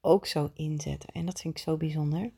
ook 0.00 0.26
zo 0.26 0.50
inzetten. 0.54 1.08
En 1.12 1.26
dat 1.26 1.40
vind 1.40 1.58
ik 1.58 1.62
zo 1.62 1.76
bijzonder. 1.76 2.32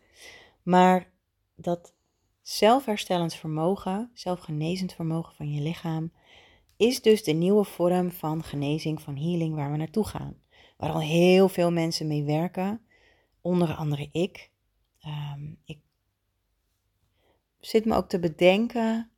Maar 0.62 1.12
dat 1.54 1.94
zelfherstellend 2.42 3.34
vermogen, 3.34 4.10
zelfgenezend 4.14 4.92
vermogen 4.92 5.34
van 5.34 5.52
je 5.52 5.60
lichaam, 5.60 6.12
is 6.76 7.02
dus 7.02 7.24
de 7.24 7.32
nieuwe 7.32 7.64
vorm 7.64 8.10
van 8.10 8.42
genezing, 8.42 9.02
van 9.02 9.16
healing 9.16 9.54
waar 9.54 9.70
we 9.70 9.76
naartoe 9.76 10.06
gaan. 10.06 10.36
Waar 10.76 10.90
al 10.90 11.00
heel 11.00 11.48
veel 11.48 11.72
mensen 11.72 12.06
mee 12.06 12.24
werken, 12.24 12.80
onder 13.40 13.74
andere 13.74 14.08
ik. 14.12 14.50
Um, 15.06 15.58
ik 15.64 15.80
zit 17.60 17.84
me 17.84 17.94
ook 17.94 18.08
te 18.08 18.18
bedenken 18.18 19.10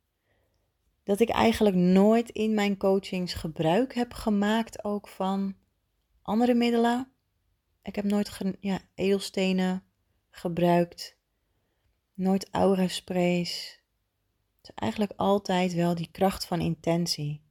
dat 1.03 1.19
ik 1.19 1.29
eigenlijk 1.29 1.75
nooit 1.75 2.29
in 2.29 2.53
mijn 2.53 2.77
coachings 2.77 3.33
gebruik 3.33 3.93
heb 3.93 4.13
gemaakt 4.13 4.83
ook 4.83 5.07
van 5.07 5.55
andere 6.21 6.53
middelen. 6.53 7.11
Ik 7.81 7.95
heb 7.95 8.05
nooit 8.05 8.39
ja, 8.59 8.79
edelstenen 8.95 9.83
gebruikt, 10.29 11.17
nooit 12.13 12.49
aura 12.49 12.87
sprays. 12.87 13.81
Het 14.57 14.69
is 14.69 14.75
eigenlijk 14.75 15.13
altijd 15.15 15.73
wel 15.73 15.95
die 15.95 16.11
kracht 16.11 16.45
van 16.45 16.61
intentie. 16.61 17.41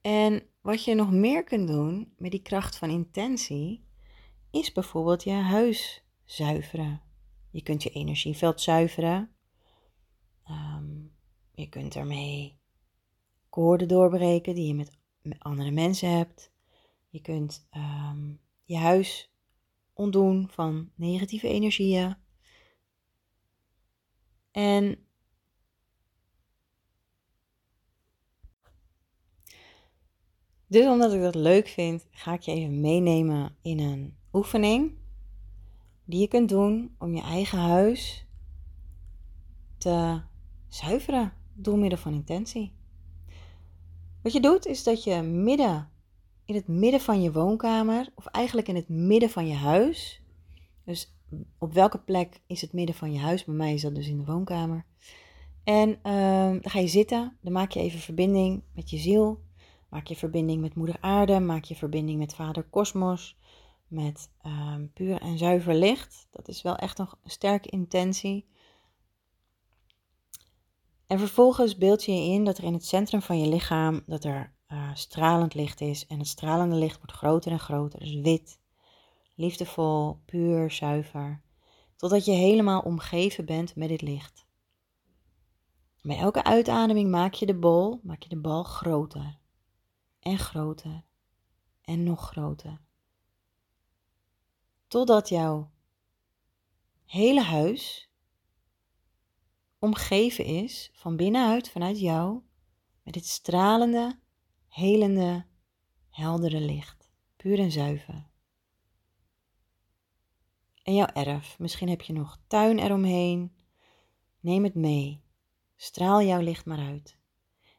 En 0.00 0.42
wat 0.60 0.84
je 0.84 0.94
nog 0.94 1.10
meer 1.10 1.44
kunt 1.44 1.68
doen 1.68 2.14
met 2.16 2.30
die 2.30 2.42
kracht 2.42 2.76
van 2.76 2.90
intentie, 2.90 3.84
is 4.50 4.72
bijvoorbeeld 4.72 5.22
je 5.22 5.30
huis 5.30 6.04
zuiveren. 6.24 7.11
Je 7.52 7.62
kunt 7.62 7.82
je 7.82 7.90
energieveld 7.90 8.60
zuiveren. 8.60 9.30
Ehm, 10.44 11.02
je 11.54 11.68
kunt 11.68 11.94
ermee 11.94 12.58
koorden 13.48 13.88
doorbreken 13.88 14.54
die 14.54 14.66
je 14.66 14.74
met, 14.74 14.90
andere 15.38 15.70
mensen 15.70 16.16
hebt. 16.16 16.52
Je 17.08 17.20
kunt 17.20 17.66
ehm, 17.70 18.32
je 18.64 18.76
huis 18.76 19.32
ontdoen 19.92 20.48
van 20.50 20.90
negatieve 20.94 21.48
energieën. 21.48 22.16
En 24.50 25.06
dus 30.66 30.86
omdat 30.86 31.12
ik 31.12 31.20
dat 31.20 31.34
leuk 31.34 31.68
vind, 31.68 32.06
ga 32.10 32.32
ik 32.32 32.40
je 32.40 32.52
even 32.52 32.80
meenemen 32.80 33.56
in 33.62 33.78
een 33.78 34.16
oefening 34.32 35.01
die 36.12 36.20
je 36.20 36.28
kunt 36.28 36.48
doen 36.48 36.94
om 36.98 37.14
je 37.14 37.22
eigen 37.22 37.58
huis 37.58 38.26
te 39.78 40.20
zuiveren 40.68 41.32
door 41.54 41.78
middel 41.78 41.98
van 41.98 42.12
intentie. 42.12 42.72
Wat 44.22 44.32
je 44.32 44.40
doet 44.40 44.66
is 44.66 44.82
dat 44.82 45.04
je 45.04 45.22
midden 45.22 45.88
in 46.44 46.54
het 46.54 46.68
midden 46.68 47.00
van 47.00 47.22
je 47.22 47.32
woonkamer, 47.32 48.12
of 48.14 48.26
eigenlijk 48.26 48.68
in 48.68 48.74
het 48.74 48.88
midden 48.88 49.30
van 49.30 49.46
je 49.46 49.54
huis. 49.54 50.22
Dus 50.84 51.14
op 51.58 51.72
welke 51.72 51.98
plek 51.98 52.40
is 52.46 52.60
het 52.60 52.72
midden 52.72 52.94
van 52.94 53.12
je 53.12 53.18
huis? 53.18 53.44
Bij 53.44 53.54
mij 53.54 53.74
is 53.74 53.82
dat 53.82 53.94
dus 53.94 54.08
in 54.08 54.18
de 54.18 54.24
woonkamer. 54.24 54.84
En 55.64 55.88
um, 55.88 56.60
dan 56.60 56.70
ga 56.70 56.78
je 56.78 56.88
zitten, 56.88 57.36
dan 57.40 57.52
maak 57.52 57.70
je 57.70 57.80
even 57.80 58.00
verbinding 58.00 58.62
met 58.74 58.90
je 58.90 58.98
ziel. 58.98 59.40
Maak 59.88 60.06
je 60.06 60.16
verbinding 60.16 60.60
met 60.60 60.74
Moeder 60.74 60.96
Aarde, 61.00 61.40
maak 61.40 61.64
je 61.64 61.74
verbinding 61.74 62.18
met 62.18 62.34
Vader 62.34 62.62
Kosmos, 62.62 63.36
met 63.92 64.30
um, 64.46 64.92
puur 64.92 65.20
en 65.20 65.38
zuiver 65.38 65.74
licht. 65.74 66.26
Dat 66.30 66.48
is 66.48 66.62
wel 66.62 66.76
echt 66.76 66.98
een 66.98 67.08
sterke 67.24 67.68
intentie. 67.68 68.46
En 71.06 71.18
vervolgens 71.18 71.76
beeld 71.76 72.04
je 72.04 72.12
je 72.12 72.32
in 72.32 72.44
dat 72.44 72.58
er 72.58 72.64
in 72.64 72.72
het 72.72 72.86
centrum 72.86 73.22
van 73.22 73.38
je 73.38 73.48
lichaam 73.48 74.02
dat 74.06 74.24
er 74.24 74.54
uh, 74.68 74.94
stralend 74.94 75.54
licht 75.54 75.80
is. 75.80 76.06
En 76.06 76.18
het 76.18 76.28
stralende 76.28 76.76
licht 76.76 76.96
wordt 76.96 77.12
groter 77.12 77.52
en 77.52 77.60
groter. 77.60 77.98
Dus 77.98 78.14
wit, 78.14 78.58
liefdevol, 79.34 80.20
puur, 80.24 80.70
zuiver. 80.70 81.42
Totdat 81.96 82.24
je 82.24 82.32
helemaal 82.32 82.80
omgeven 82.80 83.44
bent 83.44 83.76
met 83.76 83.88
dit 83.88 84.02
licht. 84.02 84.46
Bij 86.02 86.18
elke 86.18 86.44
uitademing 86.44 87.10
maak 87.10 87.34
je 87.34 87.46
de 87.46 87.58
bol, 87.58 88.00
maak 88.02 88.22
je 88.22 88.28
de 88.28 88.40
bal 88.40 88.62
groter. 88.62 89.38
En 90.20 90.38
groter. 90.38 91.04
En 91.82 92.02
nog 92.02 92.28
groter. 92.28 92.80
Totdat 94.92 95.28
jouw 95.28 95.70
hele 97.04 97.42
huis 97.42 98.10
omgeven 99.78 100.44
is 100.44 100.90
van 100.92 101.16
binnenuit, 101.16 101.70
vanuit 101.70 102.00
jou, 102.00 102.40
met 103.02 103.14
dit 103.14 103.26
stralende, 103.26 104.18
helende, 104.68 105.46
heldere 106.10 106.60
licht, 106.60 107.10
puur 107.36 107.58
en 107.58 107.70
zuiver. 107.70 108.26
En 110.82 110.94
jouw 110.94 111.06
erf, 111.06 111.58
misschien 111.58 111.88
heb 111.88 112.02
je 112.02 112.12
nog 112.12 112.38
tuin 112.46 112.78
eromheen. 112.78 113.56
Neem 114.40 114.64
het 114.64 114.74
mee. 114.74 115.22
Straal 115.76 116.22
jouw 116.22 116.40
licht 116.40 116.66
maar 116.66 116.86
uit. 116.86 117.18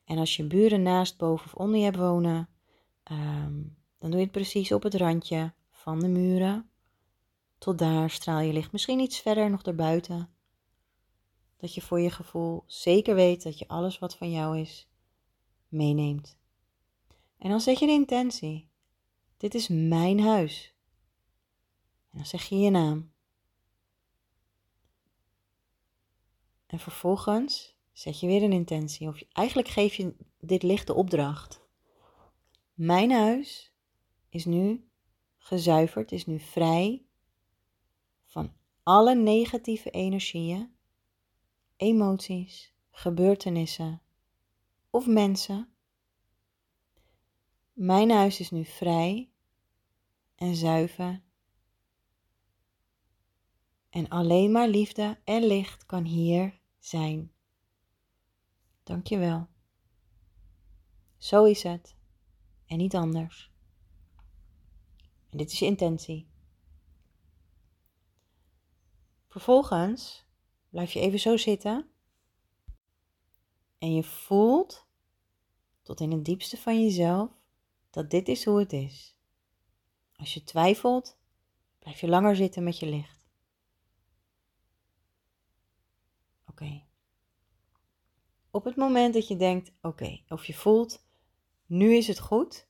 En 0.05 0.17
als 0.17 0.35
je 0.35 0.47
buren 0.47 0.81
naast, 0.81 1.17
boven 1.17 1.45
of 1.45 1.53
onder 1.53 1.77
je 1.77 1.83
hebt 1.83 1.97
wonen, 1.97 2.49
ehm, 3.03 3.61
dan 3.97 4.09
doe 4.09 4.19
je 4.19 4.25
het 4.25 4.31
precies 4.31 4.71
op 4.71 4.83
het 4.83 4.95
randje 4.95 5.53
van 5.71 5.99
de 5.99 6.07
muren. 6.07 6.67
Tot 7.63 7.77
daar 7.77 8.09
straal 8.09 8.39
je 8.39 8.53
licht. 8.53 8.71
Misschien 8.71 8.99
iets 8.99 9.19
verder 9.19 9.49
nog 9.49 9.61
erbuiten. 9.61 10.29
Dat 11.57 11.73
je 11.73 11.81
voor 11.81 11.99
je 11.99 12.09
gevoel 12.09 12.63
zeker 12.65 13.15
weet 13.15 13.43
dat 13.43 13.59
je 13.59 13.67
alles 13.67 13.99
wat 13.99 14.15
van 14.15 14.31
jou 14.31 14.59
is 14.59 14.89
meeneemt. 15.67 16.37
En 17.37 17.49
dan 17.49 17.61
zet 17.61 17.79
je 17.79 17.85
de 17.85 17.91
intentie. 17.91 18.69
Dit 19.37 19.53
is 19.53 19.67
mijn 19.67 20.19
huis. 20.19 20.75
En 22.11 22.17
dan 22.17 22.25
zeg 22.25 22.43
je 22.43 22.57
je 22.57 22.69
naam. 22.69 23.11
En 26.65 26.79
vervolgens 26.79 27.77
zet 27.91 28.19
je 28.19 28.27
weer 28.27 28.43
een 28.43 28.51
intentie. 28.51 29.07
Of 29.07 29.21
eigenlijk 29.31 29.67
geef 29.67 29.95
je 29.95 30.15
dit 30.39 30.63
licht 30.63 30.87
de 30.87 30.93
opdracht. 30.93 31.61
Mijn 32.73 33.11
huis 33.11 33.73
is 34.29 34.45
nu 34.45 34.87
gezuiverd, 35.37 36.11
is 36.11 36.25
nu 36.25 36.39
vrij 36.39 37.05
van 38.33 38.53
alle 38.83 39.15
negatieve 39.15 39.89
energieën, 39.89 40.75
emoties, 41.75 42.73
gebeurtenissen 42.91 44.01
of 44.89 45.07
mensen 45.07 45.73
mijn 47.73 48.11
huis 48.11 48.39
is 48.39 48.51
nu 48.51 48.65
vrij 48.65 49.29
en 50.35 50.55
zuiver. 50.55 51.21
En 53.89 54.09
alleen 54.09 54.51
maar 54.51 54.67
liefde 54.67 55.19
en 55.23 55.43
licht 55.43 55.85
kan 55.85 56.03
hier 56.03 56.59
zijn. 56.79 57.31
Dankjewel. 58.83 59.47
Zo 61.17 61.43
is 61.43 61.63
het 61.63 61.95
en 62.65 62.77
niet 62.77 62.95
anders. 62.95 63.51
En 65.29 65.37
dit 65.37 65.51
is 65.51 65.59
je 65.59 65.65
intentie. 65.65 66.27
Vervolgens 69.33 70.25
blijf 70.69 70.91
je 70.91 70.99
even 70.99 71.19
zo 71.19 71.37
zitten 71.37 71.89
en 73.77 73.93
je 73.93 74.03
voelt 74.03 74.87
tot 75.81 75.99
in 75.99 76.11
het 76.11 76.25
diepste 76.25 76.57
van 76.57 76.83
jezelf 76.83 77.31
dat 77.89 78.09
dit 78.09 78.27
is 78.27 78.45
hoe 78.45 78.59
het 78.59 78.73
is. 78.73 79.17
Als 80.15 80.33
je 80.33 80.43
twijfelt, 80.43 81.17
blijf 81.79 81.99
je 81.99 82.07
langer 82.07 82.35
zitten 82.35 82.63
met 82.63 82.79
je 82.79 82.85
licht. 82.85 83.27
Oké. 86.47 86.83
Op 88.51 88.63
het 88.63 88.75
moment 88.75 89.13
dat 89.13 89.27
je 89.27 89.35
denkt, 89.35 89.71
oké, 89.81 90.21
of 90.27 90.45
je 90.45 90.53
voelt, 90.53 91.05
nu 91.65 91.95
is 91.95 92.07
het 92.07 92.19
goed. 92.19 92.67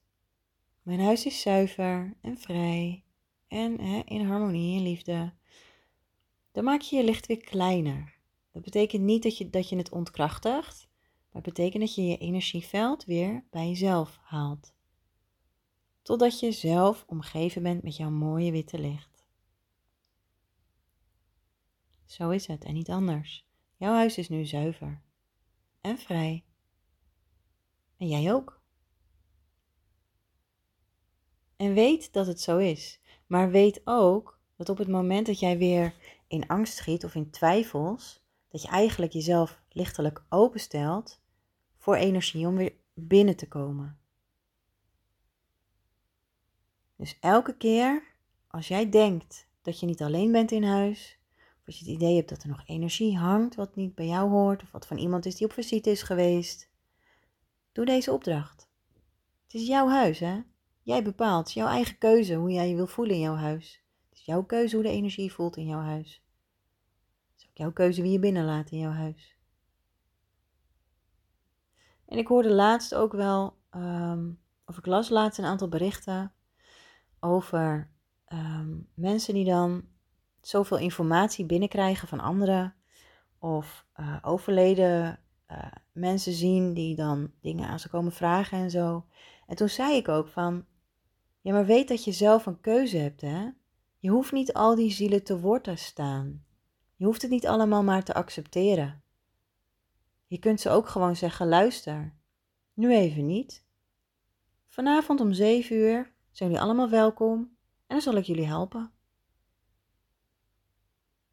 Mijn 0.82 1.00
huis 1.00 1.26
is 1.26 1.40
zuiver 1.40 2.16
en 2.20 2.38
vrij 2.38 3.04
en 3.48 3.80
hè, 3.80 4.02
in 4.04 4.26
harmonie 4.26 4.78
en 4.78 4.82
liefde. 4.82 5.42
Dan 6.54 6.64
maak 6.64 6.80
je 6.80 6.96
je 6.96 7.04
licht 7.04 7.26
weer 7.26 7.44
kleiner. 7.44 8.14
Dat 8.52 8.62
betekent 8.62 9.02
niet 9.02 9.22
dat 9.22 9.38
je, 9.38 9.50
dat 9.50 9.68
je 9.68 9.76
het 9.76 9.90
ontkrachtigt, 9.90 10.88
maar 11.30 11.42
het 11.42 11.54
betekent 11.54 11.82
dat 11.82 11.94
je 11.94 12.02
je 12.02 12.18
energieveld 12.18 13.04
weer 13.04 13.44
bij 13.50 13.68
jezelf 13.68 14.18
haalt 14.22 14.74
totdat 16.04 16.40
je 16.40 16.52
zelf 16.52 17.04
omgeven 17.06 17.62
bent 17.62 17.82
met 17.82 17.96
jouw 17.96 18.10
mooie 18.10 18.52
witte 18.52 18.78
licht. 18.78 19.26
Zo 22.04 22.30
is 22.30 22.46
het 22.46 22.64
en 22.64 22.74
niet 22.74 22.90
anders. 22.90 23.46
Jouw 23.76 23.92
huis 23.92 24.18
is 24.18 24.28
nu 24.28 24.44
zuiver 24.44 25.02
en 25.80 25.98
vrij. 25.98 26.44
En 27.96 28.08
jij 28.08 28.32
ook. 28.32 28.62
En 31.56 31.74
weet 31.74 32.12
dat 32.12 32.26
het 32.26 32.40
zo 32.40 32.58
is. 32.58 33.00
Maar 33.26 33.50
weet 33.50 33.80
ook 33.84 34.38
dat 34.56 34.68
op 34.68 34.78
het 34.78 34.88
moment 34.88 35.26
dat 35.26 35.38
jij 35.38 35.58
weer 35.58 35.94
in 36.26 36.48
angst 36.48 36.76
schiet 36.76 37.04
of 37.04 37.14
in 37.14 37.30
twijfels, 37.30 38.24
dat 38.48 38.62
je 38.62 38.68
eigenlijk 38.68 39.12
jezelf 39.12 39.62
lichtelijk 39.68 40.24
openstelt 40.28 41.20
voor 41.76 41.94
energie 41.94 42.46
om 42.46 42.56
weer 42.56 42.72
binnen 42.94 43.36
te 43.36 43.48
komen. 43.48 43.98
Dus 46.96 47.16
elke 47.20 47.56
keer 47.56 48.02
als 48.48 48.68
jij 48.68 48.90
denkt 48.90 49.48
dat 49.62 49.80
je 49.80 49.86
niet 49.86 50.02
alleen 50.02 50.32
bent 50.32 50.50
in 50.50 50.64
huis, 50.64 51.18
of 51.60 51.66
als 51.66 51.78
je 51.78 51.84
het 51.84 51.94
idee 51.94 52.16
hebt 52.16 52.28
dat 52.28 52.42
er 52.42 52.48
nog 52.48 52.62
energie 52.66 53.18
hangt 53.18 53.54
wat 53.54 53.76
niet 53.76 53.94
bij 53.94 54.06
jou 54.06 54.30
hoort, 54.30 54.62
of 54.62 54.70
wat 54.70 54.86
van 54.86 54.98
iemand 54.98 55.26
is 55.26 55.36
die 55.36 55.46
op 55.46 55.52
visite 55.52 55.90
is 55.90 56.02
geweest, 56.02 56.70
doe 57.72 57.84
deze 57.84 58.12
opdracht. 58.12 58.68
Het 59.44 59.54
is 59.54 59.66
jouw 59.66 59.88
huis, 59.88 60.18
hè? 60.18 60.40
Jij 60.82 61.02
bepaalt, 61.02 61.52
jouw 61.52 61.68
eigen 61.68 61.98
keuze 61.98 62.34
hoe 62.34 62.50
jij 62.50 62.68
je 62.68 62.74
wil 62.74 62.86
voelen 62.86 63.14
in 63.14 63.20
jouw 63.20 63.34
huis. 63.34 63.83
Jouw 64.24 64.44
keuze 64.44 64.74
hoe 64.74 64.84
de 64.84 64.90
energie 64.90 65.32
voelt 65.32 65.56
in 65.56 65.66
jouw 65.66 65.80
huis. 65.80 66.22
Is 67.36 67.46
ook 67.48 67.56
jouw 67.56 67.72
keuze 67.72 68.02
wie 68.02 68.12
je 68.12 68.18
binnenlaat 68.18 68.70
in 68.70 68.78
jouw 68.78 68.92
huis. 68.92 69.36
En 72.06 72.18
ik 72.18 72.26
hoorde 72.26 72.52
laatst 72.52 72.94
ook 72.94 73.12
wel, 73.12 73.56
ehm, 73.70 74.30
of 74.66 74.78
ik 74.78 74.86
las 74.86 75.08
laatst 75.08 75.38
een 75.38 75.44
aantal 75.44 75.68
berichten 75.68 76.32
over 77.20 77.90
ehm, 78.24 78.76
mensen 78.94 79.34
die 79.34 79.44
dan 79.44 79.84
zoveel 80.40 80.78
informatie 80.78 81.46
binnenkrijgen 81.46 82.08
van 82.08 82.20
anderen. 82.20 82.74
Of 83.38 83.86
uh, 83.96 84.16
overleden 84.22 85.20
uh, 85.50 85.72
mensen 85.92 86.32
zien 86.32 86.74
die 86.74 86.96
dan 86.96 87.32
dingen 87.40 87.68
aan 87.68 87.78
ze 87.78 87.88
komen 87.88 88.12
vragen 88.12 88.58
en 88.58 88.70
zo. 88.70 89.06
En 89.46 89.56
toen 89.56 89.68
zei 89.68 89.96
ik 89.96 90.08
ook 90.08 90.28
van, 90.28 90.66
ja 91.40 91.52
maar 91.52 91.66
weet 91.66 91.88
dat 91.88 92.04
je 92.04 92.12
zelf 92.12 92.46
een 92.46 92.60
keuze 92.60 92.96
hebt 92.96 93.20
hè. 93.20 93.48
Je 94.04 94.10
hoeft 94.10 94.32
niet 94.32 94.52
al 94.52 94.74
die 94.74 94.90
zielen 94.90 95.24
te 95.24 95.40
woord 95.40 95.64
te 95.64 95.76
staan. 95.76 96.44
Je 96.96 97.04
hoeft 97.04 97.22
het 97.22 97.30
niet 97.30 97.46
allemaal 97.46 97.82
maar 97.82 98.02
te 98.02 98.14
accepteren. 98.14 99.02
Je 100.26 100.38
kunt 100.38 100.60
ze 100.60 100.70
ook 100.70 100.88
gewoon 100.88 101.16
zeggen: 101.16 101.48
luister, 101.48 102.14
nu 102.74 102.94
even 102.94 103.26
niet. 103.26 103.64
Vanavond 104.66 105.20
om 105.20 105.32
zeven 105.32 105.76
uur 105.76 106.12
zijn 106.30 106.50
jullie 106.50 106.64
allemaal 106.64 106.88
welkom 106.88 107.38
en 107.86 107.86
dan 107.86 108.00
zal 108.00 108.14
ik 108.14 108.24
jullie 108.24 108.46
helpen. 108.46 108.92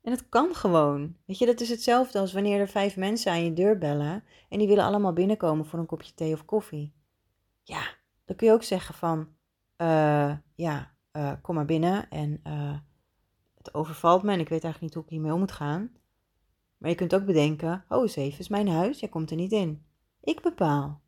En 0.02 0.12
het 0.12 0.30
kan 0.30 0.56
gewoon. 0.56 1.16
Weet 1.26 1.38
je, 1.38 1.46
dat 1.46 1.62
is 1.62 1.70
hetzelfde 1.70 2.20
als 2.20 2.34
wanneer 2.34 2.60
er 2.60 2.68
vijf 2.68 2.98
mensen 2.98 3.32
aan 3.32 3.44
je 3.44 3.54
deur 3.54 3.78
bellen 3.78 4.24
en 4.50 4.60
die 4.60 4.68
willen 4.68 4.86
allemaal 4.86 5.14
binnenkomen 5.14 5.66
voor 5.66 5.80
een 5.80 5.86
kopje 5.86 6.14
thee 6.14 6.34
of 6.34 6.46
koffie. 6.46 6.94
Ja, 7.64 7.82
dan 8.26 8.36
kun 8.36 8.48
je 8.48 8.54
ook 8.54 8.64
zeggen 8.64 8.96
van, 8.96 9.36
uh, 9.78 10.38
ja, 10.56 10.96
uh, 11.14 11.34
kom 11.42 11.56
maar 11.56 11.66
binnen 11.66 12.10
en 12.10 12.42
uh, 12.48 12.78
het 13.58 13.74
overvalt 13.74 14.24
me 14.24 14.32
en 14.32 14.40
ik 14.40 14.50
weet 14.50 14.64
eigenlijk 14.64 14.82
niet 14.82 14.94
hoe 14.94 15.04
ik 15.04 15.10
hiermee 15.10 15.34
om 15.34 15.40
moet 15.40 15.52
gaan. 15.52 15.92
Maar 16.78 16.90
je 16.90 16.96
kunt 16.96 17.16
ook 17.16 17.26
bedenken, 17.26 17.86
oh 17.90 18.08
zeven 18.08 18.40
is 18.40 18.48
mijn 18.48 18.68
huis, 18.68 19.00
jij 19.00 19.10
komt 19.10 19.30
er 19.30 19.36
niet 19.36 19.52
in. 19.52 19.86
Ik 20.22 20.42
bepaal. 20.42 21.02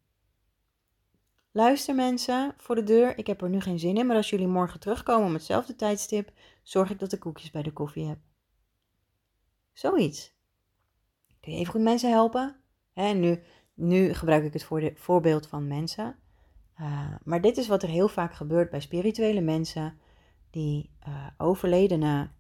Luister 1.52 1.96
mensen, 1.96 2.54
voor 2.58 2.76
de 2.76 2.84
deur, 2.84 3.18
ik 3.18 3.28
heb 3.28 3.42
er 3.42 3.50
nu 3.50 3.60
geen 3.60 3.80
zin 3.80 3.98
in, 3.98 4.06
maar 4.06 4.16
als 4.16 4.30
jullie 4.30 4.48
morgen 4.48 4.80
terugkomen 4.80 5.28
om 5.28 5.34
hetzelfde 5.34 5.76
tijdstip, 5.76 6.32
zorg 6.64 6.90
ik 6.90 7.00
dat 7.00 7.14
ik 7.14 7.20
koekjes 7.20 7.52
bij 7.52 7.64
de 7.64 7.74
koffie 7.74 8.08
heb. 8.08 8.18
Zoiets. 9.74 10.34
Kun 11.40 11.52
je 11.52 11.58
even 11.58 11.72
goed 11.72 11.82
mensen 11.82 12.10
helpen? 12.10 12.56
Hè, 12.94 13.14
nu, 13.14 13.44
nu 13.74 14.14
gebruik 14.14 14.44
ik 14.44 14.54
het 14.54 14.64
voor 14.64 14.80
de, 14.80 14.94
voorbeeld 14.96 15.48
van 15.48 15.68
mensen. 15.68 16.23
Uh, 16.80 17.16
maar 17.24 17.42
dit 17.42 17.58
is 17.58 17.68
wat 17.68 17.84
er 17.84 17.90
heel 17.90 18.08
vaak 18.08 18.34
gebeurt 18.34 18.70
bij 18.70 18.80
spirituele 18.80 19.42
mensen 19.42 19.98
die 20.50 20.90
uh, 21.08 21.28
overledenen 21.38 22.32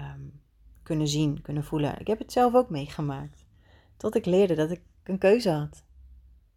um, 0.00 0.40
kunnen 0.82 1.08
zien, 1.08 1.42
kunnen 1.42 1.64
voelen. 1.64 2.00
Ik 2.00 2.06
heb 2.06 2.18
het 2.18 2.32
zelf 2.32 2.54
ook 2.54 2.70
meegemaakt. 2.70 3.46
Tot 3.96 4.14
ik 4.14 4.26
leerde 4.26 4.54
dat 4.54 4.70
ik 4.70 4.82
een 5.02 5.18
keuze 5.18 5.50
had. 5.50 5.84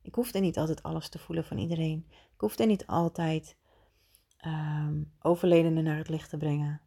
Ik 0.02 0.16
hoefde 0.16 0.40
niet 0.40 0.58
altijd 0.58 0.84
alles 0.84 1.10
te 1.10 1.20
voelen 1.20 1.46
van 1.46 1.58
iedereen. 1.58 2.06
Ik 2.10 2.42
hoefde 2.42 2.66
niet 2.66 2.88
altijd 2.88 3.58
um, 4.46 5.12
overledenen 5.20 5.84
naar 5.84 5.98
het 5.98 6.10
licht 6.10 6.30
te 6.30 6.38
brengen. 6.38 6.82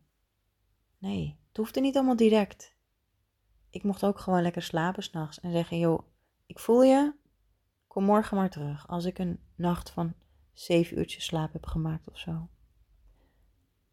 Nee, 0.99 1.39
het 1.49 1.57
hoefde 1.57 1.81
niet 1.81 1.97
allemaal 1.97 2.17
direct. 2.17 2.77
Ik 3.71 3.83
mocht 3.83 4.05
ook 4.05 4.19
gewoon 4.19 4.43
lekker 4.43 4.63
slapen 4.63 5.03
s'nachts 5.03 5.41
en 5.41 5.51
zeggen: 5.51 5.79
joh, 5.79 6.07
ik 6.47 6.59
voel 6.59 6.83
je, 6.83 7.15
kom 7.87 8.05
morgen 8.05 8.37
maar 8.37 8.51
terug. 8.51 8.89
Als 8.89 9.05
ik 9.05 9.19
een 9.19 9.39
nacht 9.55 9.91
van 9.91 10.15
zeven 10.53 10.99
uurtjes 10.99 11.25
slaap 11.25 11.53
heb 11.53 11.67
gemaakt 11.67 12.09
of 12.09 12.19
zo. 12.19 12.31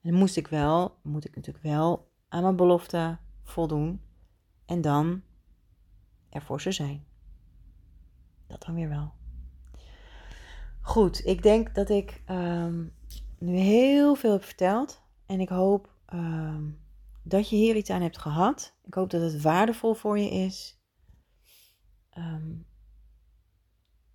En 0.01 0.09
dan 0.09 0.14
moest 0.14 0.38
ik 0.38 0.47
wel, 0.47 0.97
moet 1.03 1.26
ik 1.26 1.36
natuurlijk 1.36 1.66
wel 1.66 2.12
aan 2.28 2.41
mijn 2.41 2.55
belofte 2.55 3.18
voldoen 3.43 4.01
en 4.66 4.82
dan 4.82 5.22
er 6.30 6.41
voor 6.41 6.62
ze 6.62 6.72
zijn. 6.72 7.05
Dat 8.47 8.64
dan 8.66 8.76
weer 8.76 8.89
wel. 8.89 9.14
Goed, 10.82 11.26
ik 11.26 11.43
denk 11.43 11.76
dat 11.76 11.89
ik 11.89 12.22
um, 12.30 12.93
nu 13.39 13.55
heel 13.57 14.16
veel 14.16 14.32
heb 14.32 14.43
verteld 14.43 15.01
en 15.26 15.39
ik 15.39 15.49
hoop 15.49 15.95
um, 16.14 16.80
dat 17.24 17.49
je 17.49 17.55
hier 17.55 17.76
iets 17.76 17.89
aan 17.89 18.01
hebt 18.01 18.18
gehad. 18.18 18.76
Ik 18.84 18.93
hoop 18.93 19.09
dat 19.09 19.22
het 19.22 19.41
waardevol 19.41 19.93
voor 19.93 20.20
je 20.20 20.30
is. 20.30 20.82
Um, 22.18 22.66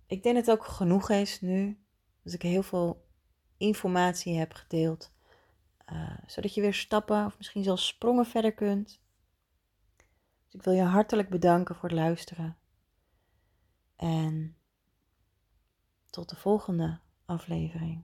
ik 0.07 0.23
denk 0.23 0.35
dat 0.35 0.45
het 0.45 0.55
ook 0.55 0.65
genoeg 0.65 1.09
is 1.09 1.41
nu. 1.41 1.79
Dat 2.23 2.33
ik 2.33 2.41
heel 2.41 2.63
veel 2.63 3.05
informatie 3.57 4.37
heb 4.37 4.53
gedeeld. 4.53 5.11
Uh, 5.91 6.17
zodat 6.25 6.53
je 6.53 6.61
weer 6.61 6.73
stappen 6.73 7.25
of 7.25 7.37
misschien 7.37 7.63
zelfs 7.63 7.87
sprongen 7.87 8.25
verder 8.25 8.53
kunt. 8.53 9.01
Dus 10.45 10.53
ik 10.53 10.61
wil 10.61 10.73
je 10.73 10.81
hartelijk 10.81 11.29
bedanken 11.29 11.75
voor 11.75 11.89
het 11.89 11.97
luisteren. 11.97 12.57
En 13.95 14.57
tot 16.09 16.29
de 16.29 16.35
volgende 16.35 16.99
aflevering. 17.25 18.03